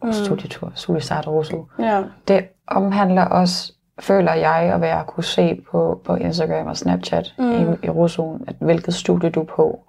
Mm. 0.03 0.11
studietur, 0.13 0.71
suicide 0.75 1.21
rosu, 1.27 1.63
Ja, 1.79 2.03
det 2.27 2.45
omhandler 2.67 3.25
også, 3.25 3.73
føler 3.99 4.33
jeg, 4.33 4.55
at 4.73 4.81
være 4.81 4.99
at 4.99 5.07
kunne 5.07 5.23
se 5.23 5.61
på, 5.71 6.01
på 6.05 6.15
Instagram 6.15 6.67
og 6.67 6.77
Snapchat 6.77 7.33
mm. 7.37 7.51
i, 7.51 7.85
i 7.85 7.89
rosuen, 7.89 8.43
at 8.47 8.55
hvilket 8.59 8.93
studie 8.93 9.29
du 9.29 9.41
er 9.41 9.45
på. 9.45 9.79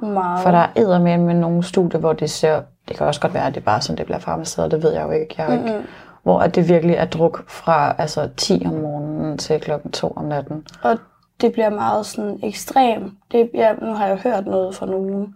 meget. 0.00 0.42
For 0.42 0.50
der 0.50 0.58
er 0.58 0.68
eddermame 0.76 1.24
med 1.24 1.34
nogle 1.34 1.62
studier, 1.62 2.00
hvor 2.00 2.12
det 2.12 2.30
ser, 2.30 2.62
det 2.88 2.96
kan 2.96 3.06
også 3.06 3.20
godt 3.20 3.34
være, 3.34 3.46
at 3.46 3.54
det 3.54 3.60
er 3.60 3.64
bare 3.64 3.80
sådan, 3.80 3.98
det 3.98 4.06
bliver 4.06 4.18
farmaceret, 4.18 4.70
det 4.70 4.82
ved 4.82 4.92
jeg 4.92 5.02
jo 5.06 5.10
ikke. 5.10 5.34
Jeg 5.38 5.46
er 5.46 5.52
jo 5.54 5.58
ikke 5.64 5.82
hvor 6.26 6.40
at 6.40 6.54
det 6.54 6.68
virkelig 6.68 6.94
er 6.94 7.04
druk 7.04 7.50
fra 7.50 7.94
altså 7.98 8.28
10 8.36 8.62
om 8.66 8.72
morgenen 8.72 9.38
til 9.38 9.60
klokken 9.60 9.92
2 9.92 10.12
om 10.16 10.24
natten. 10.24 10.66
Og 10.82 10.98
det 11.40 11.52
bliver 11.52 11.70
meget 11.70 12.06
sådan 12.06 12.38
ekstrem. 12.42 13.16
Det, 13.32 13.50
ja, 13.54 13.72
nu 13.72 13.92
har 13.92 14.06
jeg 14.06 14.16
hørt 14.16 14.46
noget 14.46 14.74
fra 14.74 14.86
nogen, 14.86 15.34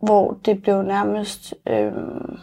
hvor 0.00 0.36
det 0.44 0.62
blev 0.62 0.82
nærmest... 0.82 1.54
Øhm, 1.66 2.38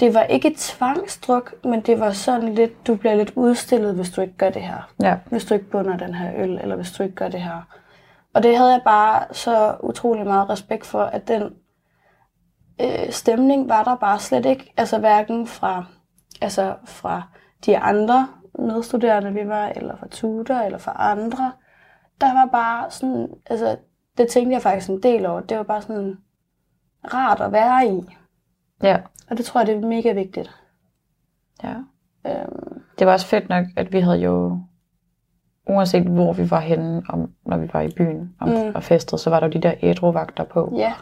det 0.00 0.14
var 0.14 0.22
ikke 0.22 0.54
tvangsdruk, 0.56 1.54
men 1.64 1.80
det 1.80 2.00
var 2.00 2.10
sådan 2.10 2.54
lidt, 2.54 2.86
du 2.86 2.96
bliver 2.96 3.14
lidt 3.14 3.32
udstillet, 3.36 3.94
hvis 3.94 4.10
du 4.10 4.20
ikke 4.20 4.36
gør 4.36 4.50
det 4.50 4.62
her. 4.62 4.92
Ja. 5.02 5.16
Hvis 5.26 5.44
du 5.44 5.54
ikke 5.54 5.70
bunder 5.70 5.96
den 5.96 6.14
her 6.14 6.32
øl, 6.36 6.58
eller 6.62 6.76
hvis 6.76 6.92
du 6.92 7.02
ikke 7.02 7.14
gør 7.14 7.28
det 7.28 7.40
her. 7.40 7.68
Og 8.34 8.42
det 8.42 8.56
havde 8.56 8.70
jeg 8.70 8.82
bare 8.84 9.24
så 9.32 9.76
utrolig 9.82 10.24
meget 10.24 10.48
respekt 10.48 10.86
for, 10.86 11.02
at 11.02 11.28
den 11.28 11.42
øh, 12.80 13.10
stemning 13.10 13.68
var 13.68 13.84
der 13.84 13.96
bare 13.96 14.18
slet 14.18 14.46
ikke. 14.46 14.72
Altså 14.76 14.98
hverken 14.98 15.46
fra, 15.46 15.84
altså 16.42 16.74
fra 16.84 17.22
de 17.66 17.78
andre 17.78 18.28
medstuderende, 18.58 19.32
vi 19.32 19.48
var, 19.48 19.66
eller 19.76 19.96
fra 19.96 20.06
tutor, 20.10 20.54
eller 20.54 20.78
fra 20.78 20.92
andre, 20.98 21.52
der 22.20 22.32
var 22.34 22.48
bare 22.52 22.90
sådan, 22.90 23.28
altså, 23.46 23.76
det 24.18 24.28
tænkte 24.28 24.52
jeg 24.54 24.62
faktisk 24.62 24.90
en 24.90 25.02
del 25.02 25.26
over. 25.26 25.40
Det 25.40 25.56
var 25.56 25.62
bare 25.62 25.82
sådan 25.82 26.18
rart 27.14 27.40
at 27.40 27.52
være 27.52 27.86
i. 27.86 28.16
Ja. 28.82 28.98
Og 29.30 29.36
det 29.36 29.44
tror 29.44 29.60
jeg, 29.60 29.66
det 29.66 29.76
er 29.76 29.88
mega 29.88 30.12
vigtigt. 30.12 30.50
ja. 31.62 31.74
Øhm, 32.26 32.82
Det 32.98 33.06
var 33.06 33.12
også 33.12 33.26
fedt 33.26 33.48
nok, 33.48 33.66
at 33.76 33.92
vi 33.92 34.00
havde 34.00 34.18
jo, 34.18 34.58
uanset 35.68 36.02
hvor 36.06 36.32
vi 36.32 36.50
var 36.50 36.60
henne, 36.60 37.02
om, 37.08 37.30
når 37.46 37.56
vi 37.56 37.70
var 37.72 37.80
i 37.80 37.90
byen 37.96 38.34
om, 38.40 38.48
Mm. 38.48 38.72
og 38.74 38.82
festet, 38.82 39.20
så 39.20 39.30
var 39.30 39.40
der 39.40 39.46
jo 39.46 39.52
de 39.52 39.60
der 39.60 39.74
ædruvagter 39.82 40.44
på. 40.44 40.72
ja, 40.76 40.92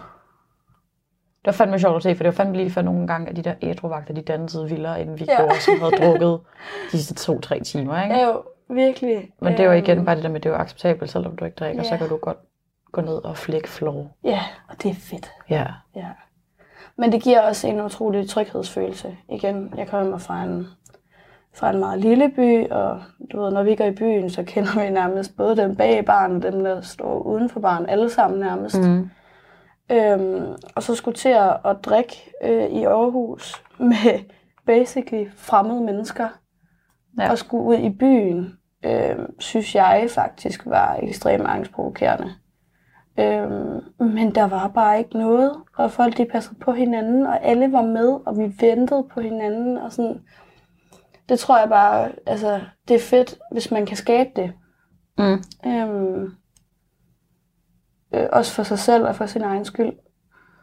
Det 1.40 1.46
var 1.46 1.52
fandme 1.52 1.78
sjovt 1.78 1.96
at 1.96 2.02
se, 2.02 2.14
for 2.14 2.22
det 2.22 2.26
var 2.38 2.44
fandme 2.44 2.56
lige 2.56 2.70
for 2.70 2.82
nogle 2.82 3.06
gange, 3.06 3.28
at 3.30 3.36
de 3.36 3.42
der 3.42 3.54
ædruvagter, 3.62 4.14
de 4.14 4.22
dansede 4.22 4.68
vildere, 4.68 5.02
end 5.02 5.18
vi 5.18 5.24
Ja. 5.28 5.36
gjorde, 5.36 5.60
som 5.60 5.74
havde 5.80 5.92
drukket 5.92 6.40
de 6.92 6.96
sidste 6.98 7.14
to-tre 7.14 7.60
timer, 7.60 8.02
ikke? 8.02 8.22
jo 8.22 8.42
virkelig. 8.68 9.30
Men 9.40 9.56
det 9.56 9.68
var 9.68 9.74
igen 9.74 9.96
øhm, 9.98 10.04
bare 10.06 10.14
det 10.16 10.22
der 10.22 10.28
med, 10.28 10.36
at 10.36 10.42
det 10.44 10.52
var 10.52 10.58
acceptabelt, 10.58 11.10
selvom 11.10 11.36
du 11.36 11.44
ikke 11.44 11.54
drikker, 11.54 11.82
Ja. 11.82 11.88
så 11.88 11.96
kan 11.96 12.08
du 12.08 12.16
godt 12.16 12.38
gå 12.92 13.00
ned 13.00 13.24
og 13.24 13.36
flække 13.36 13.68
floor. 13.68 14.06
Ja, 14.24 14.40
og 14.68 14.82
det 14.82 14.90
er 14.90 14.94
fedt. 14.94 15.30
Ja. 15.50 15.66
Ja. 15.96 16.06
Men 16.96 17.12
det 17.12 17.22
giver 17.22 17.40
også 17.40 17.66
en 17.68 17.80
utrolig 17.80 18.28
tryghedsfølelse. 18.28 19.16
Igen, 19.28 19.74
jeg 19.76 19.86
kommer 19.88 20.18
fra 20.18 20.42
en, 20.42 20.66
fra 21.54 21.70
en 21.70 21.78
meget 21.78 22.00
lille 22.00 22.28
by, 22.36 22.70
og 22.70 23.00
du 23.32 23.42
ved, 23.42 23.50
når 23.52 23.62
vi 23.62 23.74
går 23.74 23.84
i 23.84 23.90
byen, 23.94 24.30
så 24.30 24.42
kender 24.42 24.80
vi 24.84 24.90
nærmest 24.90 25.36
både 25.36 25.56
dem 25.56 25.76
bag 25.76 26.04
baren 26.04 26.36
og 26.36 26.42
dem, 26.42 26.64
der 26.64 26.80
står 26.80 27.18
uden 27.22 27.48
for 27.50 27.60
baren, 27.60 27.88
alle 27.88 28.10
sammen 28.10 28.40
nærmest. 28.40 28.80
Mm. 28.80 29.10
Øhm, 29.90 30.52
og 30.74 30.82
så 30.82 30.94
skulle 30.94 31.16
til 31.16 31.28
at, 31.28 31.56
at 31.64 31.76
drikke 31.84 32.32
øh, 32.44 32.64
i 32.70 32.84
Aarhus 32.84 33.64
med 33.78 34.24
basically 34.66 35.28
fremmede 35.36 35.80
mennesker, 35.80 36.28
Ja. 37.18 37.30
og 37.30 37.38
skulle 37.38 37.64
ud 37.64 37.74
i 37.76 37.90
byen, 37.90 38.58
øh, 38.84 39.16
synes 39.38 39.74
jeg 39.74 40.06
faktisk 40.10 40.66
var 40.66 40.98
ekstremt 41.02 41.46
angstprovokerende. 41.46 42.30
Øhm, 43.18 43.80
men 43.98 44.34
der 44.34 44.44
var 44.46 44.68
bare 44.68 44.98
ikke 44.98 45.18
noget, 45.18 45.52
og 45.76 45.90
folk 45.90 46.16
de 46.16 46.24
passede 46.24 46.54
på 46.60 46.72
hinanden, 46.72 47.26
og 47.26 47.44
alle 47.44 47.72
var 47.72 47.82
med, 47.82 48.20
og 48.26 48.38
vi 48.38 48.54
ventede 48.60 49.06
på 49.14 49.20
hinanden, 49.20 49.78
og 49.78 49.92
sådan. 49.92 50.20
Det 51.28 51.38
tror 51.38 51.58
jeg 51.58 51.68
bare, 51.68 52.12
altså, 52.26 52.60
det 52.88 52.94
er 52.96 53.00
fedt, 53.00 53.38
hvis 53.52 53.70
man 53.70 53.86
kan 53.86 53.96
skabe 53.96 54.30
det. 54.36 54.52
Mm. 55.18 55.42
Øhm, 55.70 56.32
øh, 58.14 58.26
også 58.32 58.52
for 58.52 58.62
sig 58.62 58.78
selv 58.78 59.04
og 59.06 59.16
for 59.16 59.26
sin 59.26 59.42
egen 59.42 59.64
skyld. 59.64 59.92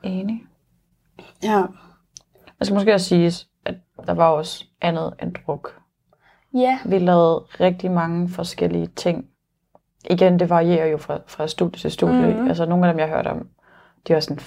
Enig. 0.03 0.43
Ja. 1.43 1.57
Jeg 2.59 2.65
skal 2.65 2.73
måske 2.75 2.93
også 2.93 3.05
sige, 3.07 3.31
at 3.65 3.75
der 4.07 4.13
var 4.13 4.29
også 4.29 4.65
andet 4.81 5.13
end 5.21 5.35
druk. 5.45 5.73
Ja, 6.53 6.79
Vi 6.85 6.99
lavede 6.99 7.39
rigtig 7.59 7.91
mange 7.91 8.29
forskellige 8.29 8.87
ting. 8.87 9.25
Igen, 10.09 10.39
det 10.39 10.49
varierer 10.49 10.85
jo 10.85 10.97
fra, 10.97 11.19
fra 11.27 11.47
studie 11.47 11.79
til 11.79 11.91
studie. 11.91 12.21
Mhm. 12.21 12.29
Mm-hmm. 12.29 12.47
Altså 12.47 12.65
nogle 12.65 12.87
af 12.87 12.93
dem, 12.93 12.99
jeg 12.99 13.07
har 13.07 13.15
hørt 13.15 13.27
om, 13.27 13.47
de 14.07 14.13
var 14.13 14.19
sådan, 14.19 14.39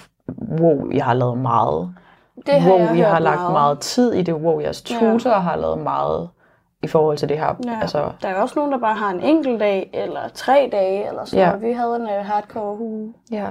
wow, 0.61 0.91
jeg 0.91 1.05
har 1.05 1.15
lavet 1.15 1.39
meget. 1.39 1.95
det 2.47 2.61
har 2.61 2.71
wow, 2.71 2.79
jeg 2.81 2.97
I 2.97 3.01
har 3.01 3.19
lagt 3.19 3.41
meget. 3.41 3.53
meget. 3.53 3.81
tid 3.81 4.13
i 4.13 4.23
det. 4.23 4.35
Wow, 4.35 4.61
jeres 4.61 4.91
Ja. 4.91 4.99
tutor 4.99 5.31
har 5.31 5.57
lavet 5.57 5.79
meget 5.79 6.29
i 6.83 6.87
forhold 6.87 7.17
til 7.19 7.29
det 7.29 7.39
her. 7.39 7.55
Ja. 7.67 7.79
Altså, 7.81 8.13
Der 8.23 8.29
er 8.29 8.35
også 8.43 8.55
nogen, 8.57 8.73
der 8.73 8.79
bare 8.79 8.95
har 8.95 9.11
en 9.11 9.21
enkelt 9.21 9.61
dag, 9.61 9.91
eller 9.95 10.21
tre 10.35 10.69
dage, 10.73 11.09
eller 11.09 11.25
sådan 11.25 11.45
Ja. 11.51 11.57
Vi 11.57 11.73
havde 11.73 11.97
en 11.97 12.03
uh, 12.03 12.09
hardcore 12.27 12.79
uge. 12.81 13.15
ja. 13.31 13.49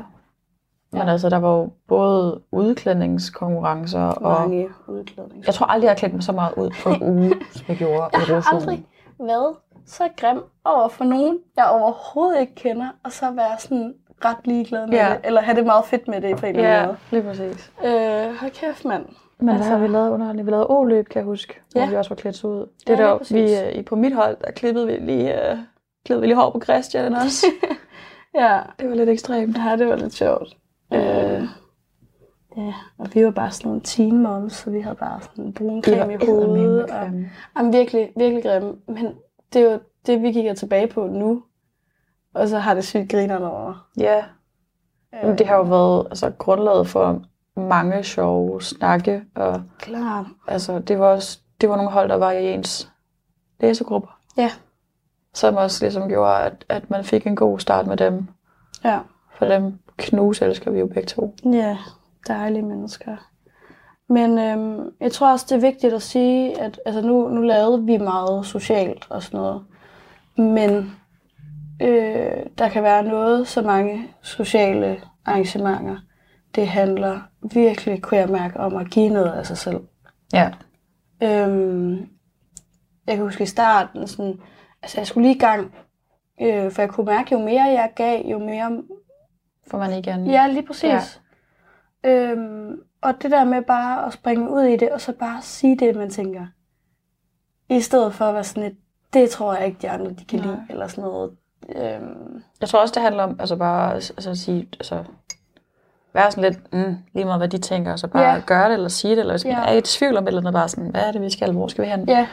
Men 0.91 1.01
Ja. 1.01 1.11
altså, 1.11 1.29
der 1.29 1.37
var 1.37 1.57
jo 1.57 1.69
både 1.87 2.41
udklædningskonkurrencer, 2.51 4.01
og 4.01 4.41
Mange 4.41 4.69
udklædninger. 4.87 5.43
jeg 5.47 5.53
tror 5.53 5.65
aldrig, 5.65 5.83
jeg 5.85 5.91
har 5.91 5.95
klædt 5.97 6.13
mig 6.13 6.23
så 6.23 6.31
meget 6.31 6.53
ud 6.57 6.69
på 6.83 6.89
en 6.89 7.03
uge, 7.03 7.33
som 7.55 7.65
jeg 7.67 7.77
gjorde 7.77 8.03
Jeg 8.13 8.21
i 8.21 8.25
har 8.25 8.35
Rosolen. 8.37 8.59
aldrig 8.61 8.85
været 9.19 9.55
så 9.85 10.03
grim 10.17 10.43
over 10.65 10.87
for 10.87 11.03
nogen, 11.05 11.37
jeg 11.57 11.65
overhovedet 11.65 12.41
ikke 12.41 12.55
kender, 12.55 12.87
og 13.05 13.11
så 13.11 13.31
være 13.31 13.57
sådan 13.59 13.93
ret 14.25 14.37
ligeglad 14.47 14.87
med 14.87 14.97
Ja. 14.97 15.09
det, 15.09 15.19
eller 15.23 15.41
have 15.41 15.57
det 15.57 15.65
meget 15.65 15.85
fedt 15.85 16.07
med 16.07 16.21
det 16.21 16.37
på 16.37 16.45
en 16.45 16.55
eller 16.55 16.69
anden 16.69 16.81
Ja, 16.81 16.85
måde. 16.85 16.97
lige 17.11 17.23
præcis. 17.23 17.71
Øh, 17.85 18.35
hold 18.39 18.51
kæft, 18.51 18.85
mand. 18.85 19.05
Men 19.39 19.49
Altså- 19.55 19.69
har 19.71 19.77
vi 19.79 19.87
lavet 19.87 20.09
underholdning? 20.11 20.45
Vi 20.45 20.51
lavede 20.51 20.67
O-løb, 20.69 21.07
kan 21.09 21.19
jeg 21.19 21.25
huske, 21.25 21.61
ja. 21.75 21.79
Hvor 21.79 21.89
vi 21.89 21.95
også 21.95 22.09
var 22.09 22.15
klædt 22.15 22.43
ud. 22.43 22.59
Det 22.87 22.99
Ja, 22.99 23.03
der, 23.03 23.33
vi, 23.33 23.77
øh, 23.77 23.85
på 23.85 23.95
mit 23.95 24.13
hold, 24.15 24.37
der 24.45 24.51
klippede 24.51 24.87
vi 24.87 24.93
lige, 24.93 25.33
uh, 25.33 25.57
klippede 26.05 26.21
vi 26.21 26.27
lige 26.27 26.35
hår 26.35 26.49
på 26.51 26.61
Christian 26.63 27.13
også. 27.13 27.45
Ja, 28.35 28.59
det 28.79 28.89
var 28.89 28.95
lidt 28.95 29.09
ekstremt. 29.09 29.57
ja 29.57 29.75
det 29.75 29.87
var 29.87 29.95
lidt 29.95 30.13
sjovt. 30.13 30.57
Øh, 30.93 31.43
ja, 32.57 32.73
og 32.97 33.07
vi 33.13 33.25
var 33.25 33.31
bare 33.31 33.51
sådan 33.51 33.67
nogle 33.69 33.81
teen 33.83 34.23
moms, 34.23 34.53
så 34.53 34.69
vi 34.69 34.81
havde 34.81 34.95
bare 34.95 35.19
sådan 35.21 35.53
brun 35.53 35.83
creme 35.83 36.13
i 36.13 36.25
hovedet. 36.25 36.83
Og, 36.83 37.09
jamen, 37.57 37.73
virkelig, 37.73 38.11
virkelig 38.17 38.43
grimme. 38.43 38.75
Men 38.87 39.07
det 39.53 39.61
er 39.61 39.71
jo 39.71 39.79
det, 40.05 40.21
vi 40.21 40.31
kigger 40.31 40.53
tilbage 40.53 40.87
på 40.87 41.07
nu. 41.07 41.43
Og 42.33 42.47
så 42.47 42.57
har 42.57 42.73
det 42.73 42.83
sygt 42.83 43.11
grinerne 43.11 43.51
over. 43.51 43.87
Ja, 43.97 44.23
men 45.23 45.37
det 45.37 45.47
har 45.47 45.55
jo 45.55 45.63
været 45.63 46.07
altså, 46.09 46.29
grundlaget 46.37 46.87
for 46.87 47.21
mange 47.59 48.03
sjove 48.03 48.61
snakke. 48.61 49.21
Og, 49.35 49.61
Klart. 49.79 50.25
altså, 50.47 50.79
det, 50.79 50.99
var 50.99 51.05
også, 51.05 51.39
det 51.61 51.69
var 51.69 51.75
nogle 51.75 51.91
hold, 51.91 52.09
der 52.09 52.15
var 52.15 52.31
i 52.31 52.53
ens 52.53 52.91
læsegrupper. 53.59 54.19
Ja. 54.37 54.51
Som 55.33 55.55
også 55.55 55.85
ligesom 55.85 56.09
gjorde, 56.09 56.37
at, 56.37 56.65
at 56.69 56.89
man 56.89 57.03
fik 57.03 57.27
en 57.27 57.35
god 57.35 57.59
start 57.59 57.87
med 57.87 57.97
dem. 57.97 58.27
Ja. 58.83 58.99
For 59.37 59.45
dem 59.45 59.79
knus 59.97 60.41
elsker 60.41 60.71
vi 60.71 60.79
jo 60.79 60.87
begge 60.87 61.07
to. 61.07 61.35
Ja, 61.45 61.77
dejlige 62.27 62.61
mennesker. 62.61 63.15
Men 64.09 64.39
øhm, 64.39 64.91
jeg 64.99 65.11
tror 65.11 65.31
også, 65.31 65.45
det 65.49 65.55
er 65.55 65.69
vigtigt 65.69 65.93
at 65.93 66.01
sige, 66.01 66.61
at 66.61 66.79
altså 66.85 67.01
nu, 67.01 67.27
nu 67.27 67.41
lavede 67.41 67.85
vi 67.85 67.97
meget 67.97 68.45
socialt 68.45 69.07
og 69.09 69.23
sådan 69.23 69.39
noget. 69.39 69.63
Men 70.37 70.95
øh, 71.81 72.45
der 72.57 72.69
kan 72.69 72.83
være 72.83 73.03
noget, 73.03 73.47
så 73.47 73.61
mange 73.61 74.07
sociale 74.21 75.01
arrangementer. 75.25 75.97
Det 76.55 76.67
handler 76.67 77.19
virkelig, 77.53 78.01
kunne 78.01 78.17
jeg 78.19 78.29
mærke, 78.29 78.59
om 78.59 78.75
at 78.75 78.89
give 78.89 79.09
noget 79.09 79.31
af 79.31 79.45
sig 79.45 79.57
selv. 79.57 79.79
Ja. 80.33 80.51
Øhm, 81.23 81.91
jeg 83.07 83.15
kan 83.15 83.19
huske 83.19 83.43
i 83.43 83.47
starten, 83.47 84.07
sådan, 84.07 84.41
altså 84.81 84.99
jeg 84.99 85.07
skulle 85.07 85.27
lige 85.27 85.35
i 85.35 85.39
gang, 85.39 85.73
øh, 86.41 86.71
for 86.71 86.81
jeg 86.81 86.89
kunne 86.89 87.05
mærke, 87.05 87.35
jo 87.35 87.39
mere 87.39 87.63
jeg 87.63 87.91
gav, 87.95 88.25
jo 88.25 88.39
mere 88.39 88.83
For 89.67 89.77
man 89.77 89.93
igen. 89.93 90.27
Ja, 90.27 90.47
lige 90.47 90.67
præcis. 90.67 91.21
Ja. 92.03 92.09
Øhm, 92.31 92.79
og 93.01 93.13
det 93.21 93.31
der 93.31 93.43
med 93.43 93.61
bare 93.61 94.05
at 94.05 94.13
springe 94.13 94.51
ud 94.51 94.61
i 94.61 94.77
det, 94.77 94.91
og 94.91 95.01
så 95.01 95.13
bare 95.13 95.41
sige 95.41 95.77
det, 95.77 95.95
man 95.95 96.09
tænker. 96.09 96.45
I 97.69 97.81
stedet 97.81 98.13
for 98.13 98.25
at 98.25 98.33
være 98.33 98.43
sådan 98.43 98.63
et, 98.63 98.77
det 99.13 99.29
tror 99.29 99.53
jeg 99.53 99.65
ikke, 99.65 99.77
de 99.81 99.89
andre 99.89 100.11
de 100.11 100.25
kan 100.25 100.39
Nej. 100.39 100.47
lide, 100.47 100.65
eller 100.69 100.87
sådan 100.87 101.03
noget. 101.03 101.31
Øhm, 101.75 102.43
Jeg 102.61 102.69
tror 102.69 102.79
også, 102.81 102.93
det 102.93 103.01
handler 103.03 103.23
om 103.23 103.35
altså 103.39 103.55
bare 103.55 103.93
altså, 103.93 104.29
at 104.29 104.37
sige, 104.37 104.67
altså, 104.73 105.03
være 106.13 106.31
sådan 106.31 106.43
lidt, 106.51 106.73
mm, 106.73 106.97
lige 107.13 107.25
meget 107.25 107.39
hvad 107.39 107.47
de 107.47 107.57
tænker, 107.57 107.95
så 107.95 108.07
bare 108.07 108.23
ja. 108.23 108.41
gøre 108.45 108.65
det, 108.67 108.73
eller 108.73 108.89
sige 108.89 109.11
det, 109.11 109.19
eller 109.19 109.33
hvis 109.33 109.45
man 109.45 109.53
er 109.53 109.73
i 109.73 109.81
tvivl 109.81 110.17
om 110.17 110.23
et 110.23 110.27
eller 110.27 110.41
andet, 110.41 110.53
bare 110.53 110.69
sådan, 110.69 110.89
hvad 110.89 111.01
er 111.01 111.11
det, 111.11 111.21
vi 111.21 111.29
skal, 111.29 111.51
hvor 111.51 111.67
skal 111.67 111.83
vi 111.85 111.89
hen? 111.89 112.09
ja, 112.09 112.27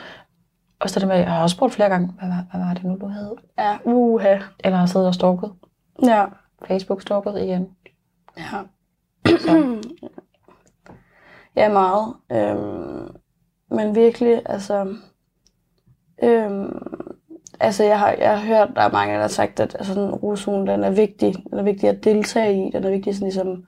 Og 0.81 0.91
så 0.91 1.01
det 1.01 1.09
med, 1.09 1.17
jeg 1.17 1.31
har 1.33 1.43
også 1.43 1.57
spurgt 1.57 1.75
flere 1.75 1.89
gange, 1.89 2.07
hvad, 2.19 2.29
var- 2.29 2.47
hvad 2.51 2.67
var 2.67 2.75
det 2.75 2.85
nu, 2.85 2.97
du 3.01 3.07
havde? 3.07 3.35
ja, 3.59 3.79
uha. 3.85 4.39
Eller 4.65 4.79
har 4.79 4.87
siddet 4.87 5.09
og 5.09 5.15
stalket. 5.15 5.53
Ja, 6.05 6.25
Facebook-stalket 6.69 7.43
igen. 7.43 7.69
ja. 8.39 8.43
Så. 9.39 9.81
ja, 11.57 11.69
meget. 11.73 12.15
Øhm, 12.33 13.09
men 13.71 13.95
virkelig, 13.95 14.43
altså... 14.47 14.95
Øhm, 16.23 16.96
altså, 17.61 17.85
jeg 17.85 17.99
har, 17.99 18.11
jeg 18.19 18.39
har 18.41 18.47
hørt, 18.47 18.69
der 18.77 18.83
er 18.83 18.93
mange, 18.93 19.15
der 19.15 19.21
har 19.21 19.29
sagt, 19.29 19.61
at 19.61 19.75
altså, 19.79 19.95
den 19.95 20.11
rozonen, 20.11 20.67
den 20.67 20.85
er 20.85 20.91
vigtig. 20.91 21.35
Den 21.51 21.59
er 21.59 21.63
vigtig 21.63 21.89
at 21.89 22.05
deltage 22.05 22.67
i. 22.67 22.71
Den 22.71 22.85
er 22.85 22.91
vigtig 22.91 23.15
sådan, 23.15 23.27
ligesom, 23.27 23.65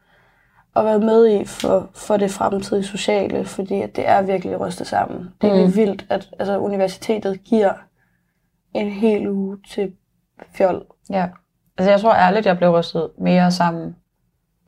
at 0.76 0.84
være 0.84 0.98
med 0.98 1.40
i 1.40 1.44
for, 1.44 1.90
for 1.94 2.16
det 2.16 2.30
fremtidige 2.30 2.84
sociale, 2.84 3.44
fordi 3.44 3.80
at 3.80 3.96
det 3.96 4.08
er 4.08 4.22
virkelig 4.22 4.60
rystet 4.60 4.86
sammen. 4.86 5.28
Det 5.42 5.50
er 5.50 5.66
Mm. 5.66 5.76
vildt, 5.76 6.06
at 6.10 6.28
altså, 6.38 6.58
universitetet 6.58 7.44
giver 7.44 7.72
en 8.74 8.90
hel 8.90 9.28
uge 9.28 9.58
til 9.70 9.92
fjol. 10.54 10.86
Ja. 11.10 11.28
Altså 11.78 11.90
jeg 11.90 12.00
tror 12.00 12.14
ærligt, 12.14 12.46
jeg 12.46 12.56
blev 12.58 12.70
rystet 12.70 13.10
mere 13.18 13.50
sammen 13.50 13.96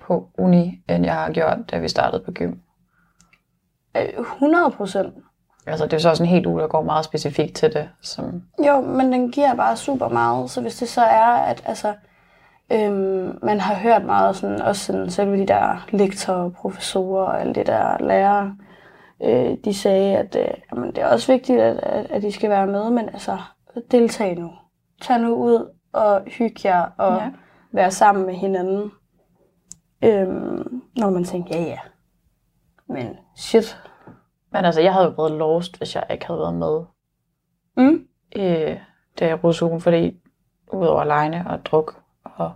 på 0.00 0.28
uni, 0.38 0.82
end 0.88 1.04
jeg 1.04 1.14
har 1.14 1.32
gjort, 1.32 1.58
da 1.70 1.78
vi 1.78 1.88
startede 1.88 2.22
på 2.24 2.30
gym. 2.32 2.52
Øh, 3.96 4.08
100 4.20 4.70
procent. 4.70 5.14
Altså 5.66 5.84
det 5.84 5.92
er 5.92 5.98
så 5.98 6.08
også 6.08 6.22
en 6.22 6.28
helt 6.28 6.46
uge, 6.46 6.60
der 6.60 6.68
går 6.68 6.82
meget 6.82 7.04
specifikt 7.04 7.54
til 7.54 7.72
det. 7.72 7.88
Som, 8.02 8.42
Jo, 8.66 8.80
men 8.80 9.12
den 9.12 9.30
giver 9.30 9.54
bare 9.54 9.76
super 9.76 10.08
meget. 10.08 10.50
Så 10.50 10.60
hvis 10.60 10.76
det 10.76 10.88
så 10.88 11.02
er, 11.02 11.26
at 11.26 11.62
altså, 11.66 11.94
øhm, 12.72 13.38
man 13.42 13.60
har 13.60 13.74
hørt 13.74 14.04
meget, 14.04 14.36
sådan, 14.36 14.62
også 14.62 14.84
sådan, 14.84 15.10
selve 15.10 15.36
de 15.36 15.46
der 15.46 15.86
lektorer, 15.90 16.50
professorer 16.50 17.24
og 17.24 17.40
alle 17.40 17.54
de 17.54 17.64
der 17.64 17.96
lærere, 18.00 18.56
øh, 19.22 19.56
de 19.64 19.74
sagde, 19.74 20.16
at 20.16 20.36
øh, 20.36 20.54
jamen, 20.72 20.90
det 20.90 20.98
er 20.98 21.06
også 21.06 21.32
vigtigt, 21.32 21.60
at, 21.60 21.76
at, 21.76 22.06
at 22.10 22.22
de 22.22 22.32
skal 22.32 22.50
være 22.50 22.66
med, 22.66 22.90
men 22.90 23.08
altså, 23.08 23.38
deltag 23.90 24.38
nu. 24.38 24.50
Tag 25.02 25.20
nu 25.20 25.34
ud 25.34 25.74
og 25.92 26.22
hygge 26.26 26.60
jer 26.64 26.86
og 26.98 27.16
ja. 27.16 27.30
være 27.72 27.90
sammen 27.90 28.26
med 28.26 28.34
hinanden. 28.34 28.90
Øhm, 30.04 30.82
når 30.96 31.10
man 31.10 31.24
tænker, 31.24 31.56
ja 31.56 31.62
ja. 31.62 31.78
Men 32.88 33.16
shit. 33.36 33.78
Men 34.52 34.64
altså 34.64 34.80
jeg 34.80 34.92
havde 34.92 35.06
jo 35.06 35.12
været 35.22 35.32
lost, 35.38 35.78
hvis 35.78 35.94
jeg 35.94 36.04
ikke 36.10 36.26
havde 36.26 36.40
været 36.40 36.54
med. 36.54 36.80
Mm. 37.76 38.06
øh, 38.36 38.76
da 39.20 39.26
jeg 39.26 39.44
rodede 39.44 39.64
ugen, 39.64 39.80
fordi 39.80 40.16
udover 40.72 41.04
legne 41.04 41.44
og 41.50 41.64
druk 41.66 41.96
og 42.24 42.52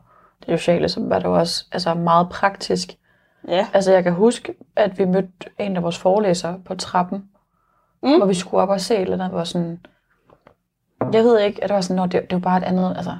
det 0.46 0.58
sociale, 0.58 0.88
så 0.88 1.00
var 1.08 1.18
det 1.18 1.24
jo 1.24 1.34
også 1.38 1.64
altså, 1.72 1.94
meget 1.94 2.28
praktisk. 2.28 2.88
Ja. 3.48 3.66
Altså 3.72 3.92
jeg 3.92 4.02
kan 4.02 4.12
huske, 4.12 4.54
at 4.76 4.98
vi 4.98 5.04
mødte 5.04 5.50
en 5.58 5.76
af 5.76 5.82
vores 5.82 5.98
forelæsere 5.98 6.60
på 6.64 6.74
trappen, 6.74 7.24
Mm. 8.02 8.16
hvor 8.16 8.26
vi 8.26 8.34
skulle 8.34 8.62
op 8.62 8.68
og 8.68 8.80
se 8.80 8.94
et 8.94 9.00
eller 9.00 9.14
andet, 9.14 9.30
hvor 9.30 9.44
sådan, 9.44 9.86
jeg 11.12 11.24
ved 11.24 11.40
ikke, 11.40 11.62
at 11.64 11.68
det 11.68 11.74
var 11.74 11.80
sådan, 11.80 11.96
"Nå, 11.96 12.06
det, 12.06 12.12
det 12.30 12.32
var 12.32 12.38
bare 12.38 12.58
et 12.58 12.64
andet, 12.64 12.94
altså, 12.96 13.10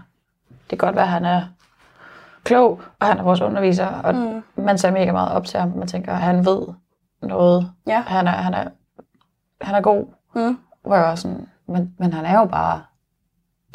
det 0.71 0.79
kan 0.79 0.79
godt 0.79 0.95
være, 0.97 1.05
at 1.05 1.11
han 1.11 1.25
er 1.25 1.43
klog, 2.45 2.81
og 3.01 3.07
han 3.07 3.19
er 3.19 3.23
vores 3.23 3.41
underviser, 3.41 3.87
og 3.87 4.15
Mm. 4.15 4.43
man 4.57 4.79
ser 4.79 4.91
mega 4.91 5.13
meget 5.13 5.33
op 5.33 5.45
til 5.47 5.61
ham, 5.61 5.69
man 5.69 5.89
tænker, 5.89 6.13
at 6.13 6.19
han 6.19 6.47
ved 6.47 6.67
noget, 7.29 7.71
Ja. 7.87 8.01
han 8.01 8.27
er, 8.27 8.31
han 8.31 8.55
er, 8.55 8.65
han 9.61 9.75
er 9.75 9.81
god, 9.81 10.07
Mm. 10.35 10.59
hvor 10.85 10.95
jeg 10.95 11.05
var 11.05 11.15
sådan, 11.15 11.49
men, 11.69 11.95
men 11.99 12.13
han 12.13 12.25
er 12.25 12.39
jo 12.39 12.45
bare 12.45 12.83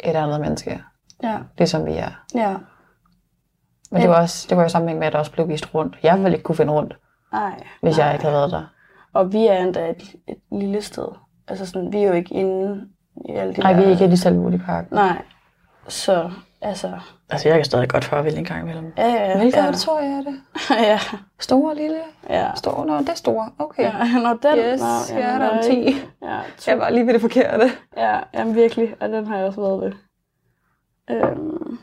et 0.04 0.16
andet 0.16 0.40
menneske, 0.40 0.82
Ja. 1.22 1.38
ligesom 1.58 1.86
vi 1.86 1.92
er. 1.92 2.10
Ja. 2.34 2.56
Men 3.90 4.02
det 4.02 4.10
var, 4.10 4.20
også, 4.20 4.46
det 4.48 4.56
var 4.56 4.62
jo 4.62 4.68
sammenhæng 4.68 4.98
med, 4.98 5.06
at 5.06 5.12
der 5.12 5.18
også 5.18 5.32
blev 5.32 5.48
vist 5.48 5.74
rundt. 5.74 5.98
Jeg 6.02 6.18
ville 6.18 6.32
ikke 6.32 6.42
kunne 6.44 6.56
finde 6.56 6.72
rundt, 6.72 6.96
Ej. 7.32 7.62
hvis 7.82 7.98
jeg 7.98 8.12
ikke 8.12 8.24
havde 8.24 8.34
været 8.36 8.50
der. 8.52 8.64
Og 9.12 9.32
vi 9.32 9.46
er 9.46 9.58
endda 9.58 9.90
et, 9.90 10.02
et 10.28 10.36
lille 10.52 10.82
sted. 10.82 11.08
Altså 11.48 11.66
sådan, 11.66 11.92
vi 11.92 11.98
er 11.98 12.08
jo 12.08 12.12
ikke 12.12 12.34
inde 12.34 12.88
i 13.28 13.30
alle 13.32 13.54
de 13.54 13.60
Nej, 13.60 13.72
der... 13.72 13.78
vi 13.80 13.84
er 13.84 13.88
ikke 13.90 14.04
i 14.04 14.16
Salvood 14.16 14.52
i 14.52 14.58
parken. 14.58 14.94
Nej. 14.96 15.22
Så, 15.88 16.30
altså... 16.62 16.98
Altså, 17.30 17.48
jeg 17.48 17.58
kan 17.58 17.64
stadig 17.64 17.88
godt 17.88 18.04
farvel 18.04 18.38
en 18.38 18.44
gang 18.44 18.62
imellem. 18.62 18.92
Ja, 18.96 19.06
ja, 19.06 19.30
ja. 19.30 19.36
Hvilket 19.36 19.58
ja. 19.58 19.66
auditorium 19.66 20.12
er 20.12 20.22
det? 20.22 20.34
ja. 20.90 20.98
Store, 21.38 21.74
lille? 21.76 21.98
Ja. 22.30 22.54
Store? 22.54 22.86
Nå, 22.86 22.98
det 22.98 23.08
er 23.08 23.14
store. 23.14 23.50
Okay. 23.58 23.82
Ja, 23.82 23.92
når 24.22 24.38
den... 24.42 24.58
Yes, 24.58 24.80
nå, 24.80 25.18
jeg 25.18 25.34
er 25.34 25.38
der 25.38 25.48
om 25.48 25.54
nej. 25.54 25.62
10. 25.62 25.96
Ja, 26.22 26.38
to. 26.58 26.70
Jeg 26.70 26.78
var 26.78 26.90
lige 26.90 27.06
ved 27.06 27.12
det 27.12 27.20
forkerte. 27.20 27.70
Ja, 27.96 28.18
jamen 28.34 28.54
virkelig. 28.54 28.94
Og 29.00 29.08
den 29.08 29.26
har 29.26 29.36
jeg 29.36 29.46
også 29.46 29.60
været 29.60 29.80
ved. 29.80 29.92
Øhm, 31.10 31.78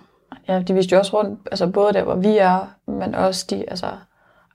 Ja, 0.47 0.59
de 0.59 0.73
viste 0.73 0.93
jo 0.93 0.99
også 0.99 1.17
rundt, 1.17 1.39
altså 1.51 1.67
både 1.67 1.93
der, 1.93 2.03
hvor 2.03 2.15
vi 2.15 2.37
er, 2.37 2.75
men 2.85 3.15
også 3.15 3.45
de 3.49 3.69
altså, 3.69 3.87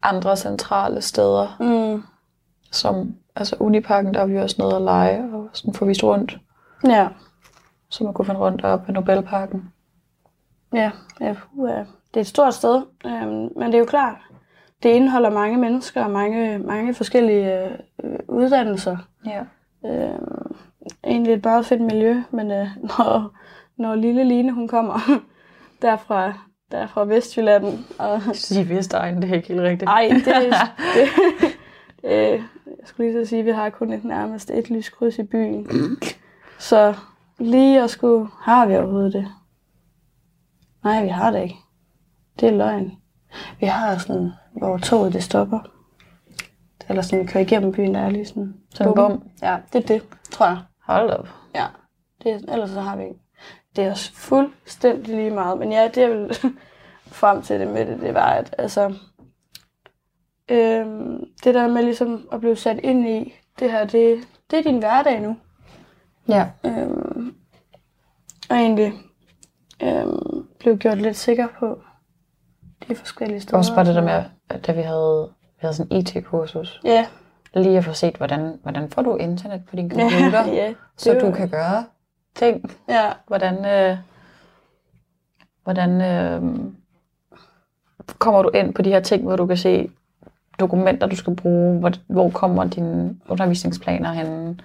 andre 0.03 0.37
centrale 0.37 1.01
steder, 1.01 1.57
mm, 1.61 2.03
som 2.70 3.14
altså 3.37 3.57
Uniparken, 3.61 4.14
der 4.14 4.20
er 4.20 4.27
vi 4.27 4.39
også 4.39 4.57
nede 4.59 4.75
og 4.75 4.83
lege, 4.83 5.25
og 5.35 5.49
sådan 5.53 5.75
få 5.75 5.85
vist 5.85 6.05
rundt, 6.05 6.39
ja, 6.85 7.09
så 7.89 8.05
man 8.05 8.12
kunne 8.12 8.27
finde 8.27 8.41
rundt 8.41 8.64
op 8.64 8.87
ved 8.87 8.95
Nobelparken. 8.95 9.73
Ja, 10.73 10.91
ja, 11.20 11.35
puh, 11.55 11.70
ja. 11.70 11.79
Det 11.79 12.16
er 12.16 12.20
et 12.20 12.27
stort 12.27 12.55
sted, 12.55 12.83
øhm, 13.07 13.49
men 13.57 13.66
det 13.66 13.75
er 13.75 13.79
jo 13.79 13.85
klart, 13.85 14.16
det 14.83 14.89
indeholder 14.89 15.31
mange 15.31 15.59
mennesker 15.59 16.05
og 16.05 16.11
mange, 16.11 16.59
mange 16.59 16.95
forskellige 16.95 17.68
øh, 18.05 18.18
uddannelser. 18.29 18.97
Ja. 19.27 19.43
Øhm, 19.89 20.55
egentlig 21.05 21.35
et 21.35 21.45
meget 21.45 21.66
fedt 21.66 21.81
miljø, 21.81 22.23
men 22.31 22.51
øh, 22.51 22.68
når, 22.99 23.31
når 23.77 23.95
lille 23.95 24.25
Line 24.25 24.53
hun 24.53 24.68
kommer 24.68 25.01
derfra, 25.83 26.33
der 26.70 26.87
fra 26.87 27.05
Vestjylland, 27.05 27.79
og 27.99 28.23
Sige 28.35 28.68
Vestegn, 28.68 29.23
det 29.23 29.31
er 29.31 29.35
ikke 29.35 29.49
helt 29.49 29.61
rigtigt. 29.61 29.89
Ej, 29.89 30.09
det, 30.11 30.25
det, 30.25 30.55
det 30.95 31.09
øh, 32.05 32.43
jeg 32.66 32.89
skulle 32.89 33.11
lige 33.12 33.25
så 33.25 33.29
sige, 33.29 33.41
at 33.41 33.47
vi 33.47 33.51
har 33.51 33.70
kun 33.70 33.93
et 33.93 34.05
nærmest 34.05 34.51
et 34.51 34.70
lyskryds 34.70 35.18
i 35.18 35.23
byen. 35.23 35.66
Så 36.59 36.95
lige 37.39 37.83
at 37.83 37.91
skulle, 37.91 38.29
har 38.41 38.66
vi 38.66 38.77
overhovedet 38.77 39.12
det? 39.12 39.29
Nej, 40.85 41.03
vi 41.03 41.09
har 41.09 41.30
det 41.30 41.43
ikke. 41.43 41.57
Det 42.41 42.49
er 42.49 42.53
løgn. 42.53 42.93
Vi 43.61 43.66
har 43.66 43.99
sådan, 43.99 44.30
hvor 44.53 44.78
toget 44.78 45.12
det 45.12 45.22
stopper. 45.22 45.61
Eller 46.89 47.03
sådan, 47.03 47.26
kører 47.26 47.45
igennem 47.45 47.72
byen, 47.72 47.95
der 47.95 48.01
er 48.01 48.11
lige 48.11 48.26
sådan... 48.26 48.55
Sådan 48.74 48.91
en 48.91 48.95
bom. 48.95 49.28
Ja, 49.43 49.59
det 49.72 49.83
er 49.83 49.87
det, 49.87 50.03
tror 50.30 50.47
jeg. 50.47 50.59
Hold 50.87 51.11
op. 51.11 51.28
Ja, 51.55 51.66
det, 52.22 52.45
ellers 52.49 52.70
så 52.70 52.80
har 52.80 52.97
vi 52.97 53.03
ikke. 53.03 53.20
Det 53.76 53.85
er 53.85 53.91
også 53.91 54.12
fuldstændig 54.12 55.16
lige 55.16 55.30
meget. 55.30 55.59
Men 55.59 55.72
ja, 55.72 55.89
det 55.89 55.97
jeg 55.97 56.11
vil 56.11 56.37
frem 57.20 57.43
til 57.43 57.61
det 57.61 57.68
med 57.68 57.87
det, 57.87 58.01
det 58.01 58.14
var, 58.14 58.30
at 58.30 58.55
altså, 58.59 58.95
øhm, 60.49 61.24
det 61.45 61.55
der 61.55 61.68
med 61.68 61.83
ligesom 61.83 62.28
at 62.33 62.41
blive 62.41 62.57
sat 62.57 62.78
ind 62.83 63.09
i, 63.09 63.35
det 63.59 63.70
her, 63.70 63.85
det, 63.85 64.28
det 64.51 64.59
er 64.59 64.62
din 64.62 64.78
hverdag 64.78 65.20
nu. 65.20 65.37
Ja. 66.28 66.47
Øhm, 66.64 67.35
og 68.51 68.57
egentlig 68.57 68.93
øhm, 69.83 70.32
blev 70.63 70.79
gjort 70.79 70.99
lidt 70.99 71.17
sikker 71.17 71.49
på 71.59 71.79
de 72.89 72.95
forskellige 72.95 73.41
steder. 73.41 73.59
Også 73.59 73.75
bare 73.75 73.85
det 73.85 73.95
der 73.95 74.03
med, 74.03 74.25
at 74.49 74.67
da 74.67 74.73
vi 74.73 74.81
havde, 74.81 75.31
vi 75.39 75.59
havde 75.61 75.75
sådan 75.75 75.97
IT-kursus, 75.99 76.81
Ja, 76.85 77.07
lige 77.55 77.79
at 77.79 77.85
få 77.85 77.93
set, 77.93 78.17
hvordan, 78.17 78.59
hvordan 78.63 78.91
får 78.91 79.03
du 79.03 79.17
internet 79.17 79.63
på 79.71 79.77
din 79.77 79.91
computer, 79.91 80.47
ja, 80.47 80.55
ja. 80.67 80.75
så 80.97 81.15
du 81.15 81.33
kan 81.33 81.49
gøre 81.49 81.85
ting. 82.35 82.77
Ja, 82.89 83.13
Hvordan, 83.27 83.65
øh, 83.67 83.97
hvordan 85.65 86.01
øh, 86.01 86.43
kommer 88.19 88.43
du 88.43 88.49
ind 88.49 88.75
på 88.75 88.83
de 88.83 88.91
her 88.91 89.01
ting, 89.01 89.23
hvor 89.23 89.37
du 89.37 89.47
kan 89.47 89.57
se 89.57 89.91
dokumenter, 90.61 91.07
du 91.07 91.17
skal 91.17 91.37
bruge, 91.37 91.81
hvor, 91.81 91.91
hvor 92.07 92.31
kommer 92.31 92.65
dine 92.65 93.17
undervisningsplaner 93.29 94.13
henne. 94.13 94.59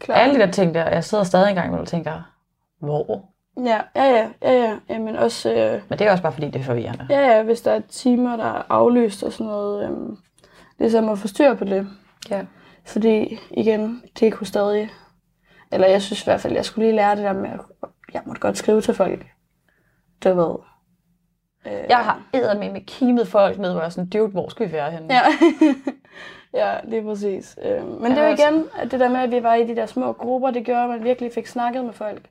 klart. 0.00 0.20
Alle 0.20 0.34
de 0.34 0.40
der 0.40 0.50
ting 0.50 0.74
der, 0.74 0.88
jeg 0.88 1.04
sidder 1.04 1.24
stadig 1.24 1.48
engang 1.48 1.74
og 1.74 1.86
tænker, 1.86 2.22
hvor? 2.78 3.33
Ja, 3.56 3.80
ja, 3.96 4.04
ja, 4.04 4.28
ja, 4.42 4.52
ja. 4.52 4.76
Jamen 4.88 5.16
også... 5.16 5.52
Øh, 5.52 5.82
Men 5.88 5.98
det 5.98 6.06
er 6.06 6.10
også 6.10 6.22
bare 6.22 6.32
fordi, 6.32 6.46
det 6.46 6.60
er 6.60 6.64
forvirrende. 6.64 7.06
Ja, 7.10 7.20
ja, 7.36 7.42
hvis 7.42 7.60
der 7.60 7.72
er 7.72 7.80
timer, 7.88 8.36
der 8.36 8.44
er 8.44 8.62
aflyst 8.68 9.22
og 9.22 9.32
sådan 9.32 9.46
noget. 9.46 9.84
Øhm, 9.84 10.16
ligesom 10.78 11.08
at 11.08 11.18
få 11.18 11.28
styr 11.28 11.54
på 11.54 11.64
det. 11.64 11.88
Ja. 12.30 12.44
Fordi 12.86 13.38
igen, 13.50 14.02
det 14.20 14.32
kunne 14.32 14.46
stadig... 14.46 14.90
Eller 15.72 15.86
jeg 15.86 16.02
synes 16.02 16.22
i 16.22 16.24
hvert 16.24 16.40
fald, 16.40 16.52
jeg 16.54 16.64
skulle 16.64 16.86
lige 16.86 16.96
lære 16.96 17.16
det 17.16 17.24
der 17.24 17.32
med, 17.32 17.50
at 17.50 17.60
jeg 18.14 18.22
måtte 18.26 18.40
godt 18.40 18.58
skrive 18.58 18.80
til 18.80 18.94
folk. 18.94 19.26
Det 20.22 20.36
ved. 20.36 20.54
Øh, 21.66 21.72
Jeg 21.88 21.96
har 21.98 22.22
æder 22.34 22.58
med 22.58 22.70
med 22.72 22.80
kimet 22.86 23.28
folk 23.28 23.58
ned, 23.58 23.70
hvor 23.70 23.80
jeg 23.80 23.86
er 23.86 23.90
sådan, 23.90 24.10
dude, 24.10 24.30
hvor 24.30 24.48
skal 24.48 24.66
vi 24.68 24.72
være 24.72 24.90
henne? 24.90 25.14
Ja. 25.14 25.22
ja, 26.66 26.80
lige 26.84 27.02
præcis. 27.02 27.58
Øh, 27.64 28.00
men 28.00 28.10
det 28.12 28.22
var 28.22 28.28
altså- 28.28 28.48
igen, 28.48 28.64
at 28.78 28.90
det 28.90 29.00
der 29.00 29.08
med, 29.08 29.20
at 29.20 29.30
vi 29.30 29.42
var 29.42 29.54
i 29.54 29.66
de 29.66 29.76
der 29.76 29.86
små 29.86 30.12
grupper, 30.12 30.50
det 30.50 30.64
gjorde, 30.64 30.82
at 30.82 30.88
man 30.88 31.04
virkelig 31.04 31.32
fik 31.34 31.46
snakket 31.46 31.84
med 31.84 31.92
folk. 31.92 32.28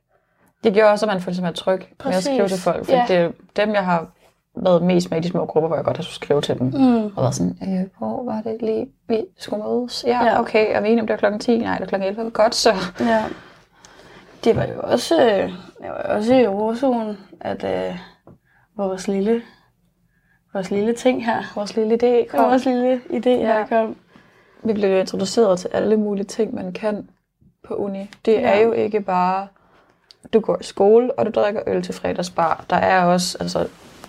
Det 0.63 0.73
gjorde 0.73 0.91
også, 0.91 1.05
at 1.05 1.11
man 1.13 1.21
følte 1.21 1.35
sig 1.35 1.43
mere 1.43 1.53
tryg 1.53 1.81
med 2.05 2.13
at 2.13 2.23
skrive 2.23 2.47
til 2.47 2.57
folk. 2.61 2.85
For 2.85 2.91
Ja. 2.93 3.05
det 3.07 3.15
er 3.17 3.31
dem, 3.65 3.73
jeg 3.73 3.85
har 3.85 4.07
været 4.55 4.83
mest 4.83 5.09
med 5.11 5.17
i 5.17 5.21
de 5.21 5.27
små 5.29 5.45
grupper, 5.45 5.67
hvor 5.67 5.75
jeg 5.75 5.85
godt 5.85 5.97
har 5.97 6.03
skulle 6.03 6.15
skrive 6.15 6.41
til 6.41 6.59
dem. 6.59 6.67
Mm. 6.67 7.05
Og 7.05 7.23
været 7.23 7.35
sådan, 7.35 7.57
øh, 7.63 7.89
hvor 7.97 8.23
var 8.25 8.41
det 8.41 8.57
lige, 8.61 8.87
vi 9.07 9.25
skulle 9.37 9.63
mødes? 9.63 10.03
Ja, 10.07 10.25
Ja. 10.25 10.39
okay, 10.39 10.75
er 10.75 10.81
vi 10.81 10.87
enige 10.87 11.01
om 11.01 11.07
det 11.07 11.13
er 11.13 11.17
klokken 11.17 11.39
10? 11.39 11.57
Nej, 11.57 11.73
det 11.77 11.83
er 11.83 11.87
klokken 11.87 12.09
11. 12.09 12.31
Godt 12.31 12.55
så. 12.55 12.73
Ja. 12.99 13.23
Det 14.43 14.55
var 14.55 14.65
jo 14.65 14.79
også, 14.83 15.15
det 15.81 15.89
var 15.89 16.15
også 16.15 16.35
i 16.35 16.47
Rosoen, 16.47 17.17
at 17.41 17.63
øh, 17.63 17.97
vores 18.77 19.07
lille, 19.07 19.41
vores 20.53 20.71
lille 20.71 20.93
ting 20.93 21.25
her, 21.25 21.43
Vores 21.55 21.75
lille 21.75 21.93
idé 22.03 22.27
kom. 22.29 22.45
vores 22.45 22.65
lille 22.65 23.01
idé 23.09 23.29
her 23.29 23.57
Ja. 23.59 23.65
kom. 23.65 23.95
Vi 24.63 24.73
blev 24.73 24.89
jo 24.89 24.97
introduceret 24.97 25.59
til 25.59 25.69
alle 25.73 25.97
mulige 25.97 26.25
ting, 26.25 26.55
man 26.55 26.73
kan 26.73 27.09
på 27.67 27.73
uni. 27.75 28.09
Det 28.25 28.33
Ja. 28.33 28.39
er 28.41 28.61
jo 28.63 28.71
ikke 28.71 29.01
bare, 29.01 29.47
du 30.33 30.39
går 30.39 30.57
i 30.61 30.63
skole, 30.63 31.19
og 31.19 31.25
du 31.25 31.31
drikker 31.31 31.61
øl 31.67 31.81
til 31.83 31.93
fredagsbar. 31.93 32.65
Der 32.69 32.75
er 32.75 33.05
også 33.05 33.37
altså, 33.39 33.67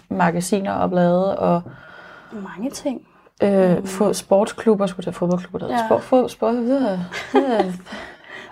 magasiner 0.09 0.73
og 0.73 0.91
blade, 0.91 1.39
og 1.39 1.63
Mange 2.33 2.71
ting. 2.71 3.07
øh, 3.43 3.87
få 3.87 4.13
sportsklubber, 4.13 4.87
skulle 4.87 5.05
til 5.05 5.13
fodboldklubber, 5.13 5.59
der 5.69 5.75
Ja. 5.77 5.87
sport, 5.89 6.03
fod, 6.03 6.29
sport, 6.29 6.55
videre. 6.55 6.99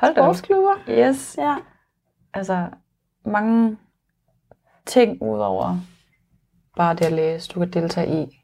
Hold. 0.01 0.15
Sportsklubber. 0.15 0.75
Yes. 0.89 1.35
Ja. 1.39 1.57
Altså, 2.35 2.67
mange 3.27 3.77
ting 4.87 5.23
udover 5.23 5.77
bare 6.77 6.95
det 6.95 7.05
at 7.05 7.13
læse, 7.13 7.49
du 7.55 7.59
kan 7.61 7.71
deltage 7.71 8.23
i. 8.23 8.39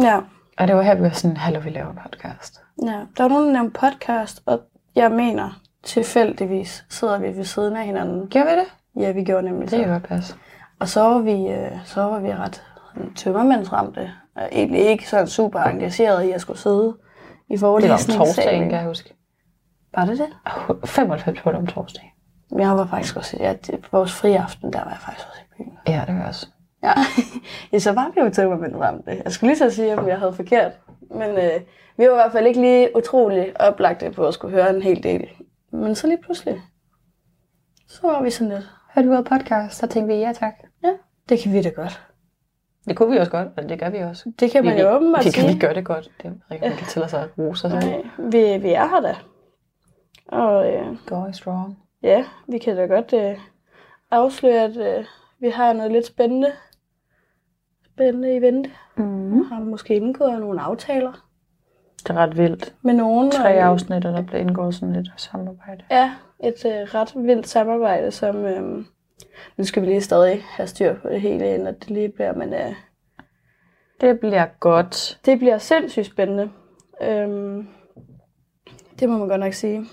Ja. 0.00 0.20
Og 0.58 0.68
det 0.68 0.76
var 0.76 0.82
her, 0.82 0.94
vi 0.94 1.02
var 1.02 1.08
sådan, 1.10 1.36
hallo, 1.36 1.60
vi 1.60 1.70
laver 1.70 1.92
podcast. 2.02 2.60
ja. 2.82 3.00
Der 3.16 3.22
var 3.22 3.28
nogen, 3.28 3.46
der 3.46 3.52
nævnte 3.52 3.80
podcast, 3.80 4.42
og 4.46 4.60
jeg 4.94 5.10
mener, 5.12 5.60
tilfældigvis 5.82 6.84
sidder 6.88 7.18
vi 7.18 7.36
ved 7.36 7.44
siden 7.44 7.76
af 7.76 7.84
hinanden. 7.84 8.26
Gjorde 8.28 8.46
vi 8.50 8.52
det? 8.52 9.02
Ja, 9.02 9.12
vi 9.12 9.24
gjorde 9.24 9.42
nemlig 9.42 9.70
Det 9.70 9.78
kan 9.78 9.88
så. 9.88 9.92
godt 9.92 10.02
passe. 10.02 10.34
Og 10.80 10.88
så 10.88 11.00
var 11.00 11.18
vi, 11.18 11.46
øh, 11.48 11.70
så 11.84 12.02
var 12.02 12.20
vi 12.20 12.34
ret 12.34 12.62
sådan 12.94 13.14
tømmermandsramte. 13.14 14.10
Og 14.36 14.48
egentlig 14.52 14.80
ikke 14.80 15.08
sådan 15.08 15.26
super 15.26 15.60
engageret 15.60 16.24
i 16.24 16.30
at 16.30 16.40
skulle 16.40 16.58
sidde 16.58 16.94
i 17.48 17.52
Det 17.52 17.62
var 17.62 17.68
om 17.68 17.72
forelæsningssalen. 17.80 18.26
torsdagen, 18.26 18.62
kan 18.68 18.78
jeg 18.78 18.86
huske. 18.86 19.14
Var 19.94 20.04
det 20.04 20.18
det? 20.18 20.28
95 20.88 21.40
på 21.40 21.50
det 21.50 21.58
om 21.58 21.66
torsdag. 21.66 22.14
Jeg 22.58 22.70
var 22.76 22.86
faktisk 22.86 23.16
også, 23.16 23.36
ja, 23.40 23.52
det, 23.52 23.88
vores 23.92 24.12
fri 24.12 24.34
aften, 24.34 24.72
der 24.72 24.78
var 24.78 24.90
jeg 24.90 24.98
faktisk 25.00 25.26
også 25.28 25.40
i 25.40 25.54
byen. 25.56 25.72
Ja, 25.86 26.02
det 26.06 26.14
var 26.14 26.20
jeg 26.20 26.28
også. 26.28 26.46
Ja, 26.82 26.92
ja 27.72 27.78
så 27.78 27.92
var 27.92 28.10
vi 28.14 28.20
jo 28.20 28.30
tømmermandsramte. 28.30 29.22
Jeg 29.24 29.32
skulle 29.32 29.48
lige 29.54 29.58
så 29.70 29.76
sige, 29.76 29.98
om 29.98 30.08
jeg 30.08 30.18
havde 30.18 30.32
forkert. 30.32 30.72
Men 31.14 31.30
øh, 31.30 31.60
vi 31.96 32.04
var 32.06 32.12
i 32.12 32.14
hvert 32.14 32.32
fald 32.32 32.46
ikke 32.46 32.60
lige 32.60 32.88
utrolig 32.96 33.60
oplagte 33.60 34.10
på 34.10 34.26
at 34.26 34.34
skulle 34.34 34.54
høre 34.54 34.76
en 34.76 34.82
hel 34.82 35.02
del. 35.02 35.28
Men 35.80 35.94
så 35.94 36.06
lige 36.06 36.22
pludselig, 36.22 36.62
så 37.88 38.06
var 38.06 38.22
vi 38.22 38.30
sådan 38.30 38.52
lidt, 38.52 38.70
Hørte 38.94 39.08
du 39.08 39.14
ud 39.14 39.24
podcast, 39.24 39.78
så 39.78 39.86
tænkte 39.86 40.14
vi, 40.14 40.20
ja 40.20 40.32
tak. 40.32 40.54
ja, 40.84 40.92
det 41.28 41.38
kan 41.38 41.52
vi 41.52 41.62
da 41.62 41.68
godt. 41.68 42.06
Det 42.88 42.96
kunne 42.96 43.10
vi 43.10 43.18
også 43.18 43.30
godt, 43.30 43.48
og 43.56 43.68
det 43.68 43.80
gør 43.80 43.90
vi 43.90 43.98
også. 43.98 44.32
Det 44.40 44.50
kan 44.50 44.64
man 44.64 44.76
vi, 44.76 44.80
jo 44.80 44.88
åbenbart 44.88 45.24
vi, 45.24 45.30
kan, 45.30 45.42
sige. 45.42 45.54
vi 45.54 45.58
gør 45.58 45.72
det 45.72 45.84
godt. 45.84 46.10
Det 46.22 46.40
er 46.50 46.54
ikke, 46.54 46.68
man 46.68 46.76
kan 46.76 46.86
tillade 46.86 47.10
sig 47.10 47.22
at 47.22 47.28
rose 47.38 47.60
sig 47.60 47.70
selv. 47.70 47.90
Nej, 47.90 48.02
vi, 48.18 48.62
vi 48.62 48.72
er 48.72 48.88
her 48.88 49.00
da. 49.00 49.16
Og 50.28 50.72
øh, 50.74 50.96
Going 51.06 51.34
strong. 51.34 51.78
ja, 52.02 52.24
vi 52.48 52.58
kan 52.58 52.76
da 52.76 52.86
godt 52.86 53.12
øh, 53.12 53.38
afsløre, 54.10 54.62
at 54.64 54.76
øh, 54.76 55.04
vi 55.40 55.48
har 55.48 55.72
noget 55.72 55.92
lidt 55.92 56.06
spændende, 56.06 56.52
spændende 57.86 58.36
i 58.36 58.40
vente. 58.40 58.70
Mm. 58.96 59.42
Har 59.42 59.60
måske 59.60 59.94
indgået 59.94 60.40
nogle 60.40 60.60
aftaler 60.60 61.29
Det 62.02 62.10
er 62.10 62.14
ret 62.18 62.36
vildt. 62.38 62.74
med 62.82 62.94
nogen. 62.94 63.30
Tre 63.30 63.58
og- 63.58 63.64
afsnit, 63.68 64.04
og 64.04 64.12
der 64.12 64.22
bliver 64.22 64.40
indgået 64.40 64.74
sådan 64.74 64.92
lidt 64.92 65.08
samarbejde. 65.16 65.84
Ja, 65.90 66.12
et 66.44 66.64
øh, 66.66 66.72
ret 66.72 67.12
vildt 67.16 67.48
samarbejde, 67.48 68.10
som... 68.10 68.36
Øh, 68.44 68.84
nu 69.56 69.64
skal 69.64 69.82
vi 69.82 69.86
lige 69.86 70.00
stadig 70.00 70.42
have 70.56 70.66
styr 70.66 70.94
på 70.94 71.08
det 71.08 71.20
hele, 71.20 71.54
inden 71.54 71.66
at 71.66 71.80
det 71.80 71.90
lige 71.90 72.08
bliver, 72.08 72.34
men 72.34 72.54
øh, 72.54 72.74
Det 74.00 74.20
bliver 74.20 74.46
godt. 74.60 75.18
det 75.24 75.38
bliver 75.38 75.58
sindssygt 75.58 76.06
spændende. 76.06 76.50
Øhm, 77.02 77.68
det 79.00 79.08
må 79.08 79.18
man 79.18 79.28
godt 79.28 79.40
nok 79.40 79.52
sige. 79.52 79.84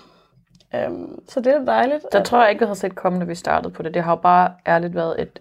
Øhm, 0.74 1.18
så 1.28 1.40
det 1.40 1.54
er 1.54 1.64
dejligt. 1.64 2.04
Der 2.12 2.18
at- 2.18 2.24
tror 2.24 2.40
jeg 2.42 2.50
ikke, 2.50 2.60
vi 2.60 2.66
havde 2.66 2.78
set 2.78 2.94
komme, 2.94 3.18
da 3.20 3.24
vi 3.24 3.34
startede 3.34 3.72
på 3.72 3.82
det. 3.82 3.94
Det 3.94 4.02
har 4.02 4.12
jo 4.12 4.16
bare 4.16 4.52
ærligt 4.66 4.94
været 4.94 5.22
et 5.22 5.40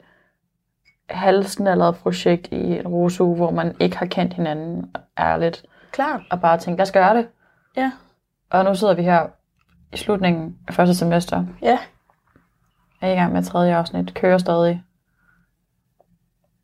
halvsnallet 1.09 1.95
projekt 1.95 2.47
i 2.51 2.78
en 2.80 2.88
rusuge, 2.88 3.36
hvor 3.36 3.51
man 3.51 3.76
ikke 3.80 3.97
har 3.97 4.05
kendt 4.05 4.34
hinanden 4.34 4.95
ærligt. 5.20 5.65
Klart. 5.92 6.22
Og 6.32 6.42
bare 6.42 6.58
tænkt, 6.58 6.78
lad 6.78 6.86
os 6.88 6.92
gøre 6.92 7.18
det. 7.18 7.28
Ja. 7.78 7.92
Og 8.50 8.64
nu 8.66 8.76
sidder 8.76 8.94
vi 8.94 9.04
her 9.04 9.28
i 9.94 9.98
slutningen 9.98 10.58
af 10.68 10.74
første 10.74 10.96
semester. 10.96 11.46
Ja. 11.62 11.80
Er 13.02 13.12
i 13.12 13.16
gang 13.16 13.34
med 13.34 13.44
tredje 13.44 13.76
afsnit. 13.76 14.14
Kører 14.14 14.38
stadig. 14.38 14.84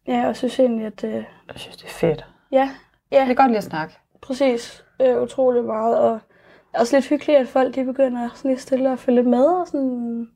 Ja, 0.07 0.19
og 0.21 0.27
jeg 0.27 0.35
synes 0.35 0.59
egentlig, 0.59 0.85
at... 0.85 1.03
Øh, 1.03 1.13
Jeg 1.13 1.23
synes, 1.55 1.77
det 1.77 1.85
er 1.85 1.89
fedt. 1.93 2.25
ja, 2.51 2.69
Jeg 3.11 3.25
kan 3.25 3.35
godt 3.35 3.47
lide 3.47 3.57
at 3.57 3.63
snakke. 3.63 3.97
præcis. 4.21 4.83
Øh, 5.01 5.21
utrolig 5.21 5.63
meget. 5.63 5.97
Og 5.99 6.11
det 6.13 6.75
er 6.75 6.79
også 6.79 6.95
lidt 6.95 7.09
hyggeligt, 7.09 7.39
at 7.39 7.47
folk 7.47 7.75
de 7.75 7.85
begynder 7.85 8.29
sådan 8.35 8.51
lige 8.51 8.59
stille 8.59 8.91
at 8.91 8.99
følge 8.99 9.23
med. 9.23 9.45
Og 9.45 9.67
sådan, 9.67 10.27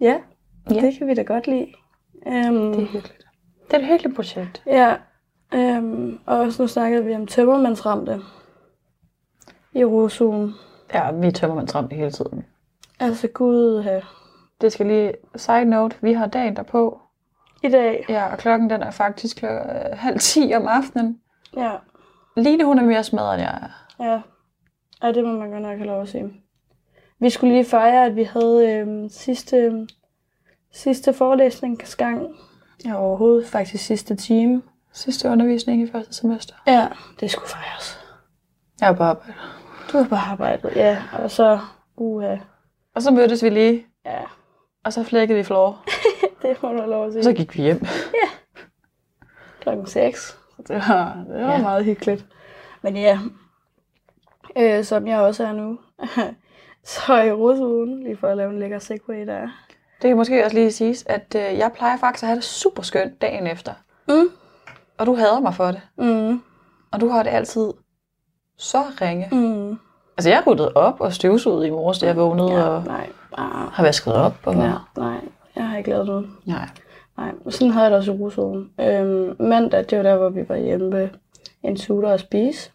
ja, 0.00 0.18
Ja. 0.70 0.74
ja, 0.74 0.80
det 0.80 0.98
kan 0.98 1.06
vi 1.06 1.14
da 1.14 1.22
godt 1.22 1.46
lide. 1.46 1.72
Øhm, 2.26 2.72
Det 2.72 2.82
er 2.82 2.86
hyggeligt. 2.86 3.26
Det 3.70 3.74
er 3.74 3.78
et 3.78 3.86
hyggeligt 3.86 4.16
projekt. 4.16 4.62
Ja, 4.66 4.96
øhm, 5.54 6.18
og 6.26 6.38
også 6.38 6.62
nu 6.62 6.66
snakkede 6.68 7.04
vi 7.04 7.14
om 7.14 7.26
tømmermandsramte 7.26 8.20
i 9.72 9.84
Rosugen. 9.84 10.54
Ja, 10.94 11.10
vi 11.12 11.30
tømmer 11.32 11.56
man 11.56 11.74
ramt 11.74 11.92
hele 11.92 12.10
tiden. 12.10 12.44
Altså 13.00 13.28
gud 13.28 13.82
her. 13.82 14.00
Det 14.60 14.72
skal 14.72 14.86
lige, 14.86 15.12
side 15.36 15.64
note, 15.64 15.96
vi 16.00 16.12
har 16.12 16.26
dagen 16.26 16.56
derpå. 16.56 17.00
I 17.62 17.68
dag, 17.68 18.04
Ja, 18.08 18.32
og 18.32 18.38
klokken 18.38 18.70
den 18.70 18.82
er 18.82 18.90
faktisk 18.90 19.44
kl- 19.44 19.46
øh, 19.90 19.98
halv 19.98 20.18
10 20.18 20.52
om 20.56 20.66
aftenen. 20.66 21.20
ja, 21.56 21.72
Line, 22.36 22.64
hun 22.64 22.78
er 22.78 22.82
mere 22.84 23.04
smadret, 23.04 23.34
end 23.34 23.42
jeg 23.42 23.58
er. 23.62 24.04
ja. 24.04 24.20
Ja, 25.02 25.12
det 25.12 25.24
må 25.24 25.32
man 25.32 25.50
godt 25.50 25.62
nok 25.62 25.76
have 25.76 25.86
lov 25.86 26.02
at 26.02 26.08
sige. 26.08 26.32
Vi 27.18 27.30
skulle 27.30 27.54
lige 27.54 27.64
fejre, 27.64 28.06
at 28.06 28.16
vi 28.16 28.22
havde 28.24 28.70
øhm, 28.72 29.08
sidste, 29.08 29.86
sidste 30.72 31.12
forelæsningsgang. 31.12 32.26
Ja, 32.84 33.00
overhovedet 33.02 33.46
faktisk 33.46 33.84
sidste 33.86 34.16
time. 34.16 34.62
Sidste 34.96 35.28
undervisning 35.28 35.82
i 35.82 35.90
første 35.92 36.14
semester. 36.14 36.54
Ja, 36.66 36.88
det 37.20 37.30
skulle 37.30 37.48
fejres. 37.48 38.00
Jeg 38.80 38.88
er 38.88 38.92
på 38.92 39.02
arbejde. 39.02 39.34
Du 39.92 39.98
har 39.98 40.04
bare 40.08 40.20
arbejdet, 40.32 40.76
ja. 40.76 41.02
Og 41.12 41.30
så, 41.30 41.58
uha, 41.96 42.36
Og 42.94 43.02
så 43.02 43.10
mødtes 43.10 43.42
vi 43.42 43.48
lige, 43.48 43.86
ja, 44.06 44.20
og 44.84 44.92
så 44.92 45.04
flækkede 45.04 45.38
vi 45.38 45.42
floor. 45.44 45.84
det 46.42 46.62
må 46.62 46.68
du 46.72 46.76
lov 46.90 47.06
at 47.06 47.12
sige. 47.12 47.20
Og 47.20 47.24
så 47.24 47.32
gik 47.32 47.56
vi 47.56 47.62
hjem. 47.62 47.86
klokken 49.60 49.86
6. 49.86 50.38
Det 50.68 50.76
var, 50.88 51.24
det 51.28 51.34
var 51.34 51.40
Ja. 51.40 51.52
ja. 51.52 51.62
meget 51.62 51.84
hyggeligt. 51.84 52.26
Men 52.82 52.96
ja, 52.96 53.18
øh, 54.56 54.84
som 54.84 55.06
jeg 55.06 55.18
også 55.20 55.46
er 55.46 55.52
nu, 55.52 55.78
så 56.84 57.12
er 57.14 57.22
jeg 57.22 57.34
rusugen, 57.34 58.02
lige 58.02 58.16
for 58.16 58.28
at 58.28 58.36
lave 58.36 58.52
en 58.52 58.58
lækker 58.58 58.78
segway 58.78 59.26
der. 59.26 59.40
Det 60.02 60.08
kan 60.08 60.16
måske 60.16 60.44
også 60.44 60.56
lige 60.56 60.72
siges, 60.72 61.04
at 61.08 61.34
øh, 61.36 61.58
jeg 61.58 61.72
plejer 61.74 61.96
faktisk 61.96 62.22
at 62.22 62.26
have 62.26 62.36
det 62.36 62.44
super 62.44 62.82
skønt 62.82 63.20
dagen 63.22 63.46
efter. 63.46 63.72
Mm. 64.08 64.28
Og 64.98 65.06
du 65.06 65.14
hader 65.14 65.40
mig 65.40 65.54
for 65.54 65.66
det. 65.66 65.80
Mm. 65.98 66.42
Og 66.90 67.00
du 67.00 67.08
har 67.08 67.22
det 67.22 67.30
altid 67.30 67.72
så 68.56 68.82
ringe. 69.00 69.28
Mm. 69.32 69.78
Altså, 70.16 70.30
jeg 70.30 70.42
ryddede 70.46 70.72
op 70.74 71.00
og 71.00 71.12
støvsugede 71.12 71.66
i 71.66 71.70
morges, 71.70 71.98
da 71.98 72.06
jeg 72.06 72.16
vågnede 72.16 72.52
Ja, 72.52 72.62
og 72.64 72.84
nej, 72.84 73.10
bare, 73.36 73.70
har 73.72 73.82
vasket 73.82 74.14
op. 74.14 74.34
Og... 74.44 74.54
ja, 74.54 74.72
nej, 74.96 75.20
jeg 75.56 75.68
har 75.68 75.78
ikke 75.78 75.90
lavet 75.90 76.06
noget. 76.06 76.30
Nej. 76.44 76.68
Nej, 77.16 77.32
sådan 77.50 77.70
havde 77.70 77.84
jeg 77.84 77.90
det 77.90 77.98
også 77.98 78.12
i 78.12 78.16
rusugen. 78.16 78.70
Øhm, 78.80 79.36
mandag, 79.38 79.84
det 79.90 79.98
var 79.98 80.02
der, 80.02 80.16
hvor 80.16 80.28
vi 80.28 80.48
var 80.48 80.56
hjemme 80.56 80.92
ved 80.92 81.08
en 81.62 81.76
tutor 81.76 82.08
og 82.08 82.20
spise. 82.20 82.70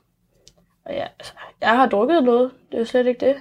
Og 0.85 0.93
ja, 0.93 1.03
altså, 1.19 1.33
jeg 1.61 1.69
har 1.69 1.87
drukket 1.89 2.23
noget, 2.23 2.51
det 2.69 2.75
er 2.75 2.79
jo 2.79 2.85
slet 2.85 3.07
ikke 3.07 3.25
det. 3.25 3.35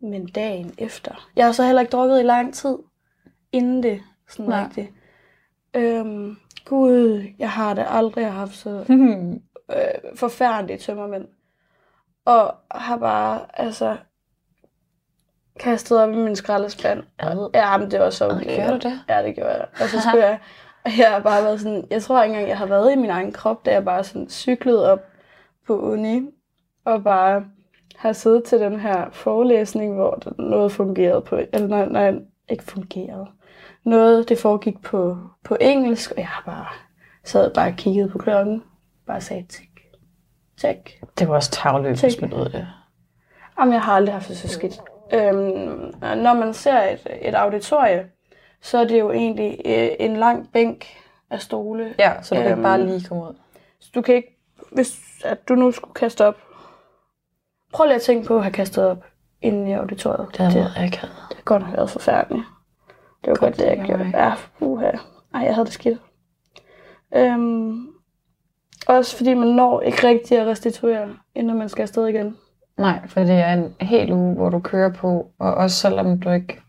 Men 0.00 0.26
dagen 0.26 0.74
efter. 0.78 1.28
Jeg 1.36 1.44
har 1.44 1.52
så 1.52 1.64
heller 1.64 1.80
ikke 1.80 1.90
drukket 1.90 2.20
i 2.20 2.22
lang 2.22 2.54
tid, 2.54 2.76
inden 3.52 3.82
det 3.82 4.00
sådan 4.28 4.46
Nej. 4.46 4.64
rigtigt. 4.64 4.88
Øhm, 5.74 6.36
Gud, 6.66 7.24
jeg 7.38 7.50
har 7.50 7.74
det 7.74 7.86
aldrig 7.88 8.32
haft 8.32 8.54
så 8.56 8.70
øh, 9.76 10.16
forfærdelige 10.16 10.78
tømmermænd. 10.78 11.28
Og 12.24 12.54
har 12.70 12.96
bare, 12.96 13.40
altså, 13.54 13.96
kastet 15.60 15.98
op 15.98 16.10
i 16.10 16.16
min 16.16 16.36
skraldespand. 16.36 17.02
Ad. 17.18 17.50
Ja, 17.54 17.76
men 17.76 17.90
det 17.90 18.00
var 18.00 18.10
så 18.10 18.28
okay. 18.28 18.56
gjorde 18.56 18.70
du 18.70 18.88
det? 18.88 19.00
Ja, 19.08 19.22
det 19.22 19.34
gjorde 19.34 19.50
jeg. 19.50 19.66
Og 19.80 19.88
så 19.88 20.00
skulle 20.00 20.24
jeg, 20.24 20.38
og 20.84 20.90
jeg 20.98 21.10
har 21.10 21.20
bare 21.20 21.44
været 21.44 21.60
sådan, 21.60 21.86
jeg 21.90 22.02
tror 22.02 22.22
ikke 22.22 22.32
engang, 22.32 22.48
jeg 22.48 22.58
har 22.58 22.66
været 22.66 22.92
i 22.92 22.96
min 22.96 23.10
egen 23.10 23.32
krop, 23.32 23.66
da 23.66 23.72
jeg 23.72 23.84
bare 23.84 24.04
sådan 24.04 24.30
cyklede 24.30 24.92
op 24.92 25.00
på 25.66 25.78
uni, 25.78 26.30
og 26.84 27.04
bare 27.04 27.44
har 27.96 28.12
siddet 28.12 28.44
til 28.44 28.60
den 28.60 28.80
her 28.80 29.10
forelæsning, 29.12 29.94
hvor 29.94 30.22
noget 30.38 30.72
fungerede 30.72 31.20
på, 31.20 31.38
eller 31.52 31.68
nej, 31.68 31.88
nej, 31.88 32.20
ikke 32.48 32.64
fungerede. 32.64 33.26
Noget, 33.86 34.28
det 34.28 34.38
foregik 34.38 34.82
på, 34.82 35.18
på 35.44 35.56
engelsk, 35.60 36.10
og 36.10 36.18
jeg 36.18 36.28
har 36.28 36.42
bare 36.46 36.66
sad 37.24 37.54
bare 37.54 37.68
og 37.68 37.76
kiggede 37.76 38.08
på 38.08 38.18
klokken, 38.18 38.62
bare 39.06 39.20
sagde 39.20 39.46
tik, 39.48 39.70
tik. 40.56 41.00
Det 41.18 41.28
var 41.28 41.34
også 41.34 41.50
tavløb, 41.50 41.96
hvis 41.96 42.20
man 42.20 42.34
ud 42.34 42.44
det. 42.44 42.68
Jamen, 43.58 43.74
jeg 43.74 43.82
har 43.82 43.92
aldrig 43.92 44.14
haft 44.14 44.28
det 44.28 44.36
så 44.36 44.48
skidt. 44.48 44.80
Øhm, 45.12 45.94
når 46.00 46.34
man 46.34 46.54
ser 46.54 46.82
et, 46.82 47.06
et 47.22 47.34
auditorie, 47.34 48.06
så 48.62 48.78
er 48.78 48.84
det 48.84 49.00
jo 49.00 49.12
egentlig 49.12 49.60
øh, 49.64 49.88
en 50.00 50.16
lang 50.16 50.52
bænk 50.52 50.86
af 51.30 51.40
stole. 51.40 51.94
Ja, 51.98 52.22
så 52.22 52.34
du 52.34 52.42
kan 52.42 52.50
Øhm, 52.52 52.62
bare 52.62 52.86
lige 52.86 53.08
komme 53.08 53.22
ud. 53.22 53.34
Så 53.80 53.90
du 53.94 54.02
kan 54.02 54.14
ikke, 54.14 54.38
hvis 54.72 55.00
at 55.24 55.48
du 55.48 55.54
nu 55.54 55.72
skulle 55.72 55.94
kaste 55.94 56.26
op, 56.26 56.36
prøv 57.72 57.86
lige 57.86 57.96
at 57.96 58.02
tænke 58.02 58.26
på 58.26 58.36
at 58.36 58.42
have 58.42 58.52
kastet 58.52 58.84
op 58.84 59.04
inden 59.42 59.66
i 59.66 59.72
auditoriet. 59.72 60.28
Det 60.32 60.38
det, 60.38 60.54
været 60.54 60.72
akavet. 60.76 61.16
det 61.28 61.36
har 61.36 61.42
godt 61.44 61.62
nok 61.62 61.72
været 61.72 61.90
forfærdeligt. 61.90 62.44
Det 63.24 63.30
var 63.30 63.34
godt, 63.36 63.40
Godt, 63.40 63.56
det 63.56 63.64
jeg 63.78 63.82
gjorde. 63.86 64.10
Ja, 64.14 64.32
uha. 64.60 64.90
Ej, 65.34 65.40
jeg 65.40 65.54
havde 65.54 65.66
det 65.66 65.74
skidt. 65.74 65.98
Øhm, 67.16 67.86
også 68.86 69.16
fordi 69.16 69.34
man 69.34 69.48
når 69.48 69.80
ikke 69.80 70.06
rigtig 70.08 70.38
at 70.38 70.46
restituere, 70.46 71.08
inden 71.34 71.58
man 71.58 71.68
skal 71.68 71.82
afsted 71.82 72.06
igen. 72.06 72.36
Nej, 72.78 73.08
for 73.08 73.20
det 73.20 73.30
er 73.34 73.52
en 73.52 73.74
hel 73.80 74.12
uge, 74.12 74.34
hvor 74.34 74.48
du 74.50 74.58
kører 74.58 74.92
på, 74.92 75.30
og 75.38 75.54
også 75.54 75.76
selvom 75.76 76.20
du 76.20 76.30
ikke 76.30 76.60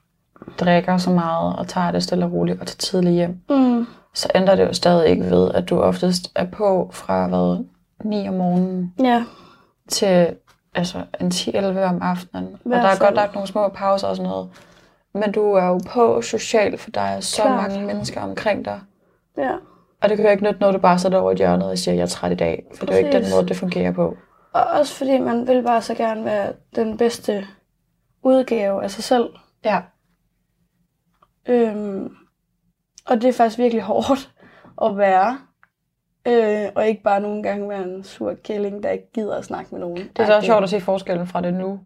drikker 0.60 0.98
så 0.98 1.10
meget 1.12 1.56
og 1.56 1.68
tager 1.68 1.92
det 1.92 2.04
stille 2.04 2.26
og 2.26 2.32
roligt 2.32 2.62
og 2.62 2.68
tager 2.68 2.78
tidligt 2.78 3.14
hjem, 3.16 3.40
Mm. 3.50 3.86
så 4.14 4.30
ændrer 4.36 4.56
det 4.56 4.64
jo 4.68 4.74
stadig 4.74 5.10
ikke 5.10 5.24
ved, 5.24 5.52
at 5.52 5.70
du 5.70 5.80
oftest 5.80 6.32
er 6.36 6.46
på 6.46 6.90
fra 6.94 7.28
hvad, 7.28 7.66
9 8.04 8.28
om 8.28 8.34
morgenen 8.34 8.94
Ja, 9.04 9.24
til 9.90 10.36
altså, 10.76 10.98
en 11.22 11.28
10-11 11.32 11.80
om 11.80 12.02
aftenen. 12.02 12.46
Og 12.54 12.60
Hvert 12.64 12.84
der 12.84 12.90
er 12.90 13.00
godt 13.00 13.16
nok 13.16 13.34
nogle 13.34 13.48
små 13.48 13.68
pauser 13.70 14.08
og 14.08 14.16
sådan 14.16 14.30
noget. 14.30 14.50
Men 15.20 15.32
du 15.32 15.54
er 15.54 15.66
jo 15.68 15.80
på 15.90 16.22
socialt, 16.22 16.80
for 16.80 16.90
der 16.90 17.02
er 17.02 17.20
så 17.20 17.42
Klart. 17.42 17.72
mange 17.72 17.86
mennesker 17.86 18.22
omkring 18.22 18.66
dig. 18.66 18.82
ja. 19.38 19.52
Og 20.02 20.10
det 20.10 20.18
kan 20.18 20.26
jo 20.26 20.32
ikke 20.32 20.44
nytte 20.44 20.60
noget, 20.60 20.74
du 20.76 20.80
bare 20.80 21.00
sætter 21.00 21.18
over 21.20 21.32
i 21.32 21.36
hjørnet 21.36 21.70
og 21.70 21.78
siger, 21.78 21.96
jeg 21.96 22.02
er 22.02 22.08
træt 22.08 22.32
i 22.32 22.36
dag. 22.36 22.66
For 22.76 22.86
det 22.86 22.94
er 22.94 23.00
jo 23.00 23.06
ikke 23.06 23.12
den 23.16 23.22
Præcis. 23.22 23.36
måde, 23.36 23.48
det 23.48 23.58
fungerer 23.58 23.92
på. 23.92 24.18
Og 24.54 24.64
også 24.64 24.94
fordi 24.96 25.20
man 25.20 25.48
vil 25.48 25.64
bare 25.64 25.82
så 25.82 25.94
gerne 25.96 26.26
være 26.26 26.54
den 26.76 26.98
bedste 26.98 27.48
udgave 28.24 28.84
af 28.84 28.92
sig 28.92 29.04
selv. 29.04 29.30
Ja. 29.66 29.82
Øhm, 31.48 32.16
og 33.06 33.22
det 33.22 33.26
er 33.26 33.34
faktisk 33.34 33.58
virkelig 33.58 33.84
hårdt 33.84 34.32
at 34.82 34.98
være. 34.98 35.40
Øh, 36.28 36.70
og 36.76 36.88
ikke 36.88 37.04
bare 37.04 37.20
nogle 37.22 37.44
gange 37.44 37.70
være 37.70 37.84
en 37.84 38.04
sur 38.04 38.36
kælling, 38.44 38.84
der 38.84 38.90
ikke 38.90 39.12
gider 39.14 39.36
at 39.36 39.46
snakke 39.46 39.70
med 39.72 39.80
nogen. 39.80 39.98
Det 39.98 40.20
er 40.20 40.42
så 40.42 40.46
sjovt 40.46 40.64
at 40.64 40.70
se 40.70 40.82
forskellen 40.82 41.28
fra 41.28 41.42
det 41.42 41.54
nu. 41.54 41.80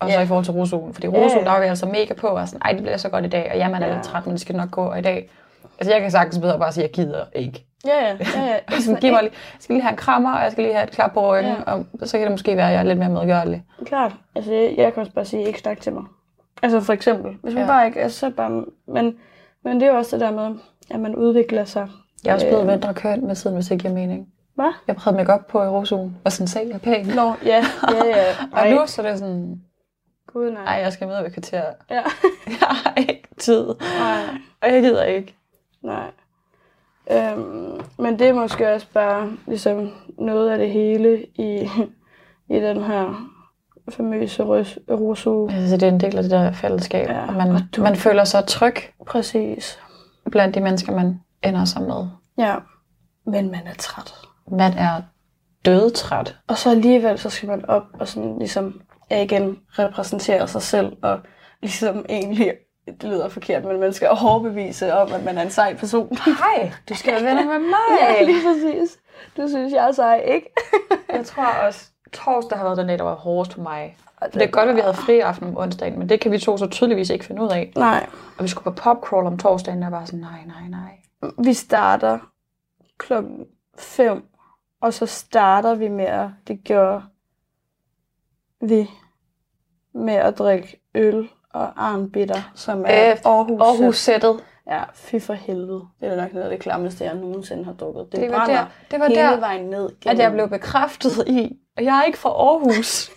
Og 0.00 0.08
så 0.10 0.14
Ja. 0.14 0.22
i 0.22 0.26
forhold 0.26 0.44
til 0.44 0.54
rosolen. 0.54 0.94
Fordi 0.94 1.06
Ja, 1.06 1.12
rosolen, 1.12 1.44
ja. 1.44 1.50
der 1.50 1.56
er 1.56 1.60
vi 1.60 1.66
altså 1.66 1.86
mega 1.86 2.14
på, 2.14 2.26
og 2.26 2.48
sådan, 2.48 2.60
ej, 2.64 2.72
det 2.72 2.82
bliver 2.82 2.96
så 2.96 3.08
godt 3.08 3.24
i 3.24 3.28
dag, 3.28 3.48
og 3.52 3.56
jamen, 3.58 3.82
er 3.82 3.86
Ja. 3.86 3.92
lidt 3.94 4.04
træt, 4.04 4.26
men 4.26 4.32
det 4.32 4.40
skal 4.40 4.56
nok 4.56 4.70
gå 4.70 4.82
og 4.84 4.98
i 4.98 5.02
dag. 5.02 5.30
Altså, 5.78 5.92
jeg 5.92 6.00
kan 6.02 6.10
sagtens 6.10 6.38
bedre 6.38 6.58
bare 6.58 6.72
sige, 6.72 6.84
at 6.84 6.90
jeg 6.98 7.04
gider 7.04 7.24
ikke. 7.32 7.66
Ja, 7.86 8.06
ja, 8.06 8.16
ja. 8.36 8.42
ja. 8.46 8.52
Jeg 8.74 8.80
skal, 8.82 8.96
give 8.96 9.12
mig 9.12 9.22
lige, 9.22 9.32
jeg 9.54 9.60
skal 9.60 9.74
lige 9.74 9.82
have 9.82 9.90
en 9.90 9.96
krammer, 9.96 10.32
og 10.36 10.42
jeg 10.42 10.52
skal 10.52 10.64
lige 10.64 10.74
have 10.74 10.84
et 10.84 10.90
klap 10.90 11.12
på 11.12 11.32
ryggen, 11.32 11.52
Ja. 11.66 11.72
og 11.72 11.84
så 12.04 12.18
kan 12.18 12.22
det 12.22 12.30
måske 12.30 12.56
være, 12.56 12.66
at 12.66 12.72
jeg 12.72 12.78
er 12.80 12.84
lidt 12.84 12.98
mere 12.98 13.08
medgørlig. 13.08 13.64
Klart. 13.86 14.12
Altså, 14.34 14.52
jeg, 14.52 14.74
jeg 14.76 14.92
kan 14.94 15.00
også 15.00 15.12
bare 15.12 15.24
sige, 15.24 15.44
ikke 15.46 15.58
snak 15.58 15.80
til 15.80 15.92
mig. 15.92 16.04
Altså 16.62 16.80
for 16.80 16.92
eksempel. 16.92 17.32
Hvis 17.42 17.54
man 17.54 17.62
Ja. 17.64 17.72
ja. 17.72 17.76
bare 17.78 17.86
ikke... 17.86 18.00
Altså, 18.00 18.18
så 18.18 18.30
bare, 18.30 18.64
men, 18.88 19.14
men 19.64 19.80
det 19.80 19.82
er 19.82 19.90
jo 19.92 19.96
også 19.98 20.16
det 20.16 20.20
der 20.24 20.30
med, 20.32 20.58
at 20.90 21.00
man 21.00 21.14
udvikler 21.14 21.64
sig. 21.64 21.88
Jeg 22.24 22.30
er 22.30 22.34
også 22.34 22.46
blevet 22.46 22.62
Øh. 22.62 22.68
mindre 22.70 22.94
køn 22.94 23.26
med 23.26 23.36
tiden, 23.36 23.56
hvis 23.56 23.66
det 23.66 23.78
giver 23.80 23.94
mening. 23.94 24.26
Hvad? 24.54 24.72
Jeg 24.88 24.96
prøvede 24.96 25.24
mig 25.24 25.34
op 25.34 25.46
på 25.46 25.62
i 25.62 25.66
rosolen, 25.68 26.16
og 26.24 26.32
sådan, 26.32 26.46
se, 26.48 26.58
jeg 26.66 26.74
er 26.74 26.78
pæn. 26.78 27.06
Nå, 27.06 27.32
ja, 27.44 27.64
ja, 27.92 28.06
ja. 28.06 28.24
Og 28.60 28.68
nu 28.70 28.86
så 28.86 29.02
er 29.02 29.10
det 29.10 29.18
sådan, 29.18 29.60
Gud, 30.36 30.50
nej. 30.50 30.64
Nej, 30.64 30.74
jeg 30.74 30.92
skal 30.92 31.08
med 31.08 31.22
ved 31.22 31.30
kvarter. 31.30 31.62
Ja. 31.90 31.94
Jeg 32.60 32.68
har 32.68 32.94
ikke 32.96 33.28
tid. 33.38 33.66
Nej. 33.98 34.22
Og 34.62 34.72
jeg 34.72 34.82
gider 34.82 35.02
ikke. 35.04 35.36
Nej. 35.82 36.10
Øhm, 37.10 37.80
men 37.98 38.18
det 38.18 38.28
er 38.28 38.32
måske 38.32 38.72
også 38.74 38.86
bare 38.94 39.32
ligesom 39.46 39.90
noget 40.18 40.50
af 40.50 40.58
det 40.58 40.70
hele 40.70 41.26
i, 41.34 41.68
i 42.56 42.60
den 42.60 42.82
her 42.82 43.30
famøse. 43.90 44.44
Jeg 44.52 44.66
synes, 44.66 45.70
det 45.70 45.82
er 45.82 45.88
en 45.88 46.00
del 46.00 46.16
af 46.16 46.22
det 46.22 46.30
der 46.30 46.52
fællesskab. 46.52 47.08
Ja, 47.08 47.14
Ja, 47.14 47.26
og 47.26 47.34
man, 47.34 47.62
du- 47.76 47.82
man 47.82 47.96
føler 47.96 48.24
sig 48.24 48.44
tryg 48.46 48.76
Præcis. 49.06 49.78
blandt 50.30 50.54
de 50.54 50.60
mennesker, 50.60 50.92
man 50.92 51.20
ender 51.42 51.64
sammen 51.64 51.88
med. 51.88 52.06
Ja. 52.46 52.56
Men 53.26 53.50
man 53.50 53.66
er 53.66 53.74
træt. 53.78 54.14
Man 54.50 54.72
er 54.72 55.02
dødtræt. 55.64 56.36
Og 56.46 56.56
så 56.58 56.70
alligevel, 56.70 57.18
så 57.18 57.30
skal 57.30 57.48
man 57.48 57.64
op 57.68 57.82
og 58.00 58.08
sådan 58.08 58.38
ligesom, 58.38 58.80
igen, 59.10 59.58
repræsentere 59.70 60.48
sig 60.48 60.62
selv, 60.62 60.96
og 61.02 61.20
ligesom 61.62 62.04
egentlig, 62.08 62.52
det 62.86 63.04
lyder 63.04 63.28
forkert, 63.28 63.64
men 63.64 63.80
man 63.80 63.92
skal 63.92 64.08
overbevise 64.22 64.94
om, 64.94 65.12
at 65.12 65.24
man 65.24 65.38
er 65.38 65.42
en 65.42 65.50
sej 65.50 65.74
person. 65.76 66.18
Hej, 66.24 66.72
du 66.88 66.94
skal 66.94 67.12
være 67.12 67.24
venner 67.24 67.44
med 67.44 67.58
mig. 67.74 67.98
ja, 68.00 68.22
lige 68.24 68.40
præcis. 68.46 68.98
Du 69.36 69.48
synes, 69.48 69.72
jeg 69.72 69.88
er 69.88 69.92
sej, 69.92 70.22
ikke? 70.26 70.52
Jeg 71.12 71.26
tror 71.26 71.46
også, 71.66 71.90
torsdag 72.12 72.58
har 72.58 72.64
været 72.64 72.78
den 72.78 72.86
dag, 72.88 72.98
der 72.98 73.04
var 73.04 73.14
hårdest 73.14 73.54
for 73.54 73.60
mig. 73.62 73.96
For 74.22 74.28
det 74.30 74.42
er 74.42 74.46
godt, 74.46 74.68
at 74.68 74.76
vi 74.76 74.80
havde 74.80 74.94
fri 74.94 75.20
aften 75.20 75.48
om 75.48 75.56
onsdagen, 75.58 75.98
men 75.98 76.08
det 76.08 76.20
kan 76.20 76.32
vi 76.32 76.38
to 76.38 76.56
så 76.56 76.66
tydeligvis 76.66 77.10
ikke 77.10 77.24
finde 77.24 77.42
ud 77.42 77.48
af. 77.48 77.72
Nej, 77.76 78.06
Og 78.38 78.42
vi 78.44 78.48
skulle 78.48 78.64
på 78.64 78.70
popcrawl 78.82 79.26
om 79.26 79.38
torsdagen, 79.38 79.78
og 79.78 79.84
jeg 79.84 79.92
var 79.92 80.04
sådan, 80.04 80.20
nej, 80.20 80.38
nej, 80.46 80.68
nej. 81.22 81.30
vi 81.44 81.54
starter 81.54 82.18
klokken 82.98 83.46
5, 83.78 84.24
og 84.82 84.94
så 84.94 85.06
starter 85.06 85.74
vi 85.74 85.88
med 85.88 86.04
at, 86.04 86.28
det 86.48 86.60
gjorde 86.64 87.02
vi, 88.60 88.90
med 89.94 90.14
at 90.14 90.38
drikke 90.38 90.80
øl 90.94 91.28
og 91.52 91.72
arnbitter, 91.76 92.52
som 92.54 92.84
er 92.86 93.10
Øh, 93.12 93.16
Aarhus. 93.24 93.60
Aarhus-sættet. 93.60 94.44
Ja, 94.66 94.82
fy 94.94 95.20
for 95.20 95.32
helvede. 95.34 95.84
Det 96.00 96.08
er 96.08 96.16
nok 96.16 96.32
noget 96.32 96.44
af 96.44 96.50
det 96.50 96.60
klammeste, 96.60 97.04
jeg 97.04 97.14
nogensinde 97.14 97.64
har 97.64 97.72
drukket. 97.72 98.12
Det, 98.12 98.20
Det 98.20 98.30
var 98.30 98.46
der, 98.46 98.66
det 98.90 99.00
var 99.00 99.06
hele 99.08 99.20
der 99.20 99.40
vejen 99.40 99.64
ned. 99.70 99.90
at 100.06 100.18
jeg 100.18 100.32
blev 100.32 100.48
bekræftet 100.48 101.28
i, 101.28 101.58
at 101.76 101.84
jeg 101.84 101.98
er 101.98 102.02
ikke 102.04 102.18
fra 102.18 102.28
Aarhus. 102.30 103.10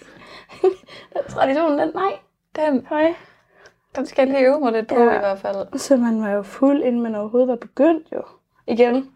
Traditionen, 1.30 1.80
den, 1.80 1.92
nej, 1.96 2.12
Den, 2.56 2.86
høj. 2.90 3.14
den 3.96 4.06
skal 4.06 4.28
jeg 4.28 4.34
lige 4.38 4.48
øve 4.48 4.60
mig 4.60 4.72
lidt 4.72 4.88
på 4.88 4.96
Ja. 4.96 5.16
i 5.16 5.20
hvert 5.20 5.40
fald. 5.40 5.78
Så 5.80 5.98
man 5.98 6.22
var 6.22 6.30
jo 6.30 6.42
fuld, 6.44 6.84
inden 6.84 7.02
man 7.02 7.16
overhovedet 7.16 7.48
var 7.50 7.56
begyndt 7.56 8.08
jo. 8.12 8.22
Igen, 8.68 9.12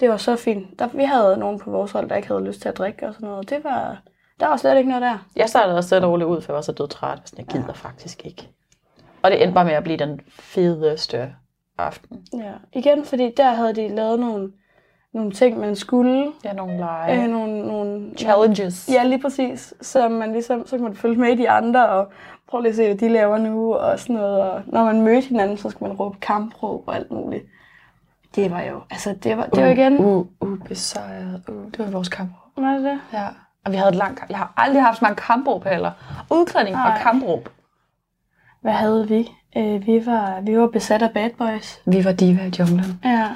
det 0.00 0.08
var 0.08 0.16
så 0.16 0.36
fint. 0.36 0.78
Der, 0.78 0.86
vi 0.88 1.04
havde 1.04 1.36
nogen 1.36 1.58
på 1.58 1.70
vores 1.70 1.92
hold, 1.92 2.08
der 2.08 2.16
ikke 2.16 2.28
havde 2.28 2.44
lyst 2.44 2.60
til 2.62 2.68
at 2.68 2.78
drikke 2.78 3.06
og 3.08 3.14
sådan 3.14 3.28
noget. 3.28 3.50
Det 3.50 3.64
var, 3.64 4.02
der 4.42 4.48
var 4.48 4.56
slet 4.56 4.76
ikke 4.76 4.88
noget 4.88 5.02
der. 5.02 5.18
Jeg 5.36 5.48
startede 5.48 5.76
også 5.76 5.96
og 5.96 6.10
roligt 6.10 6.28
ud, 6.28 6.40
for 6.40 6.52
jeg 6.52 6.54
var 6.54 6.62
så 6.62 6.72
dødtræt. 6.72 7.18
Sådan, 7.24 7.44
jeg 7.44 7.46
gider 7.46 7.64
ja. 7.66 7.72
faktisk 7.72 8.26
ikke. 8.26 8.48
Og 9.22 9.30
det 9.30 9.42
endte 9.42 9.54
bare 9.54 9.64
med 9.64 9.72
at 9.72 9.84
blive 9.84 9.98
den 9.98 10.20
fedeste 10.28 11.34
aften. 11.78 12.26
Ja. 12.32 12.52
Igen, 12.72 13.04
fordi 13.04 13.32
der 13.36 13.52
havde 13.52 13.74
de 13.74 13.88
lavet 13.88 14.20
nogle, 14.20 14.52
nogle 15.14 15.32
ting, 15.32 15.58
man 15.58 15.76
skulle. 15.76 16.32
Ja, 16.44 16.52
nogle 16.52 16.76
lege. 16.76 17.22
Øh, 17.22 17.30
nogle, 17.30 17.66
nogle, 17.66 18.12
Challenges. 18.16 18.88
Ja, 18.92 19.04
lige 19.04 19.20
præcis. 19.22 19.74
Så 19.80 20.08
man 20.08 20.32
ligesom, 20.32 20.66
så 20.66 20.76
kan 20.76 20.84
man 20.84 20.96
følge 20.96 21.20
med 21.20 21.36
de 21.36 21.50
andre, 21.50 21.88
og 21.88 22.12
prøve 22.48 22.62
lige 22.62 22.70
at 22.70 22.76
se, 22.76 22.86
hvad 22.86 22.96
de 22.96 23.08
laver 23.08 23.38
nu, 23.38 23.74
og 23.74 23.98
sådan 23.98 24.16
noget. 24.16 24.40
Og 24.40 24.62
når 24.66 24.84
man 24.84 25.00
mødte 25.00 25.28
hinanden, 25.28 25.56
så 25.56 25.70
skulle 25.70 25.88
man 25.88 25.98
råbe 25.98 26.18
kampråb 26.20 26.88
og 26.88 26.96
alt 26.96 27.10
muligt. 27.10 27.44
Det 28.34 28.50
var 28.50 28.62
jo, 28.62 28.80
altså 28.90 29.14
det 29.22 29.36
var, 29.36 29.46
det 29.46 29.62
var 29.62 29.70
igen, 29.70 29.98
Uh, 29.98 30.26
uh, 30.40 30.58
besejret. 30.68 31.42
Uh, 31.48 31.64
det 31.64 31.78
var 31.78 31.90
vores 31.90 32.08
kamp. 32.08 32.32
var 32.56 32.72
det 32.72 32.84
det? 32.84 33.00
Ja. 33.12 33.26
Og 33.64 33.72
vi 33.72 33.76
havde 33.76 33.88
et 33.88 33.94
langt. 33.94 34.20
Jeg 34.28 34.38
har 34.38 34.52
aldrig 34.56 34.82
haft 34.82 34.98
så 34.98 35.04
mange 35.04 35.16
kampråb 35.16 35.64
heller. 35.64 35.90
Udklædning 36.30 36.76
og 36.76 36.82
Nej. 36.82 37.02
kampråb. 37.02 37.48
Hvad 38.60 38.72
havde 38.72 39.08
vi? 39.08 39.30
Øh, 39.56 39.86
vi, 39.86 40.06
var, 40.06 40.40
vi 40.40 40.58
var 40.58 40.66
besat 40.66 41.02
af 41.02 41.10
bad 41.10 41.30
boys. 41.38 41.80
Vi 41.86 42.04
var 42.04 42.12
diva 42.12 42.42
i 42.46 42.52
junglen. 42.58 43.00
Ja. 43.04 43.28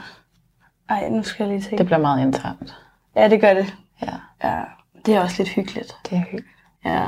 Ej, 0.88 1.08
nu 1.08 1.22
skal 1.22 1.44
jeg 1.44 1.52
lige 1.52 1.62
tænke. 1.62 1.78
Det 1.78 1.86
bliver 1.86 1.98
meget 1.98 2.20
internt. 2.22 2.74
Ja, 3.16 3.28
det 3.28 3.40
gør 3.40 3.54
det. 3.54 3.74
Ja, 4.02 4.12
Ja, 4.44 4.62
det 5.06 5.14
er 5.14 5.20
også 5.20 5.34
lidt 5.42 5.48
hyggeligt. 5.48 5.96
det 6.10 6.16
er 6.18 6.20
hyggeligt. 6.22 6.46
Ja. 6.84 7.06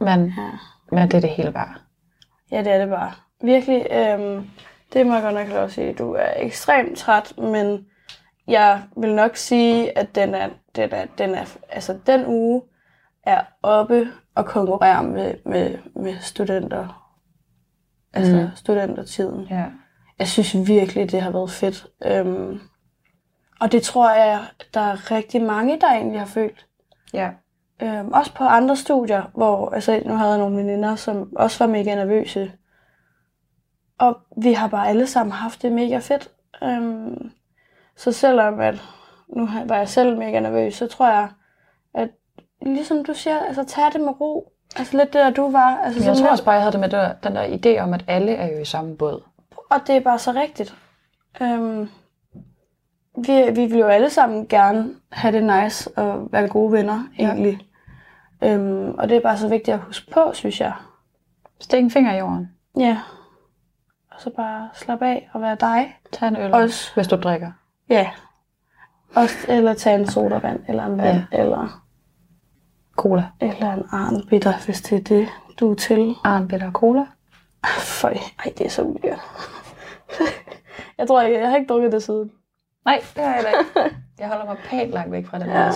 Men, 0.00 0.26
Ja. 0.26 0.50
men 0.92 1.02
det 1.10 1.14
er 1.14 1.20
det 1.20 1.30
hele 1.30 1.52
bare. 1.52 1.74
Ja, 2.50 2.58
det 2.58 2.72
er 2.72 2.78
det 2.78 2.88
bare. 2.88 3.12
Virkelig, 3.42 3.86
øhm, 3.90 4.50
det 4.92 5.06
må 5.06 5.14
jeg 5.14 5.22
godt 5.22 5.34
nok 5.34 5.48
lov 5.48 5.58
at 5.64 5.72
sige. 5.72 5.92
Du 5.92 6.12
er 6.12 6.28
ekstremt 6.36 6.98
træt, 6.98 7.38
men 7.38 7.86
jeg 8.48 8.82
vil 8.96 9.14
nok 9.14 9.36
sige, 9.36 9.98
at 9.98 10.14
den 10.14 10.34
er, 10.34 10.48
den 10.76 10.90
er, 10.92 11.06
den 11.18 11.34
er, 11.34 11.44
altså 11.68 11.98
den 12.06 12.26
uge 12.26 12.62
er 13.22 13.40
oppe 13.62 14.08
og 14.34 14.46
konkurrere 14.46 15.02
med, 15.02 15.34
med, 15.44 15.78
med 15.94 16.16
studenter. 16.20 17.02
Altså 18.12 18.36
Mm. 18.36 18.56
studentertiden. 18.56 19.46
Ja. 19.50 19.64
Jeg 20.18 20.28
synes 20.28 20.68
virkelig, 20.68 21.10
det 21.12 21.22
har 21.22 21.30
været 21.30 21.50
fedt. 21.50 21.86
Øhm, 22.06 22.60
og 23.60 23.72
det 23.72 23.82
tror 23.82 24.10
jeg, 24.10 24.40
der 24.74 24.80
er 24.80 25.10
rigtig 25.10 25.42
mange, 25.42 25.80
der 25.80 25.86
egentlig 25.90 26.20
har 26.20 26.26
følt. 26.26 26.66
Ja. 27.12 27.30
Øhm, 27.82 28.12
også 28.12 28.34
på 28.34 28.44
andre 28.44 28.76
studier, 28.76 29.22
hvor 29.34 29.70
altså, 29.70 30.02
nu 30.06 30.14
havde 30.14 30.30
jeg 30.30 30.38
nogle 30.38 30.56
veninder, 30.56 30.96
som 30.96 31.36
også 31.36 31.64
var 31.64 31.72
mega 31.72 31.94
nervøse. 31.94 32.52
Og 33.98 34.18
vi 34.42 34.52
har 34.52 34.68
bare 34.68 34.88
alle 34.88 35.06
sammen 35.06 35.32
haft 35.32 35.62
det 35.62 35.72
mega 35.72 35.98
fedt. 35.98 36.30
Øhm, 36.62 37.30
så 37.96 38.12
selvom 38.12 38.60
at 38.60 38.82
nu 39.28 39.48
var 39.66 39.76
jeg 39.76 39.88
selv 39.88 40.18
mega 40.18 40.40
nervøs, 40.40 40.74
så 40.74 40.86
tror 40.86 41.08
jeg, 41.08 41.28
at 41.94 42.08
ligesom 42.62 43.04
du 43.04 43.14
siger, 43.14 43.38
altså 43.38 43.64
tag 43.64 43.92
det 43.92 44.00
med 44.00 44.20
ro. 44.20 44.52
Altså 44.76 44.96
lidt 44.96 45.12
det, 45.12 45.20
der 45.20 45.30
du 45.30 45.50
var. 45.50 45.76
Altså, 45.84 46.00
Men 46.00 46.06
jeg 46.08 46.16
tror 46.16 46.22
lidt- 46.22 46.30
også 46.30 46.44
bare, 46.44 46.54
jeg 46.54 46.62
havde 46.62 46.72
det 46.72 46.80
med 46.80 46.88
der, 46.88 47.12
den 47.12 47.34
der 47.36 47.44
idé 47.46 47.80
om, 47.82 47.94
at 47.94 48.04
alle 48.08 48.32
er 48.32 48.52
jo 48.56 48.58
i 48.60 48.64
samme 48.64 48.96
båd. 48.96 49.22
og 49.70 49.80
det 49.86 49.96
er 49.96 50.00
bare 50.00 50.18
så 50.18 50.32
rigtigt. 50.32 50.74
Øhm, 51.42 51.88
vi, 53.26 53.50
vi 53.54 53.66
vil 53.66 53.78
jo 53.78 53.86
alle 53.86 54.10
sammen 54.10 54.46
gerne 54.48 54.90
have 55.12 55.32
det 55.40 55.62
nice 55.62 55.90
og 55.98 56.28
være 56.32 56.48
gode 56.48 56.72
venner, 56.72 57.04
Ja. 57.18 57.24
egentlig. 57.24 57.58
Øhm, 58.44 58.94
og 58.98 59.08
det 59.08 59.16
er 59.16 59.20
bare 59.20 59.36
så 59.38 59.48
vigtigt 59.48 59.74
at 59.74 59.80
huske 59.80 60.10
på, 60.10 60.30
synes 60.32 60.60
jeg. 60.60 60.72
Stik 61.60 61.82
en 61.82 61.90
finger 61.90 62.14
i 62.14 62.18
jorden. 62.18 62.50
Ja. 62.78 62.98
Og 64.10 64.20
så 64.20 64.30
bare 64.30 64.68
slappe 64.74 65.06
af 65.06 65.30
og 65.32 65.40
være 65.40 65.54
dig. 65.60 65.96
Tag 66.12 66.28
en 66.28 66.36
øl, 66.36 66.54
Også, 66.54 66.94
hvis 66.94 67.08
du 67.08 67.16
drikker. 67.16 67.50
ja. 67.88 68.10
Også, 69.14 69.36
eller 69.48 69.74
tage 69.74 69.98
en 69.98 70.06
sodavand, 70.10 70.60
eller 70.68 70.86
en 70.86 70.98
vand, 70.98 71.22
ja. 71.32 71.38
eller, 71.42 71.82
Cola. 72.96 73.24
eller 73.40 73.72
en 73.72 73.84
arnbitter, 73.92 74.52
hvis 74.64 74.80
det 74.82 74.98
er 74.98 75.02
det, 75.16 75.28
du 75.60 75.70
er 75.70 75.74
til. 75.74 76.14
Arnbitter 76.24 76.66
og 76.66 76.72
cola. 76.72 77.06
Føj, 77.78 78.16
ej, 78.44 78.52
det 78.58 78.66
er 78.66 78.70
så 78.70 78.82
ulækkert. 78.82 79.20
jeg 80.98 81.08
tror 81.08 81.22
ikke, 81.22 81.38
jeg 81.40 81.48
har 81.50 81.56
ikke 81.56 81.68
drukket 81.68 81.92
det 81.92 82.02
siden. 82.02 82.32
Nej, 82.84 83.02
det 83.16 83.24
har 83.24 83.34
jeg 83.34 83.54
ikke. 83.58 83.96
Jeg 84.18 84.28
holder 84.28 84.44
mig 84.44 84.56
pænt 84.70 84.90
langt 84.90 85.12
væk 85.12 85.26
fra 85.26 85.38
den 85.38 85.46
Ja. 85.46 85.58
ja. 85.64 85.70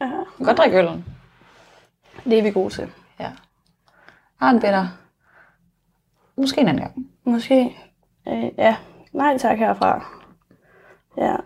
Ja. 0.00 0.06
Jeg 0.06 0.24
kan 0.36 0.46
godt 0.46 0.58
drikke 0.58 0.78
øllen. 0.78 1.04
Det 2.24 2.38
er 2.38 2.42
vi 2.42 2.50
gode 2.50 2.70
til. 2.70 2.90
Ja. 3.20 3.30
Arnbitter. 4.40 4.86
Måske 6.36 6.60
en 6.60 6.68
anden 6.68 6.82
gang. 6.82 7.06
Måske. 7.24 7.76
Øh, 8.28 8.44
ja, 8.58 8.76
nej 9.12 9.38
tak 9.38 9.58
herfra. 9.58 10.04
Ja. 11.16 11.36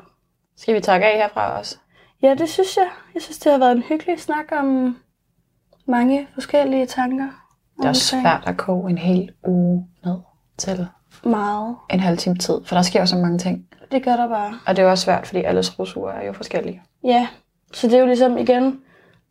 Skal 0.64 0.74
vi 0.74 0.80
takke 0.80 1.06
af 1.06 1.16
herfra 1.16 1.58
også? 1.58 1.76
ja, 2.22 2.34
det 2.34 2.48
synes 2.48 2.76
jeg. 2.76 2.88
Jeg 3.14 3.22
synes, 3.22 3.38
det 3.38 3.52
har 3.52 3.58
været 3.58 3.72
en 3.72 3.82
hyggelig 3.82 4.20
snak 4.20 4.44
om 4.52 4.96
mange 5.86 6.28
forskellige 6.34 6.86
tanker. 6.86 7.24
Det 7.76 7.84
er 7.84 7.88
også 7.88 8.02
svært 8.20 8.42
at 8.46 8.56
koge 8.56 8.90
en 8.90 8.98
hel 8.98 9.30
uge 9.46 9.86
ned 10.04 10.16
til 10.58 10.86
Meget. 11.24 11.76
en 11.90 12.00
halv 12.00 12.18
time 12.18 12.34
tid, 12.36 12.54
for 12.64 12.74
der 12.74 12.82
sker 12.82 13.00
jo 13.00 13.06
så 13.06 13.16
mange 13.16 13.38
ting. 13.38 13.66
Det 13.92 14.04
gør 14.04 14.16
der 14.16 14.28
bare. 14.28 14.58
Og 14.66 14.76
det 14.76 14.82
er 14.82 14.86
jo 14.86 14.90
også 14.90 15.04
svært, 15.04 15.26
fordi 15.26 15.42
alles 15.42 15.78
rosurer 15.78 16.12
er 16.12 16.26
jo 16.26 16.32
forskellige. 16.32 16.82
Ja, 17.04 17.28
så 17.72 17.86
det 17.86 17.94
er 17.94 18.00
jo 18.00 18.06
ligesom 18.06 18.38
igen, 18.38 18.80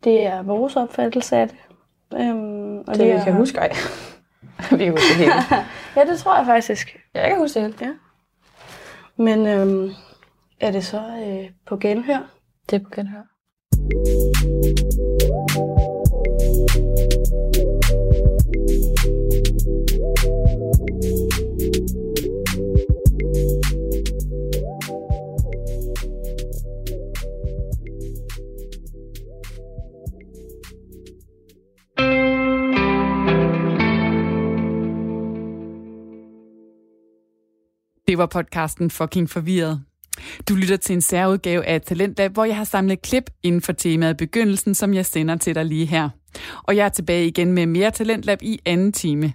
det 0.04 0.26
er 0.26 0.42
vores 0.42 0.76
opfattelse 0.76 1.36
af 1.36 1.48
det. 1.48 1.56
Øhm, 2.20 2.78
og 2.78 2.94
Det 2.94 3.04
vi 3.06 3.10
er, 3.10 3.24
kan 3.24 3.32
huske, 3.32 3.58
ej. 3.58 3.72
vi 4.78 4.84
kan 4.84 4.90
huske 4.90 5.08
det 5.08 5.16
hele. 5.16 5.32
Ja, 5.96 6.04
det 6.04 6.18
tror 6.18 6.36
jeg 6.36 6.46
faktisk. 6.46 6.96
Ja, 7.14 7.20
jeg 7.20 7.28
kan 7.30 7.38
huske 7.38 7.60
det 7.60 7.74
hele. 7.80 7.94
Men 9.16 9.46
øhm, 9.46 9.90
er 10.64 10.70
det 10.70 10.84
så 10.84 10.98
øh, 10.98 11.50
på 11.66 11.76
genhør? 11.76 12.36
Det 12.70 12.76
er 12.76 12.84
på 12.84 12.90
genhør. 12.94 13.22
Det 38.06 38.18
var 38.18 38.26
podcasten 38.26 38.90
Fucking 38.90 39.30
Forvirret. 39.30 39.84
Du 40.48 40.54
lytter 40.54 40.76
til 40.76 40.92
en 40.92 41.00
særudgave 41.00 41.66
af 41.66 41.80
Talentlab, 41.80 42.32
hvor 42.32 42.44
jeg 42.44 42.56
har 42.56 42.64
samlet 42.64 43.02
klip 43.02 43.30
inden 43.42 43.60
for 43.60 43.72
temaet 43.72 44.16
begyndelsen, 44.16 44.74
som 44.74 44.94
jeg 44.94 45.06
sender 45.06 45.36
til 45.36 45.54
dig 45.54 45.64
lige 45.64 45.86
her. 45.86 46.08
Og 46.62 46.76
jeg 46.76 46.84
er 46.84 46.88
tilbage 46.88 47.26
igen 47.26 47.52
med 47.52 47.66
mere 47.66 47.90
Talentlab 47.90 48.42
i 48.42 48.58
anden 48.66 48.92
time. 48.92 49.32